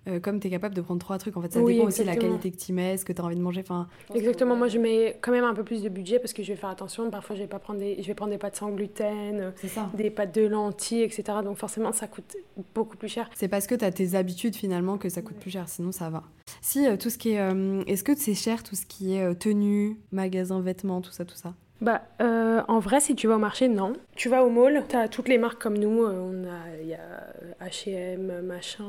euh, 0.08 0.20
comme 0.20 0.39
tu 0.39 0.48
es 0.48 0.50
capable 0.50 0.76
de 0.76 0.82
prendre 0.82 1.00
trois 1.00 1.17
trucs. 1.17 1.36
En 1.38 1.41
fait, 1.41 1.52
ça 1.52 1.62
dépend 1.62 1.86
aussi 1.86 2.02
de 2.02 2.06
la 2.06 2.15
qualité 2.15 2.52
que 2.52 2.58
tu 2.58 2.74
mets, 2.74 2.98
ce 2.98 3.06
que 3.06 3.13
tu 3.13 3.22
as 3.22 3.26
envie 3.26 3.36
de 3.36 3.41
manger. 3.41 3.62
Enfin, 3.62 3.88
exactement. 4.13 4.56
Moi, 4.56 4.67
je 4.67 4.78
mets 4.78 5.17
quand 5.22 5.32
même 5.32 5.43
un 5.43 5.54
peu 5.54 5.63
plus 5.63 5.82
de 5.82 5.89
budget 5.89 6.20
parce 6.20 6.34
que 6.34 6.43
je 6.43 6.52
vais 6.52 6.58
faire 6.58 6.70
attention. 6.70 7.10
Parfois, 7.10 7.36
je 7.36 7.41
vais, 7.41 7.48
pas 7.48 7.60
prendre 7.60 7.80
des... 7.80 8.02
je 8.02 8.08
vais 8.08 8.13
prendre 8.13 8.32
des 8.32 8.38
pâtes 8.38 8.56
sans 8.56 8.72
gluten, 8.72 9.54
des 9.93 10.10
pâtes 10.10 10.36
de 10.36 10.46
lentilles, 10.46 11.04
etc. 11.04 11.24
Donc, 11.43 11.58
forcément, 11.58 11.91
ça 11.91 12.08
coûte 12.08 12.38
beaucoup 12.74 12.98
plus 12.98 13.10
cher. 13.10 13.30
C'est 13.36 13.48
parce 13.48 13.67
que 13.67 13.76
tu 13.76 13.86
as 13.86 13.91
tes 13.91 14.15
habitudes 14.15 14.56
finalement 14.56 14.98
que 14.98 15.10
ça 15.10 15.22
coûte 15.22 15.38
plus 15.38 15.52
cher. 15.52 15.67
Sinon, 15.67 15.91
ça 15.91 16.10
va. 16.10 16.24
Si, 16.62 16.88
euh, 16.88 16.98
tout 16.98 17.10
ce 17.10 17.17
qui 17.17 17.32
est. 17.32 17.39
Euh, 17.39 17.84
est-ce 17.88 18.04
que 18.04 18.15
c'est 18.15 18.36
cher 18.36 18.63
tout 18.63 18.76
ce 18.76 18.86
qui 18.86 19.15
est 19.15 19.36
tenue, 19.36 19.98
magasin, 20.12 20.62
vêtements, 20.62 21.02
tout 21.02 21.12
ça, 21.12 21.26
tout 21.26 21.36
ça? 21.36 21.54
Bah, 21.80 22.02
euh, 22.22 22.62
en 22.68 22.80
vrai, 22.80 23.00
si 23.00 23.16
tu 23.16 23.28
vas 23.28 23.36
au 23.36 23.40
marché, 23.40 23.68
non. 23.68 23.94
Tu 24.16 24.30
vas 24.30 24.44
au 24.44 24.50
mall, 24.50 24.84
tu 24.90 24.96
as 24.96 25.08
toutes 25.08 25.28
les 25.28 25.38
marques 25.38 25.62
comme 25.62 25.78
nous. 25.78 26.04
Euh, 26.04 26.13
on 26.13 26.44
a, 26.46 26.82
il 26.82 26.88
y 26.88 26.96
a 26.96 27.68
H&M, 27.68 28.42
machin, 28.42 28.86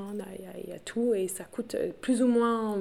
il 0.65 0.71
y, 0.71 0.73
a 0.73 0.79
tout 0.79 1.13
et 1.15 1.29
ça 1.29 1.45
coûte 1.45 1.77
plus 2.01 2.23
ou 2.23 2.27
moins, 2.27 2.79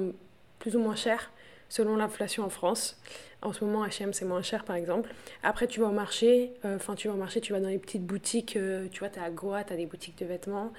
plus 0.58 0.76
ou 0.76 0.80
moins 0.80 0.96
cher 0.96 1.30
selon 1.68 1.96
l'inflation 1.96 2.44
en 2.44 2.48
France. 2.48 2.98
En 3.42 3.52
ce 3.52 3.62
moment, 3.64 3.86
H&M 3.86 4.14
c'est 4.14 4.24
moins 4.24 4.40
cher 4.40 4.64
par 4.64 4.76
exemple. 4.76 5.10
Après, 5.42 5.66
tu 5.66 5.80
vas 5.80 5.88
au 5.88 5.92
marché. 5.92 6.52
Euh, 6.64 6.76
enfin, 6.76 6.94
tu 6.94 7.08
vas 7.08 7.14
au 7.14 7.18
marché, 7.18 7.42
tu 7.42 7.52
vas 7.52 7.60
dans 7.60 7.68
les 7.68 7.78
petites 7.78 8.04
boutiques. 8.04 8.58
tu 8.90 8.98
vois, 8.98 9.10
tu 9.10 9.20
à 9.20 9.30
Goa, 9.30 9.62
tu 9.64 9.74
as 9.74 9.76
des 9.76 9.86
boutiques 9.86 10.18
de 10.18 10.24
vêtements. 10.24 10.72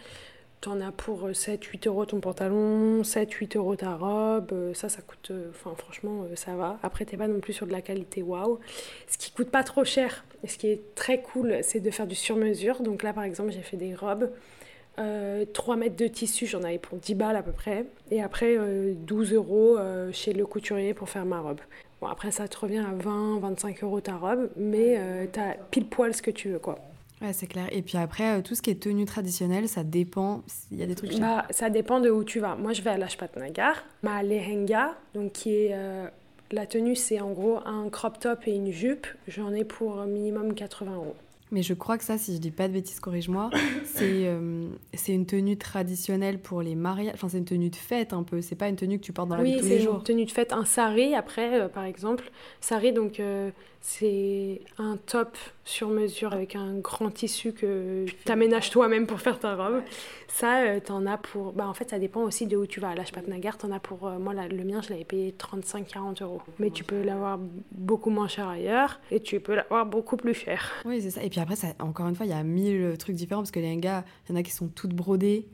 T'en 0.61 0.81
as 0.81 0.91
pour 0.91 1.29
7-8 1.29 1.87
euh, 1.87 1.89
euros 1.89 2.05
ton 2.05 2.19
pantalon, 2.19 3.01
7-8 3.01 3.55
euros 3.55 3.77
ta 3.77 3.95
robe. 3.95 4.51
Euh, 4.51 4.73
ça, 4.73 4.89
ça 4.89 5.01
coûte. 5.01 5.31
Euh, 5.31 5.51
enfin, 5.51 5.73
franchement, 5.77 6.25
ça 6.35 6.53
va. 6.55 6.77
Après, 6.83 7.05
t'es 7.05 7.15
pas 7.15 7.29
non 7.29 7.39
plus 7.39 7.53
sur 7.53 7.65
de 7.65 7.71
la 7.71 7.81
qualité 7.81 8.21
waouh. 8.21 8.59
Ce 9.07 9.17
qui 9.17 9.31
coûte 9.31 9.49
pas 9.49 9.63
trop 9.63 9.85
cher 9.85 10.25
et 10.43 10.47
ce 10.49 10.57
qui 10.57 10.67
est 10.67 10.95
très 10.95 11.21
cool, 11.21 11.59
c'est 11.61 11.79
de 11.79 11.89
faire 11.91 12.07
du 12.07 12.15
sur-mesure. 12.15 12.81
Donc 12.81 13.03
là, 13.03 13.13
par 13.13 13.23
exemple, 13.23 13.51
j'ai 13.51 13.61
fait 13.61 13.77
des 13.77 13.95
robes. 13.95 14.29
3 15.53 15.77
mètres 15.77 15.95
de 15.95 16.07
tissu, 16.07 16.45
j'en 16.45 16.61
avais 16.63 16.77
pour 16.77 16.97
10 16.97 17.15
balles 17.15 17.37
à 17.37 17.41
peu 17.41 17.53
près. 17.53 17.85
Et 18.11 18.21
après, 18.21 18.57
12 18.57 19.31
euros 19.31 19.77
chez 20.11 20.33
le 20.33 20.45
couturier 20.45 20.93
pour 20.93 21.07
faire 21.07 21.23
ma 21.25 21.39
robe. 21.39 21.61
Bon, 22.01 22.07
après, 22.07 22.31
ça 22.31 22.49
te 22.49 22.57
revient 22.57 22.79
à 22.79 22.91
20, 22.93 23.39
25 23.39 23.81
euros 23.83 24.01
ta 24.01 24.17
robe, 24.17 24.49
mais 24.57 24.99
t'as 25.31 25.53
pile 25.71 25.87
poil 25.87 26.13
ce 26.13 26.21
que 26.21 26.31
tu 26.31 26.49
veux, 26.49 26.59
quoi. 26.59 26.88
Ouais, 27.21 27.33
c'est 27.33 27.47
clair. 27.47 27.67
Et 27.71 27.81
puis 27.81 27.97
après, 27.97 28.37
euh, 28.37 28.41
tout 28.41 28.55
ce 28.55 28.61
qui 28.61 28.69
est 28.69 28.81
tenue 28.81 29.05
traditionnelle, 29.05 29.67
ça 29.67 29.83
dépend. 29.83 30.41
Il 30.71 30.77
y 30.77 30.83
a 30.83 30.85
des 30.85 30.95
trucs. 30.95 31.17
Bah, 31.19 31.45
ça 31.49 31.69
dépend 31.69 31.99
de 31.99 32.09
où 32.09 32.23
tu 32.23 32.39
vas. 32.39 32.55
Moi, 32.55 32.73
je 32.73 32.81
vais 32.81 32.91
à 32.91 32.97
Lajpat 32.97 33.35
Nagar. 33.37 33.83
Ma 34.03 34.23
lehenga, 34.23 34.95
donc 35.13 35.33
qui 35.33 35.53
est. 35.53 35.73
Euh, 35.73 36.07
la 36.51 36.65
tenue, 36.65 36.95
c'est 36.95 37.19
en 37.19 37.31
gros 37.31 37.59
un 37.65 37.89
crop 37.89 38.19
top 38.19 38.47
et 38.47 38.55
une 38.55 38.71
jupe. 38.71 39.05
J'en 39.27 39.53
ai 39.53 39.63
pour 39.63 39.97
minimum 40.05 40.53
80 40.55 40.95
euros. 40.95 41.15
Mais 41.51 41.63
je 41.63 41.73
crois 41.73 41.97
que 41.97 42.03
ça, 42.03 42.17
si 42.17 42.35
je 42.35 42.39
dis 42.39 42.51
pas 42.51 42.67
de 42.67 42.73
bêtises, 42.73 42.99
corrige-moi, 42.99 43.49
c'est 43.85 44.27
euh, 44.27 44.67
c'est 44.93 45.13
une 45.13 45.25
tenue 45.25 45.57
traditionnelle 45.57 46.39
pour 46.39 46.61
les 46.61 46.75
mariages. 46.75 47.13
Enfin, 47.15 47.27
c'est 47.29 47.37
une 47.39 47.45
tenue 47.45 47.69
de 47.69 47.75
fête 47.75 48.13
un 48.13 48.23
peu. 48.23 48.41
C'est 48.41 48.55
pas 48.55 48.69
une 48.69 48.77
tenue 48.77 48.97
que 48.97 49.03
tu 49.03 49.13
portes 49.13 49.29
dans 49.29 49.35
la 49.35 49.43
vie 49.43 49.57
tous 49.59 49.65
les 49.65 49.79
jours. 49.79 49.95
Oui, 49.95 50.01
c'est 50.05 50.11
une 50.13 50.17
tenue 50.17 50.25
de 50.25 50.31
fête. 50.31 50.53
Un 50.53 50.65
sari, 50.65 51.15
après, 51.15 51.67
par 51.69 51.83
exemple. 51.83 52.31
Sari, 52.61 52.93
donc, 52.93 53.21
c'est 53.81 54.61
un 54.77 54.97
top 54.97 55.37
sur 55.63 55.89
mesure 55.89 56.33
avec 56.33 56.55
un 56.55 56.79
grand 56.79 57.09
tissu 57.11 57.53
que 57.53 58.05
tu 58.25 58.31
aménages 58.31 58.69
toi-même 58.71 59.07
pour 59.07 59.21
faire 59.21 59.39
ta 59.39 59.55
robe. 59.55 59.81
Ça, 60.27 60.63
euh, 60.63 60.79
t'en 60.79 61.05
as 61.05 61.17
pour. 61.17 61.53
Bah, 61.53 61.67
en 61.67 61.73
fait, 61.73 61.89
ça 61.89 61.97
dépend 61.97 62.21
aussi 62.21 62.45
de 62.45 62.57
où 62.57 62.65
tu 62.65 62.79
vas. 62.79 62.89
À 62.89 62.95
l'Ashpatnagar, 62.95 63.57
t'en 63.57 63.71
as 63.71 63.79
pour. 63.79 64.07
Euh, 64.07 64.19
moi, 64.19 64.33
le 64.33 64.63
mien, 64.63 64.81
je 64.81 64.89
l'avais 64.89 65.05
payé 65.05 65.33
35-40 65.37 66.23
euros. 66.23 66.41
Mais 66.59 66.71
tu 66.71 66.83
peux 66.83 67.01
l'avoir 67.01 67.39
beaucoup 67.71 68.09
moins 68.09 68.27
cher 68.27 68.47
ailleurs 68.49 68.99
et 69.11 69.21
tu 69.21 69.39
peux 69.39 69.55
l'avoir 69.55 69.85
beaucoup 69.85 70.17
plus 70.17 70.33
cher. 70.33 70.71
Oui, 70.85 71.01
c'est 71.01 71.11
ça. 71.11 71.23
Et 71.23 71.29
puis 71.29 71.39
après, 71.39 71.55
ça, 71.55 71.67
encore 71.79 72.07
une 72.07 72.15
fois, 72.15 72.25
il 72.25 72.29
y 72.29 72.35
a 72.35 72.43
mille 72.43 72.95
trucs 72.97 73.15
différents 73.15 73.41
parce 73.41 73.51
que 73.51 73.59
les 73.59 73.77
gars, 73.77 74.03
il 74.27 74.33
y 74.33 74.35
en 74.35 74.39
a 74.39 74.43
qui 74.43 74.51
sont 74.51 74.67
toutes 74.67 74.93
brodées. 74.93 75.47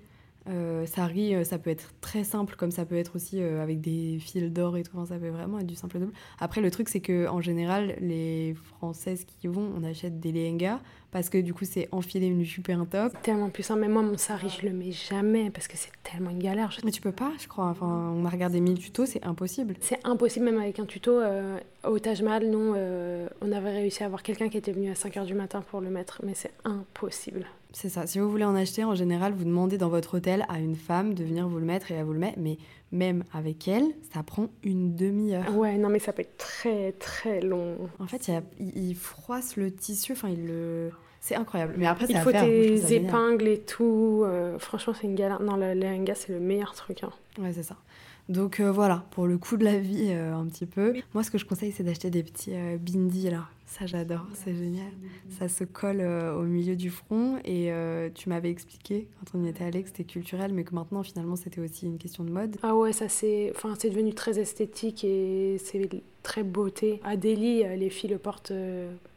Euh, 0.47 0.86
ça 0.86 1.05
rit, 1.05 1.34
euh, 1.34 1.43
ça 1.43 1.58
peut 1.58 1.69
être 1.69 1.93
très 2.01 2.23
simple, 2.23 2.55
comme 2.55 2.71
ça 2.71 2.86
peut 2.86 2.95
être 2.95 3.15
aussi 3.15 3.41
euh, 3.41 3.63
avec 3.63 3.81
des 3.81 4.17
fils 4.19 4.51
d'or 4.51 4.77
et 4.77 4.84
tout. 4.84 4.93
ça 5.05 5.17
peut 5.17 5.29
vraiment 5.29 5.60
être 5.60 5.65
du 5.65 5.75
simple 5.75 5.99
double. 5.99 6.13
Après, 6.39 6.62
le 6.62 6.69
truc, 6.69 6.89
c'est 6.89 6.99
que 6.99 7.27
en 7.27 7.41
général, 7.41 7.95
les 7.99 8.55
Françaises 8.77 9.25
qui 9.25 9.47
y 9.47 9.49
vont, 9.49 9.71
on 9.75 9.84
achète 9.84 10.19
des 10.19 10.31
lehengas 10.31 10.79
parce 11.12 11.29
que 11.29 11.38
du 11.38 11.53
coup, 11.53 11.65
c'est 11.65 11.88
enfiler 11.91 12.27
une 12.27 12.43
jupe 12.43 12.69
et 12.69 12.73
un 12.73 12.86
top. 12.86 13.13
Tellement 13.23 13.49
puissant. 13.49 13.75
Mais 13.75 13.88
moi, 13.88 14.01
mon 14.01 14.17
sari, 14.17 14.49
je 14.49 14.67
le 14.67 14.73
mets 14.73 14.91
jamais 14.91 15.49
parce 15.49 15.67
que 15.67 15.77
c'est 15.77 15.91
tellement 16.03 16.29
une 16.29 16.43
galère. 16.43 16.77
Mais 16.84 16.91
tu 16.91 17.01
peux 17.01 17.12
pas, 17.12 17.31
je 17.39 17.47
crois. 17.47 17.65
Enfin, 17.65 18.13
on 18.15 18.25
a 18.25 18.29
regardé 18.29 18.60
mille 18.60 18.77
tutos, 18.77 19.05
c'est 19.05 19.25
impossible. 19.25 19.75
C'est 19.79 20.05
impossible, 20.05 20.45
même 20.45 20.60
avec 20.60 20.79
un 20.79 20.86
tuto. 20.86 21.21
au 21.86 21.99
Taj 21.99 22.21
Mahal, 22.21 22.49
non, 22.49 22.75
on 23.41 23.51
avait 23.51 23.71
réussi 23.71 24.03
à 24.03 24.08
avoir 24.08 24.21
quelqu'un 24.21 24.49
qui 24.49 24.58
était 24.58 24.73
venu 24.73 24.91
à 24.91 24.93
5h 24.93 25.25
du 25.25 25.34
matin 25.34 25.62
pour 25.62 25.81
le 25.81 25.89
mettre, 25.89 26.21
mais 26.23 26.34
c'est 26.36 26.51
impossible. 26.65 27.45
C'est 27.75 27.89
ça. 27.89 28.07
Si 28.07 28.19
vous 28.19 28.31
voulez 28.31 28.45
en 28.45 28.55
acheter, 28.55 28.85
en 28.85 28.95
général, 28.95 29.33
vous 29.33 29.43
demandez 29.43 29.77
dans 29.77 29.89
votre 29.89 30.15
hôtel 30.15 30.45
à 30.47 30.59
une 30.59 30.77
femme 30.77 31.13
de 31.13 31.25
venir 31.25 31.45
vous 31.49 31.59
le 31.59 31.65
mettre 31.65 31.91
et 31.91 31.95
elle 31.95 32.05
vous 32.05 32.13
le 32.13 32.19
met. 32.19 32.33
Mais 32.38 32.57
même 32.93 33.25
avec 33.33 33.67
elle, 33.67 33.83
ça 34.13 34.23
prend 34.23 34.47
une 34.63 34.95
demi-heure. 34.95 35.53
Ouais, 35.57 35.77
non, 35.77 35.89
mais 35.89 35.99
ça 35.99 36.13
peut 36.13 36.21
être 36.21 36.38
très, 36.38 36.93
très 36.93 37.41
long. 37.41 37.75
En 37.99 38.07
fait, 38.07 38.31
il, 38.59 38.95
froisse 38.95 39.57
le 39.57 39.73
tissu. 39.73 40.13
Enfin, 40.13 40.29
il 40.29 40.47
le. 40.47 40.89
C'est 41.19 41.35
incroyable. 41.35 41.73
Mais 41.77 41.85
après, 41.85 42.05
Il 42.07 42.17
faut 42.19 42.31
tes 42.31 42.95
épingles 42.95 43.47
et 43.49 43.59
tout. 43.59 44.21
Euh, 44.23 44.57
franchement, 44.57 44.93
c'est 44.93 45.07
une 45.07 45.15
galère. 45.15 45.41
Non, 45.41 45.57
le 45.57 45.73
lehenga, 45.73 46.15
c'est 46.15 46.31
le 46.31 46.39
meilleur 46.39 46.75
truc. 46.75 47.03
Hein. 47.03 47.11
Ouais, 47.41 47.51
c'est 47.51 47.63
ça. 47.63 47.75
Donc 48.29 48.61
euh, 48.61 48.71
voilà, 48.71 49.03
pour 49.11 49.27
le 49.27 49.38
coût 49.38 49.57
de 49.57 49.65
la 49.65 49.77
vie, 49.79 50.07
euh, 50.11 50.33
un 50.33 50.45
petit 50.45 50.65
peu. 50.65 50.93
Moi, 51.13 51.23
ce 51.23 51.29
que 51.29 51.38
je 51.38 51.45
conseille, 51.45 51.73
c'est 51.73 51.83
d'acheter 51.83 52.09
des 52.09 52.23
petits 52.23 52.53
bindis 52.79 53.29
là. 53.29 53.49
Ça, 53.65 53.86
j'adore, 53.86 54.25
c'est 54.34 54.56
génial. 54.56 54.91
Ça 55.38 55.47
se 55.49 55.63
colle 55.63 55.99
euh, 55.99 56.36
au 56.36 56.43
milieu 56.43 56.75
du 56.75 56.89
front 56.89 57.38
et 57.43 57.71
euh, 57.71 58.10
tu 58.13 58.30
m'avais 58.30 58.49
expliqué 58.49 59.08
quand 59.19 59.38
on 59.38 59.43
y 59.43 59.49
était 59.49 59.63
allé 59.63 59.82
que 59.82 59.89
c'était 59.89 60.04
culturel, 60.04 60.54
mais 60.54 60.63
que 60.63 60.75
maintenant, 60.75 61.04
finalement, 61.04 61.36
c'était 61.36 61.62
aussi 61.62 61.88
une 61.88 61.97
question 61.97 62.23
de 62.23 62.30
mode. 62.30 62.58
Ah 62.62 62.75
ouais, 62.75 62.93
ça 62.93 63.10
c'est, 63.10 63.51
enfin, 63.56 63.73
c'est 63.78 63.89
devenu 63.89 64.13
très 64.13 64.39
esthétique 64.39 65.04
et 65.04 65.58
c'est 65.58 65.89
très 66.21 66.43
beauté. 66.43 67.01
À 67.04 67.17
Delhi, 67.17 67.63
euh, 67.63 67.75
les 67.75 67.89
filles 67.89 68.12
le 68.12 68.19
portent 68.19 68.54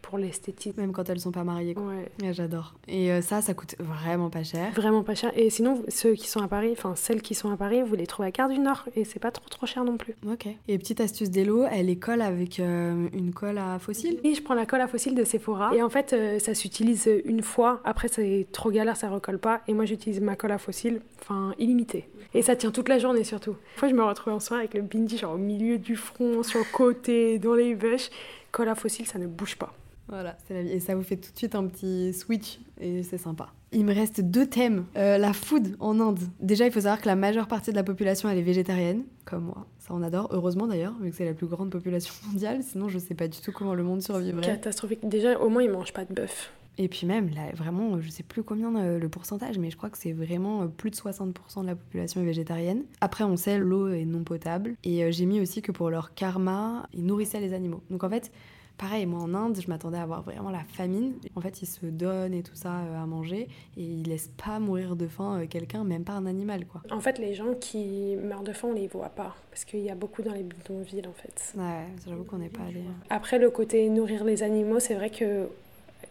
pour 0.09 0.19
l'esthétique. 0.19 0.77
Même 0.79 0.93
quand 0.93 1.09
elles 1.11 1.21
sont 1.21 1.33
pas 1.33 1.45
mariées. 1.45 1.77
Ouais. 1.77 2.33
J'adore. 2.33 2.75
Et 2.89 3.13
euh, 3.13 3.21
ça, 3.21 3.43
ça 3.43 3.53
coûte 3.53 3.77
vraiment 3.79 4.31
pas 4.31 4.43
cher. 4.43 4.73
Vraiment 4.75 5.03
pas 5.03 5.15
cher. 5.15 5.33
Et 5.37 5.51
sinon, 5.51 5.83
ceux 5.89 6.15
qui 6.15 6.29
sont 6.29 6.41
à 6.41 6.49
Paris, 6.49 6.71
enfin 6.73 6.95
celles 6.97 7.21
qui 7.21 7.35
sont 7.35 7.51
à 7.51 7.57
Paris, 7.57 7.83
vous 7.83 7.95
les 7.95 8.07
trouvez 8.07 8.29
à 8.29 8.31
Gare 8.31 8.49
du 8.49 8.59
Nord 8.59 8.89
et 8.97 9.05
c'est 9.05 9.19
pas 9.19 9.31
trop 9.31 9.49
trop 9.51 9.67
cher 9.67 9.85
non 9.85 9.99
plus. 9.99 10.15
Ok. 10.27 10.49
Et 10.67 10.79
petite 10.79 11.01
astuce 11.01 11.31
d'Elo, 11.31 11.65
elle 11.71 11.87
les 11.87 11.99
colle 11.99 12.23
avec 12.23 12.59
euh, 12.59 13.09
une 13.13 13.33
colle 13.33 13.59
à 13.59 13.79
fossile 13.79 14.19
Oui, 14.25 14.35
je 14.39 14.43
prends 14.43 14.55
la 14.55 14.67
colle 14.67 14.81
à 14.81 14.89
fossile 14.89 15.15
de 15.15 15.25
Sephora. 15.25 15.75
Et 15.75 15.83
en 15.83 15.89
fait, 15.91 16.13
euh, 16.13 16.39
ça 16.39 16.55
s'utilise 16.55 17.11
une 17.25 17.43
fois. 17.43 17.81
Après, 17.85 18.09
c'est 18.09 18.47
trop 18.53 18.71
galère, 18.71 18.97
ça 18.97 19.11
recolle 19.11 19.39
pas. 19.39 19.61
Et 19.69 19.75
moi, 19.75 19.85
j'utilise 19.85 20.21
ma 20.21 20.37
colle 20.37 20.53
à 20.53 20.59
fossile, 20.59 21.01
enfin 21.21 21.55
illimitée. 21.59 22.09
Et 22.35 22.43
ça 22.43 22.57
tient 22.57 22.71
toute 22.71 22.89
la 22.89 22.99
journée 22.99 23.25
surtout. 23.25 23.53
Une 23.53 23.79
fois, 23.79 23.89
je 23.89 23.95
me 23.95 24.03
retrouve 24.03 24.33
en 24.33 24.41
soirée 24.41 24.63
avec 24.63 24.75
le 24.75 24.83
bindi 24.83 25.19
genre 25.19 25.35
au 25.35 25.39
milieu 25.39 25.79
du 25.79 25.97
front, 25.97 26.43
sur 26.43 26.59
le 26.59 26.67
côté, 26.73 27.39
dans 27.39 27.55
les 27.55 27.75
vaches. 27.75 28.11
Colle 28.53 28.69
à 28.69 28.75
fossile, 28.75 29.07
ça 29.07 29.19
ne 29.19 29.27
bouge 29.27 29.57
pas. 29.57 29.75
Voilà, 30.09 30.37
c'est 30.47 30.55
la 30.55 30.63
vie. 30.63 30.71
Et 30.71 30.81
ça 30.81 30.95
vous 30.95 31.03
fait 31.03 31.17
tout 31.17 31.31
de 31.31 31.37
suite 31.37 31.55
un 31.55 31.67
petit 31.67 32.15
switch 32.15 32.59
et 32.81 33.03
c'est 33.03 33.19
sympa. 33.19 33.49
Il 33.73 33.85
me 33.85 33.95
reste 33.95 34.23
deux 34.23 34.47
thèmes. 34.47 34.87
Euh, 34.97 35.19
la 35.19 35.35
food 35.35 35.77
en 35.81 36.01
Inde. 36.01 36.21
Déjà, 36.41 36.65
il 36.65 36.73
faut 36.73 36.81
savoir 36.81 37.01
que 37.01 37.07
la 37.07 37.17
majeure 37.17 37.47
partie 37.47 37.71
de 37.71 37.77
la 37.77 37.85
population, 37.85 38.29
elle 38.31 38.39
est 38.39 38.43
végétarienne, 38.43 39.03
comme 39.27 39.45
moi. 39.45 39.67
Ça, 39.89 39.95
on 39.95 40.03
adore. 40.03 40.29
Heureusement 40.33 40.67
d'ailleurs, 40.67 40.93
vu 41.01 41.11
que 41.11 41.17
c'est 41.17 41.25
la 41.25 41.33
plus 41.33 41.47
grande 41.47 41.71
population 41.71 42.13
mondiale. 42.31 42.63
Sinon, 42.63 42.89
je 42.89 42.99
sais 42.99 43.15
pas 43.15 43.27
du 43.27 43.41
tout 43.41 43.53
comment 43.53 43.75
le 43.75 43.83
monde 43.83 44.03
survivrait. 44.03 44.43
Catastrophique. 44.43 45.01
Déjà, 45.09 45.39
au 45.39 45.49
moins, 45.49 45.63
ils 45.63 45.71
mangent 45.71 45.95
pas 45.95 46.05
de 46.05 46.13
bœuf. 46.13 46.53
Et 46.81 46.87
puis 46.87 47.07
même, 47.07 47.31
là, 47.31 47.51
vraiment, 47.57 48.01
je 48.01 48.09
sais 48.09 48.23
plus 48.23 48.45
combien 48.45 48.75
euh, 48.77 49.01
le 49.01 49.09
pourcentage, 49.09 49.59
mais 49.59 49.69
je 49.71 49.77
crois 49.77 49.91
que 49.91 49.99
c'est 49.99 50.13
vraiment 50.13 50.63
euh, 50.63 50.67
plus 50.67 50.91
de 50.91 50.97
60% 50.97 51.63
de 51.63 51.67
la 51.67 51.75
population 51.75 52.21
est 52.21 52.25
végétarienne. 52.25 52.85
Après, 53.01 53.25
on 53.25 53.37
sait, 53.37 53.59
l'eau 53.59 53.89
est 53.89 54.05
non 54.05 54.23
potable. 54.23 54.77
Et 54.85 55.11
j'ai 55.11 55.27
mis 55.27 55.41
aussi 55.41 55.61
que 55.61 55.73
pour 55.73 55.91
leur 55.91 56.15
karma, 56.15 56.87
ils 56.93 57.05
nourrissaient 57.05 57.41
les 57.41 57.53
animaux. 57.53 57.83
Donc 57.91 58.05
en 58.05 58.11
fait, 58.11 58.31
Pareil, 58.79 59.07
moi 59.07 59.21
en 59.21 59.35
Inde, 59.35 59.61
je 59.61 59.69
m'attendais 59.69 59.99
à 59.99 60.03
avoir 60.03 60.23
vraiment 60.23 60.51
la 60.51 60.63
famine. 60.63 61.15
En 61.35 61.41
fait, 61.41 61.63
ils 61.63 61.67
se 61.67 61.85
donnent 61.85 62.33
et 62.33 62.45
tout 62.45 62.55
ça 62.55 62.79
euh, 62.79 63.03
à 63.03 63.07
manger 63.07 63.49
et 63.77 63.83
ils 63.83 64.05
laissent 64.05 64.31
pas 64.43 64.61
mourir 64.61 64.95
de 64.95 65.09
faim 65.09 65.41
euh, 65.41 65.47
quelqu'un, 65.47 65.83
même 65.83 66.05
pas 66.05 66.13
un 66.13 66.27
animal, 66.27 66.65
quoi. 66.65 66.83
En 66.93 67.01
fait, 67.01 67.19
les 67.19 67.35
gens 67.35 67.55
qui 67.61 68.17
meurent 68.23 68.45
de 68.45 68.53
faim, 68.53 68.69
on 68.71 68.75
les 68.75 68.87
voit 68.87 69.09
pas 69.09 69.35
parce 69.51 69.65
qu'il 69.65 69.81
y 69.81 69.91
a 69.91 69.97
beaucoup 69.97 70.23
dans 70.23 70.33
les 70.33 70.47
villes, 70.85 71.09
en 71.09 71.13
fait. 71.13 71.55
Ouais, 71.57 71.87
j'avoue 72.07 72.23
qu'on 72.23 72.39
n'est 72.39 72.49
pas 72.49 72.63
allé. 72.63 72.81
Hein. 72.81 72.95
Après, 73.11 73.41
le 73.41 73.51
côté 73.51 73.89
nourrir 73.89 74.23
les 74.23 74.45
animaux, 74.45 74.79
c'est 74.79 74.95
vrai 74.95 75.11
que 75.11 75.49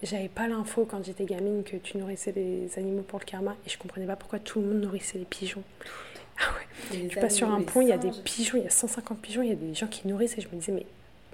j'avais 0.04 0.28
pas 0.28 0.50
l'info 0.50 0.86
quand 0.90 1.04
j'étais 1.06 1.26
gamine 1.26 1.64
que 1.64 1.78
tu 1.78 1.98
nourrissais 1.98 2.34
les 2.34 2.70
animaux 2.78 3.02
pour 3.02 3.20
le 3.20 3.26
karma 3.26 3.56
et 3.66 3.70
je 3.70 3.78
comprenais 3.78 4.06
pas 4.06 4.18
pourquoi 4.18 4.40
tout 4.40 4.60
le 4.60 4.68
monde 4.68 4.82
nourrissait 4.82 5.18
les 5.20 5.26
pigeons. 5.26 5.64
Ah 6.40 6.54
ouais. 6.54 7.08
Tu 7.08 7.18
passes 7.18 7.36
sur 7.36 7.50
un 7.50 7.62
pont, 7.62 7.82
il 7.82 7.88
y 7.88 7.94
a 7.94 7.98
des 7.98 8.12
pigeons, 8.24 8.58
il 8.58 8.66
y 8.66 8.68
a 8.68 8.72
150 8.72 9.20
pigeons, 9.20 9.42
il 9.42 9.50
y 9.50 9.54
a 9.54 9.56
des 9.56 9.74
gens 9.74 9.88
qui 9.88 10.08
nourrissent 10.08 10.38
et 10.38 10.42
je 10.42 10.50
me 10.50 10.56
disais 10.56 10.72
mais 10.72 10.86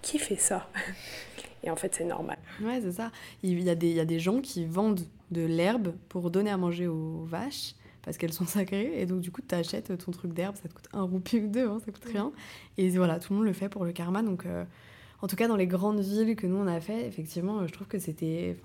qui 0.03 0.19
fait 0.19 0.35
ça 0.35 0.69
Et 1.63 1.71
en 1.71 1.77
fait, 1.77 1.95
c'est 1.95 2.03
normal. 2.03 2.37
Ouais, 2.61 2.81
c'est 2.81 2.91
ça. 2.91 3.09
Il 3.41 3.61
y, 3.63 3.69
a 3.69 3.75
des, 3.75 3.89
il 3.89 3.95
y 3.95 3.99
a 4.01 4.05
des 4.05 4.19
gens 4.19 4.41
qui 4.41 4.65
vendent 4.65 4.99
de 5.31 5.45
l'herbe 5.45 5.93
pour 6.09 6.29
donner 6.29 6.51
à 6.51 6.57
manger 6.57 6.87
aux 6.87 7.23
vaches 7.23 7.75
parce 8.03 8.17
qu'elles 8.17 8.33
sont 8.33 8.45
sacrées. 8.45 9.01
Et 9.01 9.05
donc, 9.05 9.21
du 9.21 9.31
coup, 9.31 9.41
tu 9.41 9.55
achètes 9.55 9.97
ton 9.97 10.11
truc 10.11 10.33
d'herbe, 10.33 10.55
ça 10.57 10.67
te 10.67 10.73
coûte 10.73 10.89
un 10.93 11.03
roupie 11.03 11.39
ou 11.39 11.47
deux, 11.47 11.67
hein, 11.67 11.79
ça 11.83 11.91
coûte 11.91 12.05
rien. 12.05 12.31
Et 12.77 12.89
voilà, 12.89 13.19
tout 13.19 13.31
le 13.33 13.37
monde 13.39 13.47
le 13.47 13.53
fait 13.53 13.69
pour 13.69 13.85
le 13.85 13.93
karma. 13.93 14.21
Donc, 14.21 14.45
euh, 14.45 14.65
en 15.21 15.27
tout 15.27 15.37
cas, 15.37 15.47
dans 15.47 15.55
les 15.55 15.67
grandes 15.67 16.01
villes 16.01 16.35
que 16.35 16.45
nous, 16.45 16.57
on 16.57 16.67
a 16.67 16.81
fait, 16.81 17.07
effectivement, 17.07 17.65
je 17.65 17.71
trouve 17.71 17.87
que 17.87 17.97
c'était 17.97 18.57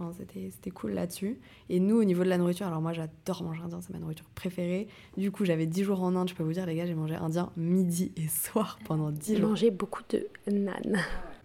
c'était 0.50 0.70
cool 0.70 0.90
là-dessus. 0.90 1.38
Et 1.68 1.78
nous, 1.78 2.00
au 2.00 2.04
niveau 2.04 2.24
de 2.24 2.28
la 2.28 2.36
nourriture, 2.36 2.66
alors 2.66 2.80
moi, 2.80 2.92
j'adore 2.92 3.44
manger 3.44 3.62
indien, 3.62 3.80
c'est 3.80 3.92
ma 3.92 4.00
nourriture 4.00 4.26
préférée. 4.34 4.88
Du 5.16 5.30
coup, 5.30 5.44
j'avais 5.44 5.66
10 5.66 5.84
jours 5.84 6.02
en 6.02 6.16
Inde, 6.16 6.30
je 6.30 6.34
peux 6.34 6.42
vous 6.42 6.52
dire, 6.52 6.66
les 6.66 6.74
gars, 6.74 6.84
j'ai 6.84 6.96
mangé 6.96 7.14
indien 7.14 7.52
midi 7.56 8.10
et 8.16 8.26
soir 8.26 8.80
pendant 8.86 9.12
10 9.12 9.36
jours. 9.36 9.36
J'ai 9.36 9.46
mangé 9.46 9.70
beaucoup 9.70 10.02
de 10.10 10.26
nan 10.50 10.98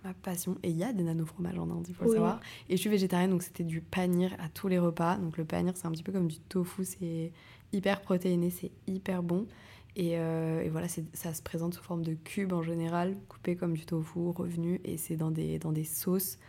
ma 0.04 0.14
passion. 0.14 0.58
Et 0.64 0.70
il 0.70 0.78
y 0.78 0.84
a 0.84 0.94
des 0.94 1.04
nano 1.04 1.26
fromages 1.26 1.58
en 1.58 1.70
Inde, 1.70 1.86
il 1.88 1.96
faut 1.96 2.06
le 2.06 2.12
savoir. 2.12 2.40
Et 2.70 2.76
je 2.76 2.82
suis 2.82 2.90
végétarienne, 2.90 3.32
donc 3.32 3.44
c'était 3.44 3.64
du 3.64 3.82
panir 3.82 4.36
à 4.40 4.50
tous 4.50 4.68
les 4.68 4.80
repas. 4.80 5.18
Donc 5.18 5.38
le 5.38 5.46
panir, 5.46 5.74
c'est 5.76 5.86
un 5.86 5.92
petit 5.92 6.04
peu 6.04 6.12
comme 6.12 6.28
du 6.28 6.40
tofu, 6.40 6.86
c'est 6.86 7.32
hyper 7.72 8.02
protéiné, 8.02 8.50
c'est 8.50 8.72
hyper 8.88 9.24
bon. 9.24 9.48
Et, 9.96 10.18
euh, 10.18 10.64
et 10.64 10.70
voilà, 10.70 10.88
ça 10.88 11.34
se 11.34 11.42
présente 11.42 11.76
sous 11.76 11.84
forme 11.84 12.04
de 12.04 12.16
cubes 12.16 12.54
en 12.54 12.64
général, 12.64 13.16
coupé 13.30 13.56
comme 13.56 13.74
du 13.74 13.86
tofu, 13.86 14.30
revenu, 14.30 14.82
et 14.84 14.98
c'est 14.98 15.16
dans 15.16 15.32
des, 15.32 15.60
dans 15.60 15.72
des 15.72 15.84
sauces. 15.84 16.40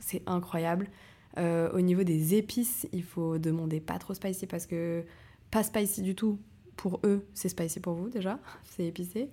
C'est 0.00 0.22
incroyable. 0.26 0.88
Euh, 1.38 1.70
au 1.72 1.80
niveau 1.80 2.02
des 2.02 2.34
épices, 2.34 2.88
il 2.92 3.04
faut 3.04 3.38
demander 3.38 3.80
pas 3.80 3.98
trop 3.98 4.14
spicy 4.14 4.46
parce 4.46 4.66
que 4.66 5.04
pas 5.50 5.62
spicy 5.62 6.02
du 6.02 6.16
tout, 6.16 6.40
pour 6.80 6.98
eux, 7.04 7.26
c'est 7.34 7.50
spicy 7.50 7.78
pour 7.78 7.92
vous 7.92 8.08
déjà, 8.08 8.38
c'est 8.64 8.86
épicé. 8.86 9.28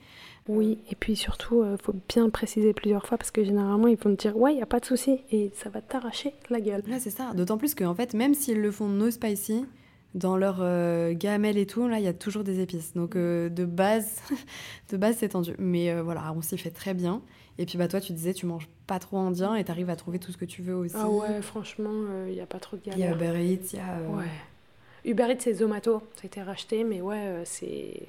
Oui, 0.49 0.79
et 0.91 0.95
puis 0.95 1.15
surtout, 1.15 1.63
il 1.63 1.69
euh, 1.69 1.77
faut 1.77 1.95
bien 2.09 2.29
préciser 2.29 2.73
plusieurs 2.73 3.05
fois 3.05 3.17
parce 3.17 3.31
que 3.31 3.41
généralement, 3.41 3.87
ils 3.87 3.97
vont 3.97 4.13
te 4.13 4.21
dire 4.21 4.35
ouais, 4.35 4.53
il 4.53 4.59
y 4.59 4.61
a 4.61 4.65
pas 4.65 4.81
de 4.81 4.85
souci 4.85 5.21
et 5.31 5.51
ça 5.55 5.69
va 5.69 5.81
t'arracher 5.81 6.33
la 6.49 6.59
gueule. 6.59 6.83
Là, 6.87 6.99
c'est 6.99 7.09
ça. 7.09 7.31
D'autant 7.33 7.57
plus 7.57 7.73
qu'en 7.73 7.95
fait, 7.95 8.13
même 8.13 8.33
s'ils 8.33 8.59
le 8.59 8.69
font 8.69 8.89
no 8.89 9.09
spicy, 9.09 9.65
dans 10.13 10.35
leur 10.35 10.57
euh, 10.59 11.13
gamelle 11.13 11.57
et 11.57 11.65
tout, 11.65 11.87
là, 11.87 11.99
il 11.99 12.03
y 12.03 12.09
a 12.09 12.13
toujours 12.13 12.43
des 12.43 12.59
épices. 12.59 12.93
Donc 12.93 13.15
euh, 13.15 13.47
de 13.47 13.63
base, 13.63 14.21
de 14.91 14.97
base, 14.97 15.15
c'est 15.19 15.29
tendu. 15.29 15.53
Mais 15.57 16.01
voilà, 16.01 16.33
on 16.35 16.41
s'y 16.41 16.57
fait 16.57 16.71
très 16.71 16.93
bien. 16.93 17.21
Et 17.59 17.65
puis 17.65 17.77
bah 17.77 17.87
toi, 17.87 18.01
tu 18.01 18.11
disais, 18.11 18.33
tu 18.33 18.45
manges 18.45 18.67
pas 18.87 18.99
trop 18.99 19.19
indien 19.19 19.55
et 19.55 19.63
tu 19.63 19.71
arrives 19.71 19.89
à 19.89 19.95
trouver 19.95 20.19
tout 20.19 20.33
ce 20.33 20.37
que 20.37 20.45
tu 20.45 20.61
veux 20.61 20.75
aussi. 20.75 20.95
Ah 20.97 21.09
ouais, 21.09 21.41
franchement, 21.41 21.93
il 22.27 22.33
n'y 22.33 22.41
a 22.41 22.45
pas 22.45 22.59
trop 22.59 22.75
de 22.75 22.81
galère. 22.83 23.15
Il 23.15 23.21
y 23.21 23.25
a 23.25 23.29
Uber 23.29 23.41
Eats, 23.41 23.69
il 23.71 23.77
y 23.77 23.81
a. 23.81 24.01
Ouais. 24.09 24.25
Uber 25.07 25.27
Eats, 25.31 25.39
c'est 25.39 25.53
Zomato. 25.53 26.01
Ça 26.15 26.23
a 26.23 26.25
été 26.25 26.41
racheté, 26.41 26.83
mais 26.83 27.01
ouais, 27.01 27.17
euh, 27.17 27.41
c'est. 27.45 28.07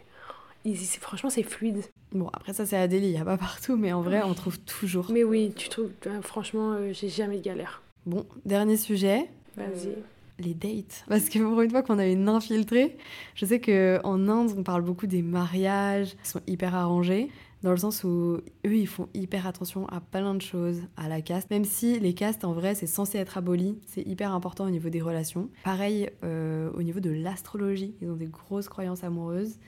Franchement, 1.00 1.30
c'est 1.30 1.44
fluide. 1.44 1.82
Bon, 2.12 2.28
après, 2.32 2.52
ça, 2.52 2.66
c'est 2.66 2.76
à 2.76 2.88
Delhi. 2.88 3.06
Il 3.06 3.12
n'y 3.12 3.20
a 3.20 3.24
pas 3.24 3.38
partout, 3.38 3.76
mais 3.76 3.92
en 3.92 4.02
vrai, 4.02 4.20
on 4.24 4.34
trouve 4.34 4.58
toujours. 4.58 5.06
Mais 5.10 5.24
oui, 5.24 5.52
tu 5.56 5.68
trouves. 5.68 5.92
Euh, 6.06 6.20
franchement, 6.20 6.72
euh, 6.72 6.92
j'ai 6.92 7.08
jamais 7.08 7.38
de 7.38 7.42
galère. 7.42 7.80
Bon, 8.04 8.26
dernier 8.44 8.76
sujet. 8.76 9.30
Vas-y. 9.56 9.96
les 10.40 10.54
dates. 10.54 11.04
Parce 11.08 11.28
que 11.28 11.38
pour 11.38 11.60
une 11.62 11.70
fois 11.70 11.82
qu'on 11.82 11.98
a 11.98 12.06
une 12.06 12.28
infiltrée, 12.28 12.96
je 13.34 13.46
sais 13.46 13.60
qu'en 13.60 14.28
Inde, 14.28 14.52
on 14.56 14.62
parle 14.62 14.82
beaucoup 14.82 15.06
des 15.06 15.22
mariages, 15.22 16.16
qui 16.22 16.28
sont 16.28 16.42
hyper 16.46 16.74
arrangés 16.74 17.30
dans 17.62 17.70
le 17.70 17.76
sens 17.76 18.04
où 18.04 18.38
eux, 18.66 18.76
ils 18.76 18.86
font 18.86 19.08
hyper 19.14 19.46
attention 19.46 19.86
à 19.88 20.00
plein 20.00 20.34
de 20.34 20.42
choses, 20.42 20.80
à 20.96 21.08
la 21.08 21.20
caste. 21.20 21.50
Même 21.50 21.64
si 21.64 21.98
les 21.98 22.14
castes, 22.14 22.44
en 22.44 22.52
vrai, 22.52 22.74
c'est 22.74 22.86
censé 22.86 23.18
être 23.18 23.38
aboli, 23.38 23.78
c'est 23.86 24.06
hyper 24.06 24.32
important 24.32 24.64
au 24.64 24.70
niveau 24.70 24.88
des 24.88 25.00
relations. 25.00 25.48
Pareil 25.64 26.10
euh, 26.24 26.70
au 26.74 26.82
niveau 26.82 27.00
de 27.00 27.10
l'astrologie, 27.10 27.94
ils 28.00 28.10
ont 28.10 28.16
des 28.16 28.26
grosses 28.26 28.68
croyances 28.68 29.04
amoureuses. 29.04 29.58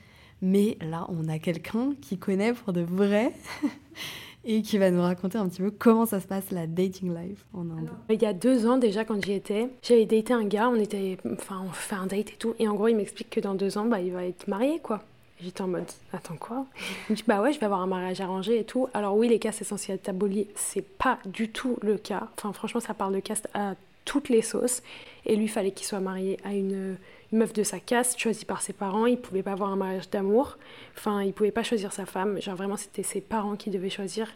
Mais 0.41 0.77
là, 0.81 1.05
on 1.09 1.27
a 1.27 1.37
quelqu'un 1.37 1.91
qui 2.01 2.17
connaît 2.17 2.53
pour 2.53 2.73
de 2.73 2.81
vrai 2.81 3.31
et 4.43 4.61
qui 4.63 4.77
va 4.77 4.89
nous 4.89 5.01
raconter 5.01 5.37
un 5.37 5.47
petit 5.47 5.61
peu 5.61 5.69
comment 5.69 6.05
ça 6.05 6.19
se 6.19 6.27
passe 6.27 6.49
la 6.49 6.65
dating 6.65 7.13
life 7.13 7.45
en 7.53 7.69
Inde. 7.69 7.91
il 8.09 8.21
y 8.21 8.25
a 8.25 8.33
deux 8.33 8.65
ans 8.65 8.77
déjà, 8.77 9.05
quand 9.05 9.23
j'y 9.23 9.33
étais, 9.33 9.69
j'avais 9.83 10.05
daté 10.05 10.33
un 10.33 10.45
gars, 10.45 10.69
on 10.69 10.75
était, 10.75 11.17
enfin, 11.31 11.63
on 11.63 11.71
fait 11.71 11.95
un 11.95 12.07
date 12.07 12.31
et 12.31 12.37
tout, 12.39 12.55
et 12.57 12.67
en 12.67 12.73
gros, 12.73 12.87
il 12.87 12.95
m'explique 12.95 13.29
que 13.29 13.39
dans 13.39 13.53
deux 13.53 13.77
ans, 13.77 13.85
bah, 13.85 14.01
il 14.01 14.11
va 14.11 14.25
être 14.25 14.47
marié, 14.47 14.79
quoi. 14.79 15.03
J'étais 15.43 15.61
en 15.61 15.67
mode, 15.67 15.85
attends 16.13 16.35
quoi? 16.35 16.65
Il 17.09 17.13
me 17.13 17.15
dit, 17.15 17.23
bah 17.25 17.41
ouais, 17.41 17.51
je 17.51 17.59
vais 17.59 17.65
avoir 17.65 17.81
un 17.81 17.87
mariage 17.87 18.21
arrangé 18.21 18.59
et 18.59 18.63
tout. 18.63 18.87
Alors 18.93 19.15
oui, 19.15 19.27
les 19.27 19.39
castes 19.39 19.61
essentiels 19.61 19.99
abolies, 20.05 20.47
c'est 20.55 20.85
pas 20.85 21.17
du 21.25 21.49
tout 21.49 21.77
le 21.81 21.97
cas. 21.97 22.27
Enfin, 22.37 22.53
franchement, 22.53 22.79
ça 22.79 22.93
parle 22.93 23.15
de 23.15 23.19
caste 23.19 23.47
à 23.53 23.73
toutes 24.05 24.29
les 24.29 24.41
sauces. 24.41 24.83
Et 25.25 25.35
lui, 25.35 25.45
il 25.45 25.49
fallait 25.49 25.71
qu'il 25.71 25.87
soit 25.87 25.99
marié 25.99 26.37
à 26.43 26.53
une, 26.53 26.97
meuf 27.31 27.53
de 27.53 27.63
sa 27.63 27.79
caste, 27.79 28.19
choisie 28.19 28.45
par 28.45 28.61
ses 28.61 28.73
parents. 28.73 29.05
Il 29.07 29.17
pouvait 29.17 29.41
pas 29.41 29.53
avoir 29.53 29.71
un 29.71 29.75
mariage 29.75 30.09
d'amour. 30.09 30.57
Enfin, 30.95 31.23
il 31.23 31.33
pouvait 31.33 31.51
pas 31.51 31.63
choisir 31.63 31.91
sa 31.91 32.05
femme. 32.05 32.39
Genre 32.41 32.55
vraiment, 32.55 32.77
c'était 32.77 33.03
ses 33.03 33.21
parents 33.21 33.55
qui 33.55 33.71
devaient 33.71 33.89
choisir. 33.89 34.27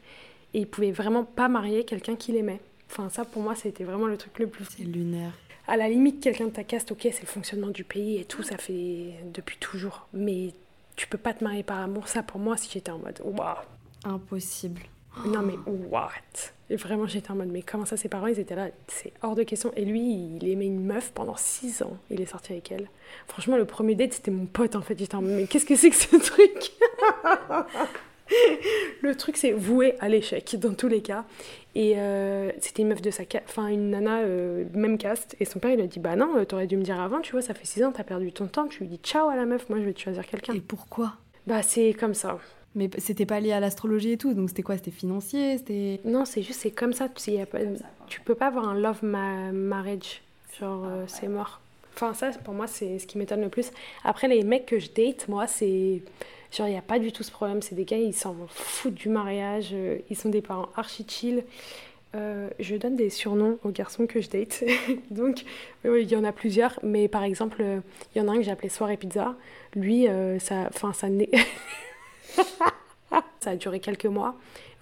Et 0.53 0.59
il 0.59 0.67
pouvait 0.67 0.91
vraiment 0.91 1.23
pas 1.23 1.49
marier 1.49 1.83
quelqu'un 1.83 2.15
qu'il 2.15 2.35
aimait. 2.35 2.61
Enfin, 2.89 3.09
ça, 3.09 3.25
pour 3.25 3.43
moi, 3.43 3.53
c'était 3.53 3.83
vraiment 3.83 4.07
le 4.07 4.17
truc 4.17 4.39
le 4.39 4.47
plus... 4.47 4.65
C'est 4.65 4.83
lunaire 4.83 5.33
à 5.67 5.77
la 5.77 5.89
limite, 5.89 6.21
quelqu'un 6.21 6.45
de 6.45 6.51
ta 6.51 6.63
caste, 6.63 6.91
ok, 6.91 7.01
c'est 7.01 7.21
le 7.21 7.27
fonctionnement 7.27 7.69
du 7.69 7.83
pays 7.83 8.17
et 8.17 8.25
tout, 8.25 8.43
ça 8.43 8.57
fait 8.57 9.13
depuis 9.33 9.57
toujours. 9.57 10.07
Mais 10.13 10.53
tu 10.95 11.07
peux 11.07 11.17
pas 11.17 11.33
te 11.33 11.43
marier 11.43 11.63
par 11.63 11.79
amour. 11.79 12.07
Ça, 12.07 12.23
pour 12.23 12.39
moi, 12.39 12.57
si 12.57 12.69
j'étais 12.71 12.91
en 12.91 12.99
mode, 12.99 13.21
waouh. 13.23 13.57
Impossible. 14.03 14.81
Non, 15.25 15.41
mais 15.41 15.55
what? 15.89 16.09
Et 16.69 16.75
vraiment, 16.75 17.05
j'étais 17.05 17.31
en 17.31 17.35
mode, 17.35 17.47
mais 17.47 17.61
comment 17.61 17.85
ça, 17.85 17.95
ses 17.95 18.09
parents, 18.09 18.27
ils 18.27 18.39
étaient 18.39 18.55
là? 18.55 18.67
C'est 18.87 19.13
hors 19.21 19.35
de 19.35 19.43
question. 19.43 19.71
Et 19.77 19.85
lui, 19.85 20.01
il 20.01 20.49
aimait 20.49 20.65
une 20.65 20.83
meuf 20.83 21.11
pendant 21.13 21.37
6 21.37 21.83
ans. 21.83 21.97
Il 22.09 22.19
est 22.19 22.25
sorti 22.25 22.51
avec 22.51 22.71
elle. 22.71 22.89
Franchement, 23.27 23.55
le 23.55 23.65
premier 23.65 23.95
date, 23.95 24.13
c'était 24.13 24.31
mon 24.31 24.45
pote, 24.45 24.75
en 24.75 24.81
fait. 24.81 24.99
J'étais 24.99 25.15
en 25.15 25.21
mode, 25.21 25.31
mais 25.31 25.47
qu'est-ce 25.47 25.65
que 25.65 25.75
c'est 25.75 25.89
que 25.89 25.95
ce 25.95 26.17
truc? 26.17 26.73
Le 29.01 29.15
truc, 29.15 29.37
c'est 29.37 29.51
voué 29.51 29.95
à 29.99 30.09
l'échec, 30.09 30.55
dans 30.59 30.73
tous 30.73 30.87
les 30.87 31.01
cas. 31.01 31.25
Et 31.75 31.95
euh, 31.97 32.51
c'était 32.59 32.83
une 32.83 32.87
meuf 32.87 33.01
de 33.01 33.11
sa 33.11 33.23
enfin 33.45 33.67
une 33.67 33.89
nana 33.89 34.19
euh, 34.19 34.63
même 34.73 34.97
caste. 34.97 35.35
Et 35.39 35.45
son 35.45 35.59
père, 35.59 35.71
il 35.71 35.81
a 35.81 35.87
dit 35.87 35.99
Bah 35.99 36.15
non, 36.15 36.37
euh, 36.37 36.45
t'aurais 36.45 36.67
dû 36.67 36.77
me 36.77 36.83
dire 36.83 36.99
avant, 36.99 37.19
tu 37.19 37.33
vois, 37.33 37.41
ça 37.41 37.53
fait 37.53 37.65
6 37.65 37.83
ans, 37.83 37.91
t'as 37.91 38.03
perdu 38.03 38.31
ton 38.31 38.47
temps. 38.47 38.67
Tu 38.67 38.79
lui 38.79 38.87
dis 38.87 38.99
ciao 39.03 39.27
à 39.27 39.35
la 39.35 39.45
meuf, 39.45 39.69
moi 39.69 39.79
je 39.79 39.83
vais 39.83 39.93
te 39.93 39.99
choisir 39.99 40.25
quelqu'un. 40.25 40.53
Et 40.53 40.61
pourquoi? 40.61 41.13
Bah 41.45 41.61
c'est 41.61 41.93
comme 41.93 42.13
ça. 42.13 42.39
Mais 42.75 42.89
c'était 42.97 43.25
pas 43.25 43.39
lié 43.39 43.51
à 43.51 43.59
l'astrologie 43.59 44.13
et 44.13 44.17
tout, 44.17 44.33
donc 44.33 44.49
c'était 44.49 44.63
quoi? 44.63 44.75
C'était 44.75 44.91
financier 44.91 45.57
c'était... 45.57 46.01
Non, 46.03 46.25
c'est 46.25 46.41
juste, 46.41 46.59
c'est 46.59 46.71
comme 46.71 46.91
ça. 46.91 47.07
Tu, 47.07 47.31
tu 48.07 48.19
peux 48.19 48.35
pas 48.35 48.47
avoir 48.47 48.67
un 48.67 48.75
love 48.75 49.01
marriage. 49.03 50.21
Genre, 50.59 50.85
c'est 51.07 51.29
mort. 51.29 51.61
Enfin, 51.93 52.13
ça, 52.13 52.31
pour 52.43 52.53
moi, 52.53 52.67
c'est 52.67 52.99
ce 52.99 53.07
qui 53.07 53.17
m'étonne 53.17 53.39
le 53.39 53.47
plus. 53.47 53.71
Après, 54.03 54.27
les 54.27 54.43
mecs 54.43 54.65
que 54.65 54.79
je 54.79 54.89
date, 54.91 55.29
moi, 55.29 55.47
c'est 55.47 56.01
Genre, 56.55 56.67
il 56.67 56.71
n'y 56.71 56.77
a 56.77 56.81
pas 56.81 56.99
du 56.99 57.11
tout 57.11 57.23
ce 57.23 57.31
problème. 57.31 57.61
C'est 57.61 57.75
des 57.75 57.85
gars, 57.85 57.97
ils 57.97 58.13
s'en 58.13 58.35
foutent 58.47 58.93
du 58.93 59.09
mariage. 59.09 59.69
Euh, 59.73 59.97
ils 60.09 60.15
sont 60.15 60.29
des 60.29 60.41
parents 60.41 60.69
archi 60.75 61.05
chill. 61.07 61.43
Euh, 62.15 62.49
je 62.59 62.77
donne 62.77 62.95
des 62.95 63.09
surnoms 63.09 63.59
aux 63.63 63.71
garçons 63.71 64.07
que 64.07 64.21
je 64.21 64.29
date. 64.29 64.63
Donc, 65.11 65.43
il 65.83 66.09
y 66.09 66.15
en 66.15 66.23
a 66.23 66.31
plusieurs. 66.31 66.79
Mais 66.81 67.07
par 67.07 67.23
exemple, 67.23 67.63
il 68.15 68.19
y 68.19 68.21
en 68.21 68.29
a 68.29 68.31
un 68.31 68.41
que 68.41 68.49
appelé 68.49 68.69
Soirée 68.69 68.95
Pizza. 68.95 69.35
Lui, 69.75 70.07
euh, 70.07 70.39
ça, 70.39 70.69
ça, 70.93 71.09
ça 73.39 73.51
a 73.51 73.55
duré 73.55 73.79
quelques 73.79 74.05
mois. 74.05 74.35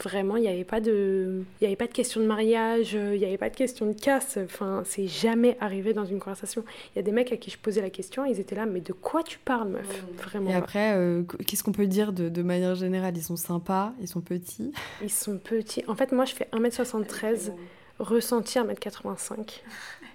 Vraiment, 0.04 0.38
il 0.38 0.42
n'y 0.42 0.48
avait 0.48 0.64
pas 0.64 0.82
de, 0.82 1.44
il 1.62 1.64
y 1.64 1.68
avait 1.68 1.76
pas 1.76 1.88
de 1.88 1.94
question 1.94 2.20
de 2.20 2.26
mariage, 2.26 2.94
il 2.94 3.20
n'y 3.20 3.26
avait 3.26 3.38
pas 3.38 3.50
de 3.50 3.56
question 3.56 3.86
de 3.86 3.94
casse. 3.94 4.38
Enfin, 4.44 4.84
c'est 4.86 5.08
jamais 5.08 5.56
arrivé 5.62 5.94
dans 5.94 6.06
une 6.06 6.20
conversation. 6.20 6.64
Il 6.94 6.98
y 6.98 7.00
a 7.00 7.04
des 7.04 7.12
mecs 7.12 7.32
à 7.32 7.38
qui 7.38 7.52
je 7.52 7.58
posais 7.58 7.82
la 7.82 7.90
question, 7.90 8.26
ils 8.26 8.40
étaient 8.40 8.56
là, 8.56 8.66
mais 8.66 8.82
de 8.82 8.92
quoi 8.92 9.24
tu 9.24 9.40
parles, 9.40 9.70
meuf? 9.70 10.04
Vraiment. 10.18 10.50
Et 10.50 10.56
après, 10.56 10.94
euh, 10.96 11.24
qu'est-ce 11.46 11.64
qu'on 11.64 11.72
peut 11.72 11.88
dire 11.88 12.12
de, 12.12 12.28
de, 12.28 12.42
manière 12.42 12.76
générale? 12.76 13.16
Ils 13.16 13.24
sont 13.24 13.36
sympas, 13.36 13.94
ils 14.02 14.08
sont 14.08 14.22
petits? 14.22 14.72
Ils 15.02 15.12
sont 15.12 15.38
petits. 15.38 15.84
En 15.88 15.96
fait, 15.96 16.12
moi, 16.12 16.26
je 16.26 16.34
fais 16.34 16.50
1m73. 16.52 17.52
ressenti 18.00 18.60
1m85 18.60 19.62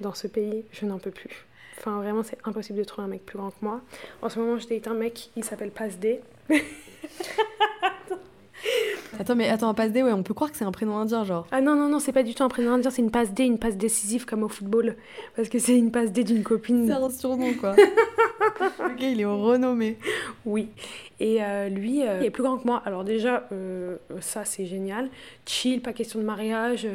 dans 0.01 0.15
ce 0.15 0.27
pays, 0.27 0.65
je 0.73 0.87
n'en 0.87 0.99
peux 0.99 1.11
plus. 1.11 1.47
Enfin, 1.79 1.99
vraiment, 1.99 2.23
c'est 2.23 2.39
impossible 2.45 2.79
de 2.79 2.85
trouver 2.85 3.07
un 3.07 3.11
mec 3.11 3.25
plus 3.25 3.39
grand 3.39 3.51
que 3.51 3.63
moi. 3.63 3.81
En 4.21 4.29
ce 4.29 4.39
moment, 4.39 4.59
je 4.59 4.67
date 4.67 4.89
un 4.89 4.95
mec, 4.95 5.31
il 5.37 5.45
s'appelle 5.45 5.71
Pasdé. 5.71 6.21
Attends, 9.21 9.35
mais 9.35 9.49
attends, 9.49 9.69
un 9.69 9.75
passe 9.75 9.91
D, 9.91 10.03
ouais, 10.03 10.13
on 10.13 10.23
peut 10.23 10.35
croire 10.35 10.51
que 10.53 10.57
c'est 10.57 10.65
un 10.65 10.71
prénom 10.71 10.97
indien, 10.97 11.25
genre. 11.25 11.47
Ah 11.51 11.61
non, 11.61 11.75
non, 11.75 11.89
non, 11.89 11.99
c'est 11.99 12.13
pas 12.13 12.23
du 12.23 12.35
tout 12.35 12.45
un 12.45 12.49
prénom 12.49 12.73
indien, 12.73 12.91
c'est 12.91 13.03
une 13.03 13.11
passe 13.11 13.33
D, 13.33 13.45
une 13.45 13.59
passe 13.59 13.77
décisive 13.77 14.27
comme 14.27 14.45
au 14.45 14.49
football. 14.49 14.97
Parce 15.35 15.49
que 15.49 15.59
c'est 15.59 15.77
une 15.77 15.91
passe 15.91 16.13
D 16.13 16.23
d'une 16.23 16.39
C'est 16.39 16.43
copine. 16.45 16.91
un 16.91 17.11
surnom, 17.11 17.53
quoi. 17.55 17.75
ok, 18.61 19.01
il 19.01 19.21
est 19.21 19.25
renommé. 19.25 19.97
Oui. 20.45 20.69
Et 21.19 21.43
euh, 21.43 21.69
lui, 21.69 22.07
euh, 22.07 22.19
il 22.21 22.27
est 22.27 22.31
plus 22.31 22.45
grand 22.45 22.59
que 22.59 22.67
moi. 22.67 22.81
Alors 22.85 23.03
déjà, 23.03 23.49
euh, 23.53 23.97
ça, 24.21 24.45
c'est 24.45 24.67
génial. 24.67 25.09
Chill, 25.47 25.81
pas 25.81 25.93
question 25.93 26.21
de 26.21 26.25
mariage. 26.25 26.87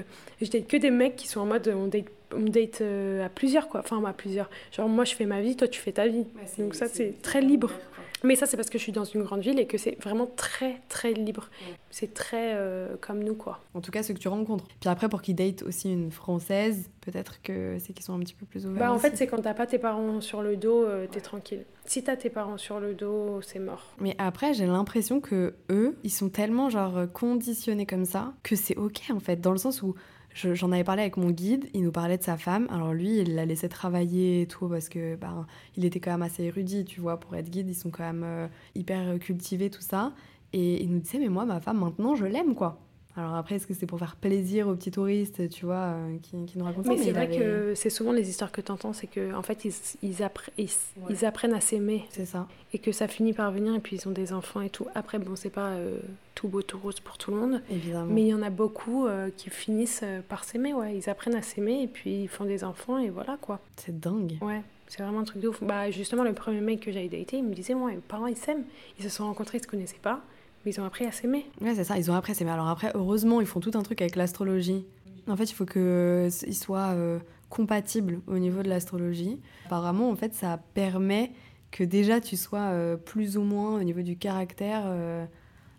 Je 0.41 0.49
date 0.49 0.67
que 0.67 0.77
des 0.77 0.91
mecs 0.91 1.15
qui 1.17 1.27
sont 1.27 1.41
en 1.41 1.45
mode, 1.45 1.73
on 1.75 1.87
date, 1.87 2.05
on 2.33 2.41
date 2.43 2.79
euh, 2.81 3.25
à 3.25 3.29
plusieurs, 3.29 3.67
quoi. 3.67 3.81
Enfin, 3.81 4.01
à 4.05 4.13
plusieurs. 4.13 4.49
Genre, 4.71 4.87
moi, 4.87 5.03
je 5.03 5.13
fais 5.15 5.25
ma 5.25 5.41
vie, 5.41 5.57
toi, 5.57 5.67
tu 5.67 5.79
fais 5.81 5.91
ta 5.91 6.07
vie. 6.07 6.25
Donc 6.57 6.75
ça, 6.75 6.87
c'est 6.87 7.21
très 7.21 7.41
libre. 7.41 7.71
Mais 8.23 8.37
ça, 8.37 8.45
c'est 8.45 8.55
parce 8.55 8.69
que 8.69 8.77
je 8.77 8.83
suis 8.83 8.93
dans 8.93 9.03
une 9.03 9.23
grande 9.23 9.41
ville 9.41 9.59
et 9.59 9.67
que 9.67 9.77
c'est 9.77 10.01
vraiment 10.01 10.27
très, 10.27 10.81
très 10.87 11.13
libre. 11.13 11.49
C'est 11.91 12.13
très 12.13 12.53
euh, 12.55 12.95
comme 13.01 13.21
nous, 13.21 13.35
quoi. 13.35 13.59
En 13.73 13.81
tout 13.81 13.91
cas, 13.91 14.01
ceux 14.01 14.13
que 14.13 14.19
tu 14.19 14.29
rencontres. 14.29 14.65
Puis 14.79 14.89
après, 14.89 15.09
pour 15.09 15.21
qu'ils 15.21 15.35
datent 15.35 15.63
aussi 15.63 15.91
une 15.91 16.09
française, 16.09 16.89
peut-être 17.01 17.41
que 17.41 17.77
c'est 17.79 17.91
qu'ils 17.91 18.05
sont 18.05 18.13
un 18.13 18.19
petit 18.19 18.33
peu 18.33 18.45
plus 18.45 18.65
ouverts. 18.65 18.79
Bah, 18.79 18.93
en 18.93 18.97
fait, 18.97 19.17
c'est 19.17 19.27
quand 19.27 19.41
t'as 19.41 19.53
pas 19.53 19.67
tes 19.67 19.77
parents 19.77 20.21
sur 20.21 20.41
le 20.41 20.55
dos, 20.55 20.85
euh, 20.85 21.05
t'es 21.11 21.19
tranquille. 21.19 21.65
Si 21.85 22.01
t'as 22.01 22.15
tes 22.15 22.29
parents 22.29 22.57
sur 22.57 22.79
le 22.79 22.93
dos, 22.93 23.41
c'est 23.41 23.59
mort. 23.59 23.93
Mais 23.99 24.15
après, 24.17 24.53
j'ai 24.53 24.67
l'impression 24.67 25.19
que 25.19 25.55
eux, 25.69 25.97
ils 26.03 26.09
sont 26.09 26.29
tellement 26.29 26.69
genre 26.69 27.11
conditionnés 27.11 27.85
comme 27.85 28.05
ça 28.05 28.33
que 28.41 28.55
c'est 28.55 28.77
ok 28.77 29.01
en 29.11 29.19
fait, 29.19 29.41
dans 29.41 29.51
le 29.51 29.57
sens 29.57 29.81
où 29.81 29.95
je- 30.33 30.53
j'en 30.55 30.71
avais 30.71 30.83
parlé 30.83 31.01
avec 31.01 31.17
mon 31.17 31.29
guide, 31.31 31.69
il 31.73 31.83
nous 31.83 31.91
parlait 31.91 32.17
de 32.17 32.23
sa 32.23 32.37
femme. 32.37 32.67
Alors 32.71 32.93
lui, 32.93 33.19
il 33.19 33.35
l'a 33.35 33.45
laissé 33.45 33.69
travailler 33.69 34.41
et 34.41 34.47
tout 34.47 34.67
parce 34.67 34.89
que 34.89 35.15
ben, 35.15 35.45
il 35.77 35.85
était 35.85 35.99
quand 35.99 36.11
même 36.11 36.21
assez 36.23 36.43
érudit, 36.43 36.85
tu 36.85 37.01
vois, 37.01 37.19
pour 37.19 37.35
être 37.35 37.49
guide, 37.49 37.69
ils 37.69 37.75
sont 37.75 37.89
quand 37.91 38.03
même 38.03 38.23
euh, 38.23 38.47
hyper 38.75 39.19
cultivés 39.19 39.69
tout 39.69 39.81
ça. 39.81 40.13
Et 40.53 40.83
il 40.83 40.91
nous 40.91 40.99
disait 40.99 41.19
mais 41.19 41.29
moi 41.29 41.45
ma 41.45 41.59
femme 41.61 41.79
maintenant 41.79 42.15
je 42.15 42.25
l'aime 42.25 42.55
quoi. 42.55 42.79
Alors 43.15 43.35
après, 43.35 43.55
est-ce 43.55 43.67
que 43.67 43.75
c'est 43.75 43.85
pour 43.85 43.99
faire 43.99 44.15
plaisir 44.15 44.67
aux 44.67 44.73
petits 44.73 44.89
touristes, 44.89 45.47
tu 45.49 45.65
vois, 45.65 45.75
euh, 45.93 46.17
qui, 46.23 46.45
qui 46.45 46.57
nous 46.57 46.65
racontent 46.65 46.89
Mais 46.89 46.97
ça 46.97 47.03
c'est 47.03 47.09
il 47.09 47.13
vrai 47.13 47.23
avait- 47.25 47.37
que 47.37 47.73
c'est 47.75 47.91
souvent 47.91 48.11
les 48.11 48.27
histoires 48.27 48.51
que 48.51 48.59
t'entends, 48.61 48.91
c'est 48.91 49.05
que 49.05 49.33
en 49.35 49.43
fait, 49.43 49.65
ils, 49.65 49.73
ils, 50.01 50.15
appre- 50.23 50.49
ils, 50.57 50.69
ils 51.11 51.23
apprennent 51.23 51.53
à 51.53 51.61
s'aimer 51.61 52.05
C'est 52.09 52.25
ça. 52.25 52.47
et 52.73 52.79
que 52.79 52.91
ça 52.91 53.07
finit 53.07 53.33
par 53.33 53.51
venir 53.51 53.75
et 53.75 53.79
puis 53.79 53.97
ils 53.97 54.07
ont 54.07 54.11
des 54.11 54.33
enfants 54.33 54.61
et 54.61 54.69
tout. 54.71 54.87
Après, 54.95 55.19
bon, 55.19 55.35
c'est 55.35 55.51
pas 55.51 55.69
euh, 55.73 55.99
tout 56.33 56.47
beau, 56.47 56.63
tout 56.63 56.79
rose 56.79 56.99
pour 57.01 57.19
tout 57.19 57.29
le 57.29 57.37
monde. 57.37 57.61
Évidemment. 57.69 58.07
Mais 58.11 58.21
il 58.23 58.27
y 58.29 58.33
en 58.33 58.41
a 58.41 58.49
beaucoup 58.49 59.05
euh, 59.05 59.29
qui 59.37 59.51
finissent 59.51 60.01
euh, 60.03 60.21
par 60.27 60.43
s'aimer, 60.43 60.73
ouais. 60.73 60.97
Ils 60.97 61.07
apprennent 61.07 61.35
à 61.35 61.43
s'aimer 61.43 61.83
et 61.83 61.87
puis 61.87 62.23
ils 62.23 62.27
font 62.27 62.45
des 62.45 62.63
enfants 62.63 62.97
et 62.97 63.09
voilà, 63.11 63.37
quoi. 63.39 63.59
C'est 63.75 63.99
dingue. 63.99 64.39
Ouais, 64.41 64.63
c'est 64.87 65.03
vraiment 65.03 65.19
un 65.19 65.23
truc 65.23 65.39
de 65.39 65.49
ouf. 65.49 65.61
Bah, 65.63 65.91
justement, 65.91 66.23
le 66.23 66.33
premier 66.33 66.61
mec 66.61 66.79
que 66.79 66.91
j'avais 66.91 67.09
daté, 67.09 67.37
il 67.37 67.43
me 67.43 67.53
disait, 67.53 67.75
moi, 67.75 67.91
mes 67.91 67.97
parents, 67.97 68.25
ils 68.25 68.35
s'aiment. 68.37 68.63
Ils 68.97 69.03
se 69.03 69.09
sont 69.09 69.25
rencontrés, 69.25 69.59
ils 69.59 69.63
se 69.63 69.67
connaissaient 69.67 69.97
pas, 70.01 70.21
mais 70.65 70.71
ils 70.71 70.81
ont 70.81 70.85
appris 70.85 71.05
à 71.05 71.11
s'aimer. 71.11 71.45
Ouais, 71.61 71.75
c'est 71.75 71.83
ça, 71.83 71.97
ils 71.97 72.09
ont 72.09 72.15
appris. 72.15 72.33
Mais 72.41 72.51
alors 72.51 72.67
après, 72.67 72.91
heureusement, 72.95 73.41
ils 73.41 73.47
font 73.47 73.59
tout 73.59 73.71
un 73.75 73.83
truc 73.83 74.01
avec 74.01 74.15
l'astrologie. 74.15 74.85
En 75.27 75.37
fait, 75.37 75.45
il 75.45 75.53
faut 75.53 75.65
qu'ils 75.65 76.55
soient 76.55 76.91
euh, 76.91 77.19
compatibles 77.49 78.19
au 78.27 78.37
niveau 78.37 78.63
de 78.63 78.69
l'astrologie. 78.69 79.39
Apparemment, 79.65 80.09
en 80.09 80.15
fait, 80.15 80.33
ça 80.33 80.59
permet 80.73 81.31
que 81.71 81.83
déjà 81.83 82.21
tu 82.21 82.37
sois 82.37 82.71
euh, 82.71 82.97
plus 82.97 83.37
ou 83.37 83.41
moins 83.41 83.75
au 83.75 83.83
niveau 83.83 84.01
du 84.01 84.17
caractère 84.17 84.83
euh, 84.85 85.25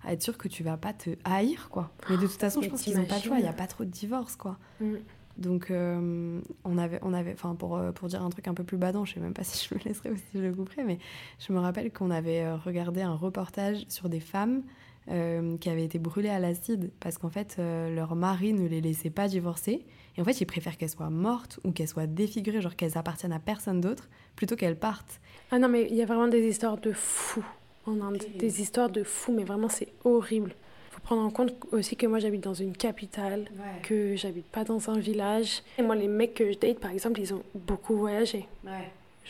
à 0.03 0.13
être 0.13 0.23
sûr 0.23 0.37
que 0.37 0.49
tu 0.49 0.63
vas 0.63 0.77
pas 0.77 0.93
te 0.93 1.11
haïr, 1.25 1.69
quoi. 1.71 1.91
Mais 2.11 2.17
de 2.17 2.27
toute 2.27 2.41
façon, 2.41 2.63
je 2.63 2.69
pense 2.69 2.83
qu'ils 2.83 2.99
ont 2.99 3.05
pas 3.05 3.17
le 3.17 3.23
choix. 3.23 3.39
Il 3.39 3.45
y 3.45 3.49
a 3.49 3.53
pas 3.53 3.67
trop 3.67 3.85
de 3.85 3.91
divorce, 3.91 4.37
quoi. 4.37 4.59
Mm. 4.81 4.95
Donc, 5.37 5.71
euh, 5.71 6.41
on 6.65 6.79
avait, 6.79 6.99
on 7.03 7.13
avait, 7.13 7.33
enfin, 7.33 7.55
pour, 7.55 7.77
euh, 7.77 7.93
pour 7.93 8.09
dire 8.09 8.23
un 8.23 8.31
truc 8.31 8.47
un 8.49 8.55
peu 8.55 8.65
plus 8.65 8.77
badant, 8.77 9.05
je 9.05 9.15
sais 9.15 9.21
même 9.21 9.35
pas 9.35 9.45
si 9.45 9.69
je 9.69 9.75
le 9.75 9.81
laisserai 9.85 10.11
ou 10.11 10.17
si 10.17 10.25
je 10.35 10.39
le 10.39 10.55
couperai, 10.55 10.85
mais 10.85 10.99
je 11.39 11.53
me 11.53 11.59
rappelle 11.59 11.93
qu'on 11.93 12.11
avait 12.11 12.43
euh, 12.43 12.57
regardé 12.57 13.03
un 13.03 13.15
reportage 13.15 13.85
sur 13.89 14.09
des 14.09 14.21
femmes 14.21 14.63
euh, 15.11 15.59
qui 15.59 15.69
avaient 15.69 15.85
été 15.85 15.99
brûlées 15.99 16.31
à 16.31 16.39
l'acide 16.39 16.91
parce 16.99 17.19
qu'en 17.19 17.29
fait, 17.29 17.57
euh, 17.59 17.95
leur 17.95 18.17
mari 18.17 18.55
ne 18.55 18.67
les 18.67 18.81
laissait 18.81 19.11
pas 19.11 19.29
divorcer. 19.29 19.85
Et 20.17 20.21
en 20.23 20.25
fait, 20.25 20.41
ils 20.41 20.47
préfèrent 20.47 20.79
qu'elles 20.79 20.89
soient 20.89 21.11
mortes 21.11 21.61
ou 21.63 21.73
qu'elles 21.73 21.89
soient 21.89 22.07
défigurées, 22.07 22.63
genre 22.63 22.75
qu'elles 22.75 22.97
appartiennent 22.97 23.35
à 23.35 23.39
personne 23.39 23.83
d'autre, 23.83 24.09
plutôt 24.35 24.57
qu'elles 24.57 24.79
partent. 24.79 25.21
Ah 25.51 25.59
non, 25.59 25.69
mais 25.69 25.89
il 25.91 25.97
y 25.97 26.01
a 26.01 26.07
vraiment 26.07 26.29
des 26.29 26.49
histoires 26.49 26.79
de 26.79 26.93
fous 26.93 27.45
en 27.85 28.01
Inde. 28.01 28.23
Des 28.39 28.63
histoires 28.63 28.89
de 28.89 29.05
fous, 29.05 29.35
mais 29.35 29.45
vraiment, 29.45 29.69
c'est 29.69 29.89
horrible. 30.05 30.55
Faut 30.95 31.01
prendre 31.01 31.23
en 31.23 31.31
compte 31.31 31.53
aussi 31.73 31.97
que 31.97 32.07
moi, 32.07 32.19
j'habite 32.21 32.43
dans 32.45 32.55
une 32.55 32.77
capitale, 32.77 33.47
que 33.83 34.15
j'habite 34.17 34.47
pas 34.47 34.63
dans 34.65 34.91
un 34.91 34.99
village. 34.99 35.63
Et 35.79 35.83
moi, 35.83 35.97
les 35.97 36.07
mecs 36.09 36.35
que 36.35 36.53
je 36.53 36.59
date, 36.59 36.79
par 36.79 36.91
exemple, 36.93 37.21
ils 37.21 37.35
ont 37.35 37.43
beaucoup 37.55 37.97
voyagé. 37.97 38.47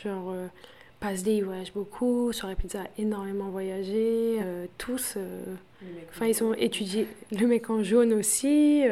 Genre, 0.03 0.31
euh, 0.31 0.47
Pasdé, 1.01 1.33
ils 1.37 1.45
voyagent 1.45 1.73
beaucoup. 1.73 2.33
Soirée 2.33 2.55
Pizza 2.57 2.83
a 2.83 2.87
énormément 2.99 3.49
voyagé. 3.49 4.39
euh, 4.43 4.67
tous. 4.79 5.15
euh, 5.17 5.45
Enfin, 6.11 6.27
ils 6.27 6.43
ont 6.43 6.55
étudié. 6.55 7.07
Le 7.31 7.47
mec 7.47 7.69
en 7.71 7.83
jaune 7.83 8.13
aussi. 8.15 8.85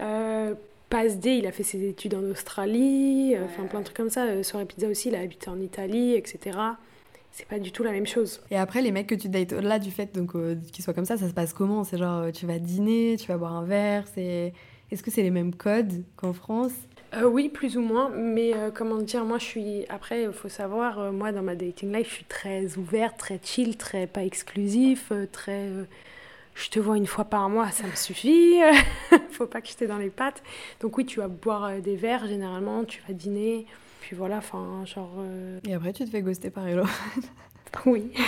Euh, 0.00 0.54
Pasdé, 0.88 1.32
il 1.36 1.46
a 1.46 1.52
fait 1.52 1.62
ses 1.62 1.86
études 1.88 2.14
en 2.14 2.22
Australie. 2.24 3.34
Enfin, 3.44 3.64
plein 3.64 3.80
de 3.80 3.84
trucs 3.84 3.96
comme 3.96 4.10
ça. 4.10 4.42
Soirée 4.42 4.64
Pizza 4.66 4.88
aussi, 4.88 5.08
il 5.08 5.14
a 5.14 5.20
habité 5.20 5.48
en 5.50 5.60
Italie, 5.60 6.14
etc. 6.14 6.58
C'est 7.32 7.46
pas 7.46 7.58
du 7.58 7.72
tout 7.72 7.82
la 7.82 7.92
même 7.92 8.06
chose. 8.06 8.40
Et 8.50 8.56
après, 8.56 8.82
les 8.82 8.90
mecs 8.92 9.06
que 9.06 9.14
tu 9.14 9.28
dates, 9.28 9.52
au-delà 9.52 9.78
du 9.78 9.90
fait 9.90 10.14
donc 10.14 10.34
euh, 10.34 10.56
qu'ils 10.72 10.84
soient 10.84 10.94
comme 10.94 11.04
ça, 11.04 11.16
ça 11.16 11.28
se 11.28 11.34
passe 11.34 11.52
comment? 11.52 11.84
C'est 11.84 11.98
genre, 11.98 12.22
euh, 12.22 12.30
tu 12.30 12.46
vas 12.46 12.58
dîner, 12.58 13.16
tu 13.18 13.28
vas 13.28 13.36
boire 13.36 13.54
un 13.54 13.64
verre, 13.64 14.04
c'est... 14.14 14.52
Est-ce 14.90 15.04
que 15.04 15.10
c'est 15.12 15.22
les 15.22 15.30
mêmes 15.30 15.54
codes 15.54 16.02
qu'en 16.16 16.32
France? 16.32 16.72
Euh, 17.14 17.24
oui, 17.24 17.48
plus 17.48 17.76
ou 17.76 17.80
moins, 17.80 18.10
mais 18.10 18.54
euh, 18.54 18.70
comment 18.72 18.98
dire, 18.98 19.24
moi 19.24 19.38
je 19.38 19.44
suis. 19.44 19.84
Après, 19.88 20.24
il 20.24 20.32
faut 20.32 20.48
savoir, 20.48 21.00
euh, 21.00 21.12
moi 21.12 21.32
dans 21.32 21.42
ma 21.42 21.56
dating 21.56 21.92
life, 21.92 22.08
je 22.08 22.14
suis 22.14 22.24
très 22.24 22.76
ouverte, 22.76 23.16
très 23.18 23.40
chill, 23.42 23.76
très 23.76 24.06
pas 24.06 24.24
exclusif, 24.24 25.12
très. 25.32 25.68
je 26.54 26.70
te 26.70 26.78
vois 26.78 26.96
une 26.96 27.06
fois 27.06 27.24
par 27.24 27.48
mois, 27.48 27.70
ça 27.70 27.84
me 27.84 27.96
suffit. 27.96 28.58
faut 29.30 29.46
pas 29.46 29.60
que 29.60 29.68
je 29.68 29.74
t'ai 29.74 29.86
dans 29.88 29.98
les 29.98 30.10
pattes. 30.10 30.42
Donc, 30.80 30.98
oui, 30.98 31.06
tu 31.06 31.18
vas 31.18 31.28
boire 31.28 31.80
des 31.80 31.96
verres 31.96 32.26
généralement, 32.28 32.84
tu 32.84 33.02
vas 33.08 33.14
dîner, 33.14 33.66
puis 34.10 34.16
voilà, 34.16 34.38
enfin, 34.38 34.82
genre. 34.86 35.12
euh, 35.20 35.60
Et 35.68 35.72
après, 35.72 35.92
tu 35.92 36.04
te 36.04 36.10
fais 36.10 36.20
ghoster 36.20 36.50
par 36.50 36.66
Hello. 36.66 36.82
Oui. 37.86 38.10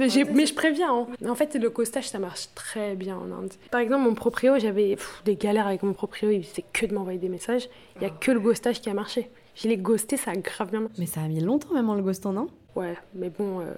Mais 0.00 0.08
je 0.08 0.52
préviens, 0.54 0.92
hein. 0.92 1.06
en 1.28 1.36
fait, 1.36 1.54
le 1.54 1.70
ghostage, 1.70 2.08
ça 2.08 2.18
marche 2.18 2.48
très 2.56 2.96
bien 2.96 3.16
en 3.16 3.30
Inde. 3.30 3.52
Par 3.70 3.80
exemple, 3.80 4.02
mon 4.02 4.14
proprio, 4.16 4.58
j'avais 4.58 4.96
des 5.24 5.36
galères 5.36 5.68
avec 5.68 5.84
mon 5.84 5.92
proprio, 5.92 6.30
il 6.30 6.42
faisait 6.42 6.64
que 6.72 6.86
de 6.86 6.92
m'envoyer 6.94 7.20
des 7.20 7.28
messages. 7.28 7.68
Il 7.94 8.02
y 8.02 8.04
a 8.04 8.10
que 8.10 8.32
le 8.32 8.40
ghostage 8.40 8.80
qui 8.80 8.90
a 8.90 8.94
marché. 8.94 9.30
Je 9.54 9.68
l'ai 9.68 9.76
ghosté, 9.76 10.16
ça 10.16 10.32
a 10.32 10.34
grave 10.34 10.70
bien 10.72 10.80
marché. 10.80 10.96
Mais 10.98 11.06
ça 11.06 11.20
a 11.20 11.28
mis 11.28 11.38
longtemps 11.38 11.72
même 11.72 11.88
en 11.88 11.94
le 11.94 12.02
ghostant, 12.02 12.32
non? 12.32 12.48
Ouais, 12.74 12.96
mais 13.14 13.30
bon, 13.30 13.60
euh, 13.60 13.72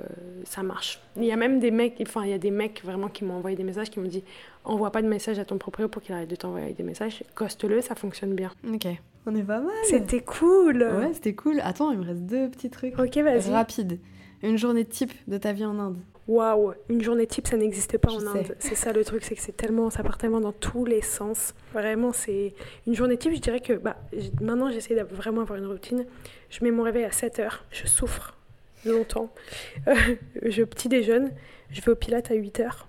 ça 0.44 0.62
marche. 0.62 0.98
Il 1.18 1.24
y 1.24 1.32
a 1.32 1.36
même 1.36 1.60
des 1.60 1.70
mecs, 1.70 1.98
enfin, 2.00 2.24
il 2.24 2.30
y 2.30 2.34
a 2.34 2.38
des 2.38 2.50
mecs 2.50 2.82
vraiment 2.82 3.08
qui 3.08 3.22
m'ont 3.26 3.34
envoyé 3.34 3.54
des 3.54 3.64
messages 3.64 3.90
qui 3.90 4.00
m'ont 4.00 4.08
dit 4.08 4.24
envoie 4.64 4.90
pas 4.92 5.02
de 5.02 5.08
message 5.08 5.38
à 5.38 5.44
ton 5.44 5.58
proprio 5.58 5.88
pour 5.88 6.00
qu'il 6.00 6.14
arrête 6.14 6.30
de 6.30 6.36
t'envoyer 6.36 6.72
des 6.72 6.82
messages. 6.82 7.22
Ghoste-le, 7.36 7.82
ça 7.82 7.94
fonctionne 7.94 8.32
bien. 8.34 8.50
Ok. 8.72 8.86
On 9.26 9.34
est 9.34 9.42
pas 9.42 9.60
mal. 9.60 9.74
C'était 9.84 10.20
cool. 10.20 10.82
Ouais, 10.82 11.12
c'était 11.12 11.34
cool. 11.34 11.60
Attends, 11.60 11.90
il 11.90 11.98
me 11.98 12.04
reste 12.04 12.22
deux 12.22 12.48
petits 12.48 12.70
trucs. 12.70 12.98
Ok, 12.98 13.16
vas-y. 13.18 13.50
Rapide. 13.50 13.98
Une 14.42 14.56
journée 14.56 14.84
type 14.84 15.12
de 15.26 15.36
ta 15.36 15.52
vie 15.52 15.64
en 15.64 15.78
Inde. 15.78 15.98
Waouh, 16.28 16.74
une 16.88 17.02
journée 17.02 17.26
type, 17.26 17.46
ça 17.46 17.56
n'existe 17.56 17.98
pas 17.98 18.10
Je 18.10 18.16
en 18.16 18.20
sais. 18.20 18.26
Inde. 18.26 18.56
C'est 18.58 18.74
ça 18.74 18.92
le 18.92 19.04
truc, 19.04 19.24
c'est 19.24 19.34
que 19.36 19.40
c'est 19.40 19.56
tellement, 19.56 19.90
ça 19.90 20.02
part 20.02 20.18
tellement 20.18 20.40
dans 20.40 20.52
tous 20.52 20.84
les 20.84 21.00
sens. 21.00 21.54
Vraiment, 21.72 22.12
c'est 22.12 22.54
une 22.86 22.94
journée 22.94 23.16
type. 23.16 23.32
Je 23.34 23.40
dirais 23.40 23.60
que 23.60 23.74
bah, 23.74 23.96
maintenant, 24.40 24.70
j'essaie 24.70 24.94
de 24.94 25.02
vraiment 25.02 25.42
avoir 25.42 25.58
une 25.58 25.66
routine. 25.66 26.04
Je 26.50 26.64
mets 26.64 26.70
mon 26.70 26.82
réveil 26.82 27.04
à 27.04 27.12
7 27.12 27.38
heures. 27.40 27.64
Je 27.70 27.86
souffre 27.86 28.36
longtemps. 28.84 29.30
Euh, 29.88 29.94
je 30.42 30.62
petit 30.64 30.88
déjeune. 30.88 31.30
Je 31.70 31.80
vais 31.80 31.92
au 31.92 31.94
Pilates 31.94 32.30
à 32.30 32.34
8 32.34 32.60
heures. 32.60 32.88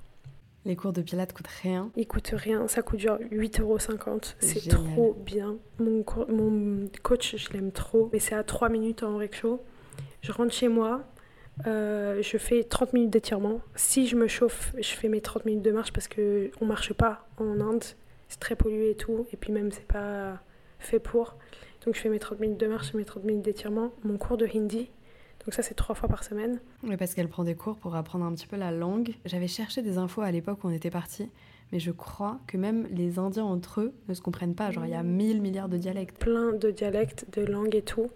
Les 0.68 0.76
cours 0.76 0.94
de 0.94 1.02
pilates 1.02 1.34
coûtent 1.34 1.48
rien. 1.64 1.90
Il 1.96 2.06
coûte 2.08 2.30
rien. 2.34 2.68
Ça 2.68 2.82
coûte 2.84 3.00
genre 3.00 3.18
8,50€. 3.20 4.36
C'est 4.40 4.60
trop 4.70 5.14
bien. 5.14 5.58
Mon, 5.80 6.04
co- 6.04 6.28
mon 6.28 6.88
coach, 7.02 7.36
je 7.38 7.54
l'aime 7.54 7.72
trop. 7.72 8.10
Mais 8.14 8.20
c'est 8.20 8.36
à 8.36 8.44
3 8.44 8.70
minutes 8.70 9.02
en 9.02 9.18
rickshaw. 9.18 9.64
Je 10.22 10.32
rentre 10.32 10.54
chez 10.54 10.68
moi. 10.68 11.04
euh, 11.66 12.22
je 12.22 12.38
fais 12.38 12.64
30 12.64 12.94
minutes 12.94 13.10
d'étirement. 13.10 13.62
Si 13.76 14.06
je 14.08 14.16
me 14.16 14.28
chauffe, 14.28 14.76
je 14.78 14.90
fais 14.90 15.08
mes 15.10 15.22
30 15.22 15.46
minutes 15.46 15.64
de 15.64 15.72
marche 15.72 15.92
parce 15.94 16.08
que 16.08 16.52
on 16.62 16.66
marche 16.66 16.94
pas 16.94 17.28
en 17.38 17.60
Inde. 17.62 17.84
C'est 18.28 18.40
très 18.40 18.56
pollué 18.56 18.92
et 18.92 18.96
tout. 18.96 19.26
Et 19.34 19.38
puis 19.38 19.52
même, 19.54 19.72
c'est 19.72 19.88
pas 19.88 20.40
fait 20.80 21.00
pour. 21.00 21.36
Donc 21.86 21.96
je 21.96 22.02
fais 22.02 22.10
mes 22.10 22.20
30 22.20 22.40
minutes 22.42 22.60
de 22.60 22.68
marche, 22.68 22.94
mes 22.94 23.06
30 23.06 23.24
minutes 23.24 23.46
d'étirement. 23.46 23.94
Mon 24.04 24.18
cours 24.18 24.36
de 24.38 24.46
hindi. 24.54 24.92
Donc 25.48 25.54
ça, 25.54 25.64
c'est 25.64 25.76
trois 25.76 25.96
fois 25.96 26.10
par 26.10 26.26
semaine. 26.26 26.60
Oui, 26.84 26.98
parce 26.98 27.14
qu'elle 27.14 27.30
prend 27.30 27.46
des 27.46 27.56
cours 27.56 27.78
pour 27.78 27.96
apprendre 27.96 28.26
un 28.26 28.34
petit 28.34 28.48
peu 28.48 28.58
la 28.58 28.70
langue. 28.70 29.16
J'avais 29.24 29.48
cherché 29.48 29.82
des 29.82 29.98
infos 29.98 30.22
à 30.22 30.30
l'époque 30.30 30.62
où 30.66 30.68
on 30.68 30.72
était 30.72 30.90
partis, 30.90 31.30
mais 31.72 31.80
je 31.80 31.92
crois 31.92 32.42
que 32.48 32.58
même 32.58 32.86
les 32.92 33.18
Indiens 33.18 33.46
entre 33.46 33.80
eux 33.80 33.94
ne 34.10 34.14
se 34.14 34.20
comprennent 34.20 34.56
pas. 34.56 34.72
Genre, 34.72 34.86
il 34.86 34.92
y 34.92 34.94
a 34.96 35.04
mille 35.04 35.42
milliards 35.42 35.70
de 35.70 35.78
dialectes. 35.78 36.18
plein 36.18 36.52
de 36.52 36.70
dialectes, 36.70 37.28
de 37.32 37.46
langues 37.46 37.76
et 37.76 37.82
tout. 37.82 38.08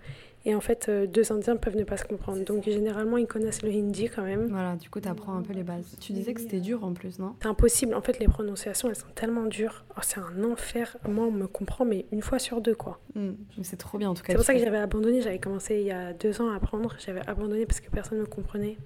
Et 0.43 0.55
en 0.55 0.59
fait, 0.61 0.87
euh, 0.89 1.05
deux 1.05 1.31
Indiens 1.31 1.55
peuvent 1.55 1.75
ne 1.75 1.83
pas 1.83 1.97
se 1.97 2.03
comprendre. 2.05 2.43
Donc 2.43 2.63
généralement, 2.63 3.17
ils 3.17 3.27
connaissent 3.27 3.61
le 3.61 3.69
hindi 3.69 4.09
quand 4.09 4.23
même. 4.23 4.47
Voilà, 4.47 4.75
du 4.75 4.89
coup, 4.89 4.99
tu 4.99 5.07
apprends 5.07 5.35
un 5.35 5.43
peu 5.43 5.53
les 5.53 5.61
bases. 5.63 5.95
Tu 5.99 6.13
disais 6.13 6.33
que 6.33 6.41
c'était 6.41 6.59
dur 6.59 6.83
en 6.83 6.93
plus, 6.93 7.19
non? 7.19 7.35
C'est 7.41 7.47
impossible. 7.47 7.93
En 7.93 8.01
fait, 8.01 8.17
les 8.19 8.27
prononciations, 8.27 8.89
elles 8.89 8.95
sont 8.95 9.05
tellement 9.13 9.45
dures. 9.45 9.85
Oh, 9.95 9.99
c'est 10.01 10.19
un 10.19 10.43
enfer. 10.43 10.97
Moi, 11.07 11.25
on 11.27 11.31
me 11.31 11.47
comprend, 11.47 11.85
mais 11.85 12.05
une 12.11 12.21
fois 12.23 12.39
sur 12.39 12.59
deux, 12.59 12.73
quoi. 12.75 12.99
Hmm, 13.15 13.33
C'est 13.61 13.77
trop 13.77 13.97
bien 13.99 14.09
en 14.09 14.15
tout 14.15 14.23
cas. 14.23 14.33
C'est 14.33 14.37
pour 14.37 14.45
ça 14.45 14.53
que 14.53 14.59
j'avais 14.59 14.77
abandonné. 14.77 15.21
J'avais 15.21 15.39
commencé 15.39 15.75
il 15.79 15.85
y 15.85 15.91
a 15.91 16.13
deux 16.13 16.41
ans 16.41 16.49
à 16.49 16.55
apprendre. 16.55 16.95
J'avais 17.05 17.21
abandonné 17.27 17.65
parce 17.67 17.79
que 17.79 17.89
personne 17.91 18.17
ne 18.17 18.23
me 18.23 18.27
comprenait. 18.27 18.77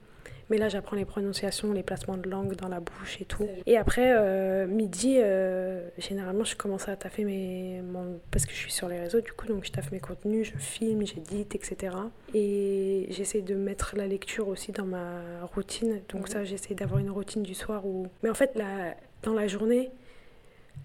Mais 0.50 0.58
là, 0.60 0.70
j'apprends 0.70 0.96
les 0.96 1.06
prononciations, 1.06 1.74
les 1.74 1.82
placements 1.82 2.18
de 2.18 2.30
langue 2.30 2.56
dans 2.56 2.68
la 2.68 2.80
bouche 2.80 3.20
et 3.20 3.26
tout. 3.26 3.48
Et 3.66 3.78
après, 3.78 4.14
euh, 4.16 4.68
midi, 4.68 5.18
euh, 5.20 5.88
généralement, 5.98 6.44
je 6.44 6.56
commence 6.56 6.88
à 6.88 6.96
taffer 6.96 7.24
mes... 7.24 7.82
mon- 7.82 8.20
Parce 8.30 8.46
que 8.46 8.52
je 8.52 8.58
suis 8.58 8.72
sur 8.72 8.88
les 8.88 9.00
réseaux, 9.00 9.22
du 9.22 9.32
coup, 9.34 9.48
donc 9.48 9.66
je 9.66 9.72
taffe 9.72 9.92
mes 9.92 10.00
contenus, 10.00 10.52
je 10.54 10.58
filme, 10.60 11.06
j'édite, 11.06 11.56
etc. 11.56 11.96
Et 12.36 13.08
j'essaie 13.10 13.42
de 13.42 13.56
mettre 13.56 13.96
la 13.98 14.06
lecture 14.06 14.48
aussi 14.48 14.72
dans 14.72 14.86
ma 14.86 15.20
routine. 15.56 16.02
Donc 16.10 16.28
ça, 16.28 16.44
j'essaie 16.44 16.76
d'avoir 16.76 17.00
une 17.00 17.10
routine 17.10 17.42
du 17.42 17.56
soir 17.56 17.86
où... 17.86 18.06
Mais 18.22 18.30
en 18.30 18.36
fait, 18.36 18.52
la... 18.56 18.96
dans 19.24 19.34
la 19.34 19.48
journée, 19.48 19.90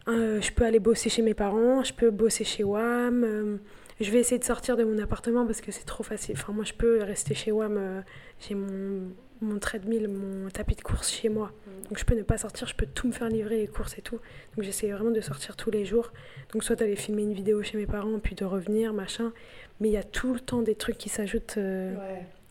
euh, 0.09 0.41
je 0.41 0.53
peux 0.53 0.65
aller 0.65 0.79
bosser 0.81 1.11
chez 1.11 1.21
mes 1.23 1.35
parents, 1.35 1.85
je 1.85 1.93
peux 1.93 2.11
bosser 2.11 2.45
chez 2.45 2.65
WAM. 2.65 3.59
je 4.01 4.11
vais 4.11 4.19
essayer 4.21 4.39
de 4.39 4.45
sortir 4.45 4.79
de 4.79 4.85
mon 4.85 4.99
appartement 4.99 5.45
parce 5.45 5.61
que 5.61 5.71
c'est 5.71 5.85
trop 5.85 6.03
facile. 6.03 6.37
Enfin, 6.39 6.55
moi, 6.55 6.65
je 6.65 6.73
peux 6.73 7.03
rester 7.03 7.35
chez 7.35 7.53
WAM. 7.53 7.77
euh, 7.77 8.01
J'ai 8.41 8.55
mon, 8.55 9.11
mon 9.41 9.59
treadmill, 9.59 10.09
mon 10.09 10.49
tapis 10.51 10.75
de 10.75 10.83
course 10.83 11.11
chez 11.11 11.29
moi. 11.29 11.51
Donc, 11.89 11.99
je 11.99 12.05
peux 12.05 12.15
ne 12.15 12.23
pas 12.23 12.39
sortir. 12.39 12.67
Je 12.67 12.75
peux 12.75 12.87
tout 12.87 13.07
me 13.09 13.13
faire 13.13 13.29
livrer, 13.29 13.57
les 13.59 13.67
courses 13.67 13.97
et 13.99 14.03
tout. 14.03 14.17
Donc, 14.57 14.65
j'essaie 14.65 14.91
vraiment 14.91 15.11
de 15.11 15.21
sortir 15.21 15.57
tous 15.57 15.71
les 15.71 15.85
jours. 15.85 16.13
Donc, 16.53 16.63
soit 16.65 16.77
d'aller 16.77 16.97
filmer 16.97 17.23
une 17.23 17.33
vidéo 17.33 17.63
chez 17.63 17.77
mes 17.79 17.87
parents, 17.87 18.19
puis 18.19 18.35
de 18.35 18.45
revenir, 18.45 18.93
machin. 18.93 19.33
Mais 19.81 19.89
il 19.89 19.93
y 19.93 19.97
a 19.97 20.03
tout 20.05 20.35
le 20.35 20.41
temps 20.41 20.63
des 20.63 20.75
trucs 20.75 20.99
qui 20.99 21.09
s'ajoutent 21.09 21.57
euh, 21.57 21.95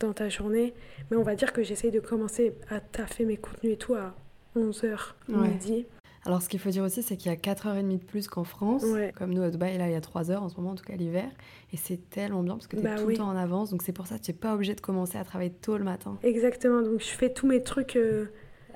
dans 0.00 0.12
ta 0.12 0.28
journée. 0.28 0.74
Mais 1.10 1.16
on 1.16 1.22
va 1.22 1.34
dire 1.36 1.52
que 1.52 1.62
j'essaie 1.62 1.90
de 1.90 2.00
commencer 2.00 2.54
à 2.68 2.80
taffer 2.80 3.24
mes 3.24 3.36
contenus 3.36 3.74
et 3.74 3.76
tout 3.76 3.94
à 3.94 4.14
11h 4.56 5.14
Ouais. 5.28 5.48
midi. 5.48 5.86
Alors, 6.26 6.42
ce 6.42 6.48
qu'il 6.50 6.60
faut 6.60 6.68
dire 6.70 6.82
aussi, 6.84 7.02
c'est 7.02 7.16
qu'il 7.16 7.30
y 7.32 7.34
a 7.34 7.38
4h30 7.38 7.98
de 7.98 8.04
plus 8.04 8.28
qu'en 8.28 8.44
France. 8.44 8.82
Ouais. 8.84 9.12
Comme 9.16 9.32
nous, 9.32 9.42
à 9.42 9.50
Dubaï, 9.50 9.78
là, 9.78 9.88
il 9.88 9.92
y 9.92 9.96
a 9.96 10.00
3 10.02 10.30
heures 10.30 10.42
en 10.42 10.48
ce 10.50 10.56
moment, 10.56 10.70
en 10.70 10.74
tout 10.74 10.84
cas 10.84 10.94
l'hiver. 10.94 11.28
Et 11.72 11.76
c'est 11.78 12.10
tellement 12.10 12.42
bien 12.42 12.54
parce 12.54 12.66
que 12.66 12.76
tu 12.76 12.82
es 12.82 12.84
Bah 12.84 12.96
tout 12.96 13.04
oui. 13.06 13.14
le 13.14 13.18
temps 13.18 13.28
en 13.28 13.36
avance. 13.36 13.70
Donc, 13.70 13.82
c'est 13.82 13.92
pour 13.92 14.06
ça 14.06 14.18
que 14.18 14.24
tu 14.24 14.30
n'es 14.30 14.36
pas 14.36 14.54
obligé 14.54 14.74
de 14.74 14.80
commencer 14.82 15.16
à 15.16 15.24
travailler 15.24 15.50
tôt 15.50 15.78
le 15.78 15.84
matin. 15.84 16.18
Exactement, 16.22 16.82
donc 16.82 17.00
je 17.00 17.06
fais 17.08 17.32
tous 17.32 17.46
mes 17.46 17.62
trucs 17.62 17.96
euh, 17.96 18.26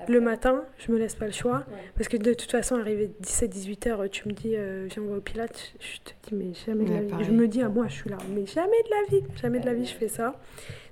le 0.09 0.19
matin, 0.21 0.63
je 0.79 0.91
me 0.91 0.97
laisse 0.97 1.13
pas 1.15 1.27
le 1.27 1.31
choix. 1.31 1.65
Parce 1.95 2.07
que 2.09 2.17
de 2.17 2.33
toute 2.33 2.49
façon, 2.51 2.75
arrivé 2.75 3.11
17-18 3.23 3.89
heures, 3.89 4.09
tu 4.09 4.27
me 4.27 4.33
dis, 4.33 4.55
euh, 4.55 4.87
viens, 4.89 5.03
on 5.03 5.11
va 5.11 5.17
au 5.17 5.21
Pilates, 5.21 5.73
je 5.79 5.99
te 6.03 6.29
dis, 6.29 6.35
mais 6.35 6.53
jamais 6.65 6.83
de 6.85 6.89
Ouais, 6.89 6.95
la 6.95 7.01
vie. 7.03 7.07
pareil. 7.09 7.25
Je 7.27 7.31
me 7.31 7.47
dis 7.47 7.61
à 7.61 7.69
moi, 7.69 7.87
je 7.87 7.93
suis 7.93 8.09
là, 8.09 8.17
mais 8.33 8.45
jamais 8.47 8.81
de 8.85 8.89
la 8.89 9.17
vie, 9.19 9.23
jamais 9.39 9.59
de 9.59 9.65
la 9.67 9.73
vie, 9.75 9.85
je 9.85 9.93
fais 9.93 10.07
ça. 10.07 10.39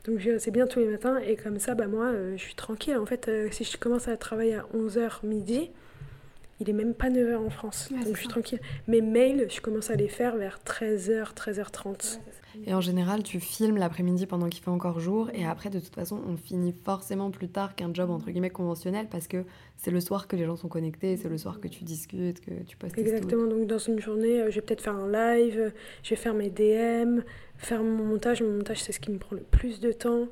Donc 0.06 0.20
c'est 0.38 0.52
bien 0.52 0.68
tous 0.68 0.80
les 0.80 0.88
matins, 0.88 1.18
et 1.18 1.36
comme 1.36 1.58
ça, 1.60 1.74
bah, 1.76 1.88
moi, 1.88 2.06
euh, 2.06 2.34
je 2.38 2.42
suis 2.44 2.56
tranquille. 2.56 2.96
En 2.98 3.06
fait, 3.08 3.28
euh, 3.28 3.48
si 3.52 3.64
je 3.64 3.76
commence 3.78 4.08
à 4.08 4.18
travailler 4.18 4.56
à 4.56 4.66
11h 4.76 5.26
midi, 5.26 5.72
il 6.60 6.70
est 6.70 6.74
même 6.74 6.94
pas 6.94 7.10
9h 7.10 7.36
en 7.38 7.50
France, 7.50 7.90
Ouais, 7.92 7.98
donc 8.04 8.14
je 8.14 8.20
suis 8.20 8.26
ça. 8.28 8.32
tranquille. 8.32 8.60
Mes 8.88 9.02
mails, 9.02 9.48
je 9.50 9.60
commence 9.62 9.90
à 9.90 9.96
les 9.96 10.08
faire 10.08 10.36
vers 10.38 10.60
13h, 10.66 11.34
13h30. 11.34 12.20
Et 12.68 12.74
en 12.76 12.82
général, 12.82 13.24
tu 13.24 13.40
filmes 13.40 13.78
l'après-midi 13.78 14.28
pendant 14.28 14.48
qu'il 14.48 14.64
fait 14.64 14.70
encore 14.70 15.00
jour. 15.00 15.32
Et 15.34 15.44
après, 15.44 15.72
de 15.72 15.80
toute 15.80 15.96
façon, 15.96 16.22
on 16.28 16.38
finit 16.38 16.74
forcément 16.86 17.32
plus 17.32 17.50
tard 17.50 17.76
qu'un 17.76 17.92
job 17.92 18.12
entre 18.12 18.30
guillemets 18.30 18.52
conventionnel 18.52 19.08
parce 19.10 19.28
que 19.28 19.44
c'est 19.76 19.90
le 19.90 20.00
soir 20.00 20.28
que 20.28 20.36
les 20.36 20.46
gens 20.46 20.56
sont 20.56 20.68
connectés, 20.68 21.18
c'est 21.18 21.30
le 21.30 21.38
soir 21.40 21.60
que 21.60 21.68
tu 21.68 21.84
discutes, 21.84 22.42
que 22.42 22.52
tu 22.68 22.78
postes. 22.78 22.96
Exactement, 22.98 23.48
donc 23.48 23.66
dans 23.66 23.80
une 23.80 24.00
journée, 24.00 24.40
euh, 24.40 24.52
je 24.52 24.56
vais 24.56 24.62
peut-être 24.62 24.84
faire 24.84 24.96
un 24.96 25.12
live, 25.12 25.58
euh, 25.60 25.70
je 26.04 26.12
vais 26.12 26.16
faire 26.16 26.36
mes 26.36 26.52
DM, 26.52 27.22
faire 27.58 27.82
mon 27.82 28.06
montage. 28.06 28.44
Mon 28.44 28.52
montage, 28.52 28.84
c'est 28.84 28.92
ce 28.92 29.00
qui 29.00 29.10
me 29.10 29.18
prend 29.18 29.36
le 29.36 29.42
plus 29.42 29.80
de 29.80 29.92
temps. 29.92 30.28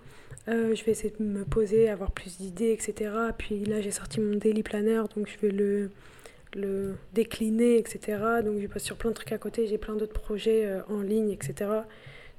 Euh, 0.47 0.73
je 0.75 0.83
vais 0.83 0.91
essayer 0.91 1.13
de 1.17 1.23
me 1.23 1.45
poser, 1.45 1.89
avoir 1.89 2.11
plus 2.11 2.37
d'idées, 2.37 2.71
etc. 2.71 3.11
Puis 3.37 3.63
là, 3.65 3.81
j'ai 3.81 3.91
sorti 3.91 4.19
mon 4.19 4.35
daily 4.37 4.63
planner, 4.63 5.03
donc 5.15 5.29
je 5.29 5.37
vais 5.45 5.53
le, 5.53 5.91
le 6.55 6.95
décliner, 7.13 7.77
etc. 7.77 8.41
Donc 8.43 8.59
je 8.59 8.67
passe 8.67 8.83
sur 8.83 8.97
plein 8.97 9.11
de 9.11 9.15
trucs 9.15 9.31
à 9.31 9.37
côté, 9.37 9.67
j'ai 9.67 9.77
plein 9.77 9.95
d'autres 9.95 10.19
projets 10.19 10.65
euh, 10.65 10.81
en 10.89 11.01
ligne, 11.01 11.31
etc. 11.31 11.69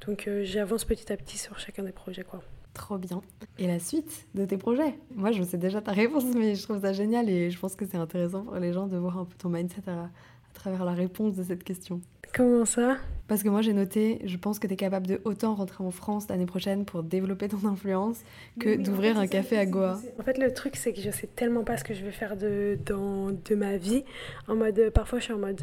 Donc 0.07 0.27
euh, 0.27 0.43
j'avance 0.45 0.85
petit 0.85 1.13
à 1.13 1.17
petit 1.17 1.39
sur 1.39 1.59
chacun 1.59 1.85
des 1.85 1.93
projets, 1.93 2.25
quoi. 2.25 2.43
Trop 2.75 2.97
bien. 2.97 3.21
Et 3.59 3.67
la 3.67 3.79
suite 3.79 4.27
de 4.35 4.47
tes 4.47 4.57
projets? 4.57 4.95
Moi, 5.15 5.31
je 5.31 5.43
sais 5.43 5.59
déjà 5.59 5.83
ta 5.83 5.93
réponse, 5.93 6.25
mais 6.35 6.55
je 6.55 6.63
trouve 6.63 6.81
ça 6.81 6.95
génial 6.95 7.29
et 7.29 7.51
je 7.51 7.59
pense 7.59 7.77
que 7.77 7.85
c'est 7.85 7.99
intéressant 7.99 8.45
pour 8.45 8.57
les 8.57 8.73
gens 8.73 8.87
de 8.87 8.97
voir 8.97 9.19
un 9.19 9.27
peu 9.27 9.35
ton 9.37 9.51
mindset 9.51 9.83
à, 9.87 10.09
à 10.53 10.59
travers 10.59 10.85
la 10.85 10.93
réponse 10.93 11.35
de 11.37 11.43
cette 11.43 11.65
question. 11.65 12.01
Comment 12.35 12.65
ça? 12.65 12.97
Parce 13.29 13.43
que 13.43 13.49
moi, 13.49 13.63
j'ai 13.63 13.73
noté, 13.73 14.21
je 14.25 14.37
pense 14.37 14.59
que 14.59 14.67
tu 14.67 14.75
es 14.75 14.77
capable 14.77 15.07
de 15.07 15.21
autant 15.25 15.55
rentrer 15.55 15.85
en 15.85 15.91
France 15.91 16.29
l'année 16.29 16.47
prochaine 16.47 16.85
pour 16.85 17.03
développer 17.03 17.49
ton 17.49 17.67
influence 17.67 18.21
que 18.59 18.77
d'ouvrir 18.77 19.19
un 19.19 19.27
café 19.27 19.59
à 19.59 19.67
Goa. 19.67 20.01
En 20.19 20.23
fait, 20.23 20.39
le 20.39 20.53
truc, 20.53 20.77
c'est 20.77 20.93
que 20.93 21.01
je 21.01 21.11
sais 21.11 21.27
tellement 21.27 21.65
pas 21.65 21.77
ce 21.77 21.85
que 21.85 21.95
je 21.95 22.05
vais 22.05 22.13
faire 22.13 22.37
de, 22.37 22.79
dans, 22.87 23.31
de 23.31 23.55
ma 23.55 23.77
vie. 23.77 24.05
En 24.49 24.57
mode, 24.57 24.79
euh, 24.79 24.91
parfois, 24.91 25.19
je 25.19 25.25
suis 25.25 25.33
en 25.33 25.39
mode, 25.39 25.61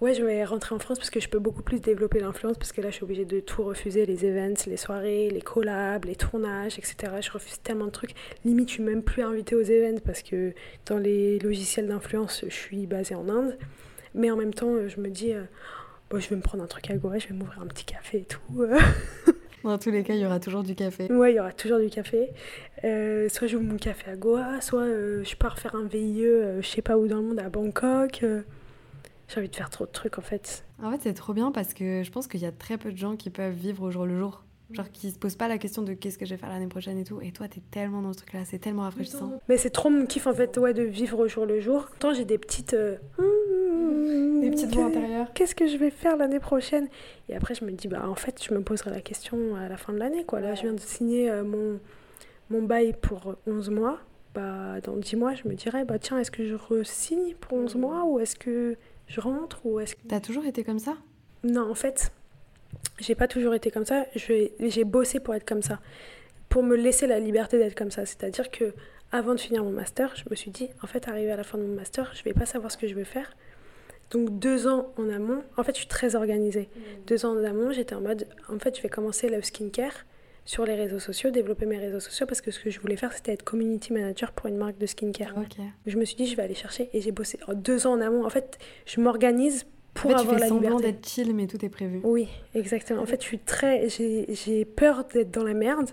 ouais, 0.00 0.14
je 0.14 0.24
vais 0.24 0.44
rentrer 0.44 0.74
en 0.74 0.80
France 0.80 0.98
parce 0.98 1.10
que 1.10 1.20
je 1.20 1.28
peux 1.28 1.38
beaucoup 1.38 1.62
plus 1.62 1.80
développer 1.80 2.18
l'influence 2.18 2.58
parce 2.58 2.72
que 2.72 2.80
là, 2.80 2.90
je 2.90 2.96
suis 2.96 3.04
obligée 3.04 3.24
de 3.24 3.40
tout 3.40 3.62
refuser 3.62 4.04
les 4.04 4.24
events, 4.24 4.66
les 4.66 4.76
soirées, 4.76 5.30
les 5.30 5.42
collabs, 5.42 6.04
les 6.04 6.16
tournages, 6.16 6.78
etc. 6.78 7.12
Je 7.20 7.30
refuse 7.30 7.60
tellement 7.62 7.86
de 7.86 7.90
trucs. 7.90 8.14
Limite, 8.44 8.68
je 8.68 8.74
suis 8.74 8.82
même 8.82 9.02
plus 9.02 9.22
invitée 9.22 9.54
aux 9.54 9.62
events 9.62 10.00
parce 10.04 10.22
que 10.22 10.54
dans 10.86 10.98
les 10.98 11.38
logiciels 11.38 11.86
d'influence, 11.86 12.44
je 12.48 12.54
suis 12.54 12.86
basée 12.86 13.14
en 13.14 13.28
Inde. 13.28 13.56
Mais 14.14 14.30
en 14.30 14.36
même 14.36 14.54
temps, 14.54 14.74
euh, 14.74 14.88
je 14.88 15.00
me 15.00 15.08
dis, 15.08 15.32
euh, 15.32 15.44
bon, 16.10 16.20
je 16.20 16.28
vais 16.28 16.36
me 16.36 16.42
prendre 16.42 16.62
un 16.64 16.66
truc 16.66 16.90
à 16.90 16.96
Goa, 16.96 17.18
je 17.18 17.28
vais 17.28 17.34
m'ouvrir 17.34 17.60
un 17.62 17.66
petit 17.66 17.84
café 17.84 18.18
et 18.18 18.24
tout. 18.24 18.40
euh. 18.62 18.78
Dans 19.64 19.76
tous 19.76 19.90
les 19.90 20.02
cas, 20.02 20.14
il 20.14 20.20
y 20.20 20.24
aura 20.26 20.40
toujours 20.40 20.62
du 20.62 20.74
café. 20.74 21.12
Ouais, 21.12 21.32
il 21.32 21.36
y 21.36 21.40
aura 21.40 21.52
toujours 21.52 21.78
du 21.78 21.90
café. 21.90 22.30
Euh, 22.82 23.28
soit 23.28 23.46
j'ouvre 23.46 23.64
mon 23.64 23.76
café 23.76 24.10
à 24.10 24.16
Goa, 24.16 24.60
soit 24.62 24.84
euh, 24.84 25.22
je 25.22 25.36
pars 25.36 25.58
faire 25.58 25.74
un 25.74 25.84
VIE, 25.84 26.24
euh, 26.24 26.62
je 26.62 26.66
sais 26.66 26.80
pas 26.80 26.96
où 26.96 27.06
dans 27.06 27.16
le 27.18 27.22
monde, 27.24 27.40
à 27.40 27.50
Bangkok. 27.50 28.24
J'ai 29.28 29.38
envie 29.38 29.50
de 29.50 29.54
faire 29.54 29.68
trop 29.68 29.84
de 29.84 29.90
trucs 29.90 30.18
en 30.18 30.22
fait. 30.22 30.64
En 30.82 30.90
fait, 30.90 31.00
c'est 31.02 31.12
trop 31.12 31.34
bien 31.34 31.52
parce 31.52 31.74
que 31.74 32.02
je 32.02 32.10
pense 32.10 32.26
qu'il 32.26 32.40
y 32.40 32.46
a 32.46 32.52
très 32.52 32.78
peu 32.78 32.90
de 32.90 32.96
gens 32.96 33.16
qui 33.16 33.28
peuvent 33.28 33.52
vivre 33.52 33.82
au 33.82 33.90
jour 33.90 34.06
le 34.06 34.18
jour. 34.18 34.44
Genre 34.72 34.90
qui 34.90 35.10
se 35.10 35.18
posent 35.18 35.34
pas 35.36 35.46
la 35.48 35.58
question 35.58 35.82
de 35.82 35.92
qu'est-ce 35.92 36.16
que 36.16 36.24
je 36.24 36.30
vais 36.30 36.36
faire 36.38 36.48
l'année 36.48 36.66
prochaine 36.68 36.96
et 36.96 37.04
tout. 37.04 37.20
Et 37.20 37.30
toi, 37.32 37.46
t'es 37.48 37.60
tellement 37.70 38.02
dans 38.02 38.12
ce 38.12 38.18
truc-là, 38.18 38.40
c'est 38.46 38.60
tellement 38.60 38.82
rafraîchissant. 38.82 39.40
Mais 39.48 39.56
c'est 39.58 39.70
trop 39.70 39.90
mon 39.90 40.06
kiff 40.06 40.26
en 40.26 40.32
fait, 40.32 40.56
ouais, 40.58 40.72
de 40.72 40.84
vivre 40.84 41.18
au 41.18 41.28
jour 41.28 41.44
le 41.44 41.60
jour. 41.60 41.88
Tant 41.98 42.14
j'ai 42.14 42.24
des 42.24 42.38
petites. 42.38 42.74
Des 44.50 44.56
petites 44.56 44.74
voix 44.74 44.84
intérieures. 44.86 45.32
Qu'est-ce 45.34 45.54
que 45.54 45.66
je 45.66 45.76
vais 45.76 45.90
faire 45.90 46.16
l'année 46.16 46.40
prochaine? 46.40 46.88
Et 47.28 47.36
après, 47.36 47.54
je 47.54 47.64
me 47.64 47.70
dis, 47.72 47.88
bah 47.88 48.08
en 48.08 48.14
fait, 48.14 48.42
je 48.42 48.52
me 48.54 48.60
poserai 48.62 48.90
la 48.90 49.00
question 49.00 49.56
à 49.56 49.68
la 49.68 49.76
fin 49.76 49.92
de 49.92 49.98
l'année 49.98 50.24
quoi. 50.24 50.40
Là, 50.40 50.54
je 50.54 50.62
viens 50.62 50.72
de 50.72 50.80
signer 50.80 51.30
euh, 51.30 51.42
mon, 51.44 51.78
mon 52.50 52.62
bail 52.62 52.94
pour 53.00 53.36
11 53.46 53.70
mois. 53.70 53.98
Bah, 54.34 54.80
dans 54.84 54.96
10 54.96 55.16
mois, 55.16 55.34
je 55.34 55.48
me 55.48 55.54
dirais, 55.54 55.84
bah 55.84 55.98
tiens, 55.98 56.18
est-ce 56.18 56.30
que 56.30 56.44
je 56.44 56.54
re-signe 56.54 57.34
pour 57.40 57.58
11 57.58 57.74
mois 57.74 58.04
ou 58.04 58.20
est-ce 58.20 58.36
que 58.36 58.76
je 59.08 59.20
rentre 59.20 59.58
ou 59.66 59.80
est-ce 59.80 59.96
que 59.96 60.00
T'as 60.06 60.20
toujours 60.20 60.44
été 60.46 60.62
comme 60.62 60.78
ça? 60.78 60.96
Non, 61.42 61.68
en 61.68 61.74
fait, 61.74 62.12
j'ai 63.00 63.16
pas 63.16 63.26
toujours 63.26 63.54
été 63.54 63.70
comme 63.72 63.84
ça. 63.86 64.04
Je- 64.14 64.50
J'ai 64.60 64.84
bossé 64.84 65.18
pour 65.18 65.34
être 65.34 65.44
comme 65.48 65.62
ça, 65.62 65.80
pour 66.48 66.62
me 66.62 66.76
laisser 66.76 67.08
la 67.08 67.18
liberté 67.18 67.58
d'être 67.58 67.74
comme 67.76 67.90
ça. 67.90 68.06
C'est-à-dire 68.06 68.50
que 68.52 68.72
avant 69.10 69.34
de 69.34 69.40
finir 69.40 69.64
mon 69.64 69.72
master, 69.72 70.14
je 70.14 70.22
me 70.30 70.36
suis 70.36 70.52
dit, 70.52 70.68
en 70.82 70.86
fait, 70.86 71.08
arrivé 71.08 71.32
à 71.32 71.36
la 71.36 71.42
fin 71.42 71.58
de 71.58 71.64
mon 71.64 71.74
master, 71.74 72.12
je 72.14 72.22
vais 72.22 72.32
pas 72.32 72.46
savoir 72.46 72.70
ce 72.70 72.76
que 72.76 72.86
je 72.86 72.94
vais 72.94 73.02
faire. 73.04 73.34
Donc 74.10 74.38
deux 74.38 74.66
ans 74.66 74.92
en 74.96 75.08
amont, 75.08 75.42
en 75.56 75.62
fait, 75.62 75.72
je 75.72 75.78
suis 75.78 75.88
très 75.88 76.16
organisée. 76.16 76.68
Deux 77.06 77.24
ans 77.24 77.36
en 77.36 77.44
amont, 77.44 77.70
j'étais 77.70 77.94
en 77.94 78.00
mode, 78.00 78.26
en 78.48 78.58
fait, 78.58 78.76
je 78.76 78.82
vais 78.82 78.88
commencer 78.88 79.28
le 79.28 79.40
skincare 79.40 80.04
sur 80.44 80.64
les 80.64 80.74
réseaux 80.74 80.98
sociaux, 80.98 81.30
développer 81.30 81.64
mes 81.64 81.78
réseaux 81.78 82.00
sociaux, 82.00 82.26
parce 82.26 82.40
que 82.40 82.50
ce 82.50 82.58
que 82.58 82.70
je 82.70 82.80
voulais 82.80 82.96
faire, 82.96 83.12
c'était 83.12 83.32
être 83.32 83.44
community 83.44 83.92
manager 83.92 84.32
pour 84.32 84.48
une 84.48 84.56
marque 84.56 84.78
de 84.78 84.86
skincare. 84.86 85.34
Ok. 85.36 85.64
Je 85.86 85.96
me 85.96 86.04
suis 86.04 86.16
dit, 86.16 86.26
je 86.26 86.36
vais 86.36 86.42
aller 86.42 86.54
chercher, 86.54 86.90
et 86.92 87.00
j'ai 87.00 87.12
bossé 87.12 87.38
deux 87.54 87.86
ans 87.86 87.92
en 87.92 88.00
amont. 88.00 88.24
En 88.24 88.30
fait, 88.30 88.58
je 88.84 89.00
m'organise 89.00 89.64
pour 89.94 90.10
en 90.10 90.14
fait, 90.14 90.14
tu 90.14 90.20
avoir 90.22 90.34
fais 90.34 90.40
la 90.40 90.48
semblant 90.48 90.76
liberté. 90.76 90.92
d'être 90.92 91.08
chill, 91.08 91.34
mais 91.34 91.46
tout 91.46 91.64
est 91.64 91.68
prévu. 91.68 92.00
Oui, 92.02 92.28
exactement. 92.54 93.02
En 93.02 93.06
fait, 93.06 93.20
je 93.20 93.26
suis 93.26 93.38
très. 93.38 93.88
J'ai 93.88 94.26
j'ai 94.30 94.64
peur 94.64 95.04
d'être 95.04 95.30
dans 95.30 95.44
la 95.44 95.54
merde. 95.54 95.90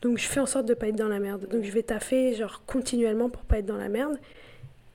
Donc, 0.00 0.18
je 0.18 0.26
fais 0.26 0.40
en 0.40 0.46
sorte 0.46 0.66
de 0.66 0.74
pas 0.74 0.88
être 0.88 0.96
dans 0.96 1.08
la 1.08 1.18
merde. 1.18 1.46
Donc, 1.48 1.64
je 1.64 1.72
vais 1.72 1.82
taffer, 1.82 2.34
genre, 2.34 2.62
continuellement 2.66 3.28
pour 3.28 3.42
pas 3.42 3.58
être 3.58 3.66
dans 3.66 3.76
la 3.76 3.88
merde. 3.88 4.18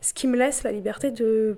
Ce 0.02 0.14
qui 0.14 0.28
me 0.28 0.38
laisse 0.38 0.64
la 0.64 0.72
liberté 0.72 1.12
de, 1.12 1.58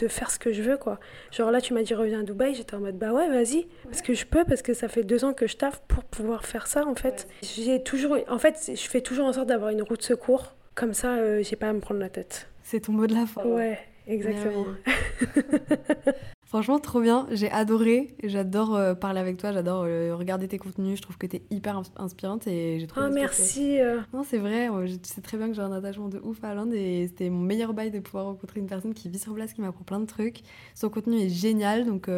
de 0.00 0.08
faire 0.08 0.30
ce 0.30 0.38
que 0.38 0.52
je 0.52 0.62
veux, 0.62 0.76
quoi. 0.76 0.98
Genre, 1.30 1.50
là, 1.50 1.60
tu 1.60 1.74
m'as 1.74 1.82
dit 1.82 1.94
reviens 1.94 2.20
à 2.20 2.22
Dubaï. 2.22 2.54
J'étais 2.54 2.74
en 2.74 2.80
mode 2.80 2.98
bah 2.98 3.12
ouais, 3.12 3.28
vas-y. 3.28 3.66
Parce 3.84 4.02
que 4.02 4.14
je 4.14 4.24
peux, 4.24 4.44
parce 4.44 4.62
que 4.62 4.74
ça 4.74 4.88
fait 4.88 5.02
deux 5.02 5.24
ans 5.24 5.32
que 5.32 5.46
je 5.46 5.56
taffe 5.56 5.80
pour 5.88 6.04
pouvoir 6.04 6.44
faire 6.44 6.66
ça, 6.66 6.86
en 6.86 6.94
fait. 6.94 7.28
J'ai 7.42 7.82
toujours. 7.82 8.18
En 8.28 8.38
fait, 8.38 8.72
je 8.74 8.88
fais 8.88 9.00
toujours 9.00 9.26
en 9.26 9.32
sorte 9.32 9.48
d'avoir 9.48 9.70
une 9.70 9.82
roue 9.82 9.96
de 9.96 10.02
secours. 10.02 10.54
Comme 10.74 10.94
ça, 10.94 11.16
euh, 11.16 11.42
j'ai 11.42 11.56
pas 11.56 11.68
à 11.68 11.72
me 11.72 11.80
prendre 11.80 12.00
la 12.00 12.08
tête. 12.08 12.48
C'est 12.62 12.80
ton 12.80 12.92
mot 12.92 13.06
de 13.06 13.14
la 13.14 13.26
fin. 13.26 13.44
Ouais, 13.44 13.78
exactement. 14.06 14.66
Franchement, 16.50 16.80
trop 16.80 17.00
bien. 17.00 17.28
J'ai 17.30 17.48
adoré. 17.48 18.16
J'adore 18.24 18.74
euh, 18.74 18.94
parler 18.94 19.20
avec 19.20 19.36
toi. 19.36 19.52
J'adore 19.52 19.84
euh, 19.86 20.16
regarder 20.16 20.48
tes 20.48 20.58
contenus. 20.58 20.96
Je 20.96 21.02
trouve 21.02 21.16
que 21.16 21.28
tu 21.28 21.36
es 21.36 21.42
hyper 21.48 21.80
inspirante 21.94 22.48
et 22.48 22.80
j'ai 22.80 22.88
trop. 22.88 23.02
Ah, 23.02 23.08
merci. 23.08 23.78
Euh. 23.78 24.00
Non, 24.12 24.24
c'est 24.24 24.38
vrai. 24.38 24.68
Tu 24.84 24.98
sais 25.04 25.20
très 25.20 25.36
bien 25.36 25.46
que 25.46 25.54
j'ai 25.54 25.62
un 25.62 25.70
attachement 25.70 26.08
de 26.08 26.18
ouf 26.18 26.42
à 26.42 26.52
l'Inde 26.52 26.74
et 26.74 27.06
c'était 27.06 27.30
mon 27.30 27.38
meilleur 27.38 27.72
bail 27.72 27.92
de 27.92 28.00
pouvoir 28.00 28.24
rencontrer 28.24 28.58
une 28.58 28.66
personne 28.66 28.94
qui 28.94 29.08
vit 29.08 29.20
sur 29.20 29.32
place, 29.32 29.52
qui 29.52 29.60
m'apprend 29.60 29.84
plein 29.84 30.00
de 30.00 30.06
trucs. 30.06 30.40
Son 30.74 30.88
contenu 30.88 31.20
est 31.20 31.28
génial. 31.28 31.86
Donc, 31.86 32.10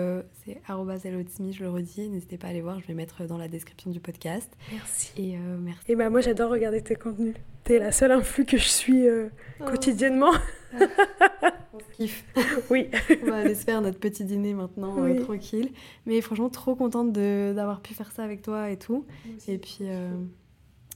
c'est 0.47 0.63
@elotsmi, 0.67 1.53
je 1.53 1.63
le 1.63 1.69
redis. 1.69 2.09
N'hésitez 2.09 2.39
pas 2.39 2.47
à 2.47 2.51
aller 2.51 2.63
voir. 2.63 2.81
Je 2.81 2.87
vais 2.87 2.95
mettre 2.95 3.27
dans 3.27 3.37
la 3.37 3.49
description 3.49 3.91
du 3.91 4.01
podcast. 4.01 4.51
Merci. 4.73 5.13
Et 5.19 5.37
merci. 5.37 5.93
Et 5.93 5.95
bah, 5.95 6.09
moi, 6.09 6.23
j'adore 6.23 6.51
regarder 6.51 6.81
tes 6.81 6.95
contenus. 6.95 7.35
T'es 7.65 7.79
la 7.79 7.93
seule 7.93 8.13
influe 8.13 8.47
que 8.47 8.57
je 8.57 8.69
suis 8.69 9.07
oh. 9.11 9.65
quotidiennement. 9.67 10.33
On 11.75 11.79
se 11.79 11.97
kiffe. 11.97 12.25
Oui. 12.71 12.89
On 13.23 13.27
va 13.31 13.37
aller 13.37 13.55
se 13.55 13.65
faire 13.65 13.81
notre 13.81 13.99
petit 13.99 14.25
dîner 14.25 14.55
maintenant, 14.55 15.03
euh, 15.03 15.23
tranquille. 15.23 15.73
Mais 16.07 16.21
franchement, 16.21 16.51
trop 16.51 16.75
contente 16.75 17.13
d'avoir 17.13 17.81
pu 17.81 17.95
faire 17.95 18.13
ça 18.13 18.23
avec 18.23 18.43
toi 18.43 18.71
et 18.71 18.79
tout. 18.79 19.07
Et 19.49 19.59
puis, 19.59 19.79
euh, 19.83 20.11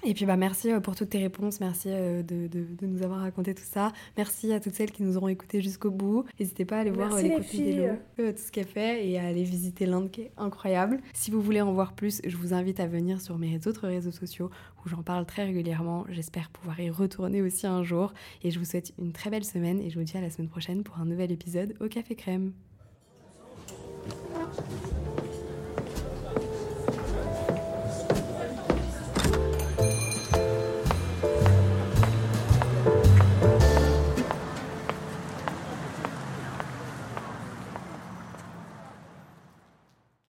et 0.04 0.14
puis 0.14 0.26
bah, 0.26 0.36
merci 0.36 0.70
euh, 0.70 0.80
pour 0.80 0.94
toutes 0.94 1.10
tes 1.10 1.18
réponses, 1.18 1.60
merci 1.60 1.88
euh, 1.90 2.22
de, 2.22 2.46
de, 2.46 2.64
de, 2.78 2.86
nous 2.86 3.02
avoir 3.02 3.20
raconté 3.20 3.54
tout 3.54 3.64
ça. 3.64 3.92
Merci 4.16 4.52
à 4.52 4.60
toutes 4.60 4.74
celles 4.74 4.92
qui 4.92 5.02
nous 5.02 5.16
auront 5.16 5.28
écouté 5.28 5.60
jusqu'au 5.62 5.90
bout. 5.90 6.24
N'hésitez 6.38 6.64
pas 6.64 6.76
à 6.76 6.80
aller 6.80 6.90
voir 6.90 7.14
euh, 7.14 7.22
les, 7.22 7.28
les 7.28 8.32
tout 8.32 8.42
ce 8.42 8.52
qu'elle 8.52 8.66
fait 8.66 9.08
et 9.08 9.18
à 9.18 9.26
aller 9.26 9.42
visiter 9.42 9.86
l'Inde 9.86 10.10
qui 10.10 10.22
est 10.22 10.32
incroyable. 10.36 11.00
Si 11.12 11.30
vous 11.30 11.40
voulez 11.40 11.60
en 11.60 11.72
voir 11.72 11.94
plus, 11.94 12.20
je 12.24 12.36
vous 12.36 12.54
invite 12.54 12.80
à 12.80 12.86
venir 12.86 13.20
sur 13.20 13.38
mes 13.38 13.66
autres 13.66 13.88
réseaux 13.88 14.12
sociaux 14.12 14.50
où 14.84 14.88
j'en 14.88 15.02
parle 15.02 15.26
très 15.26 15.44
régulièrement. 15.44 16.04
J'espère 16.08 16.50
pouvoir 16.50 16.78
y 16.80 16.90
retourner 16.90 17.42
aussi 17.42 17.66
un 17.66 17.82
jour. 17.82 18.12
Et 18.42 18.50
je 18.50 18.58
vous 18.58 18.64
souhaite 18.64 18.92
une 18.98 19.12
très 19.12 19.30
belle 19.30 19.44
semaine 19.44 19.80
et 19.80 19.90
je 19.90 19.98
vous 19.98 20.04
dis 20.04 20.16
à 20.16 20.20
la 20.20 20.30
semaine 20.30 20.48
prochaine 20.48 20.82
pour 20.82 20.98
un 20.98 21.04
nouvel 21.04 21.32
épisode 21.32 21.74
au 21.80 21.88
Café 21.88 22.14
Crème. 22.14 22.52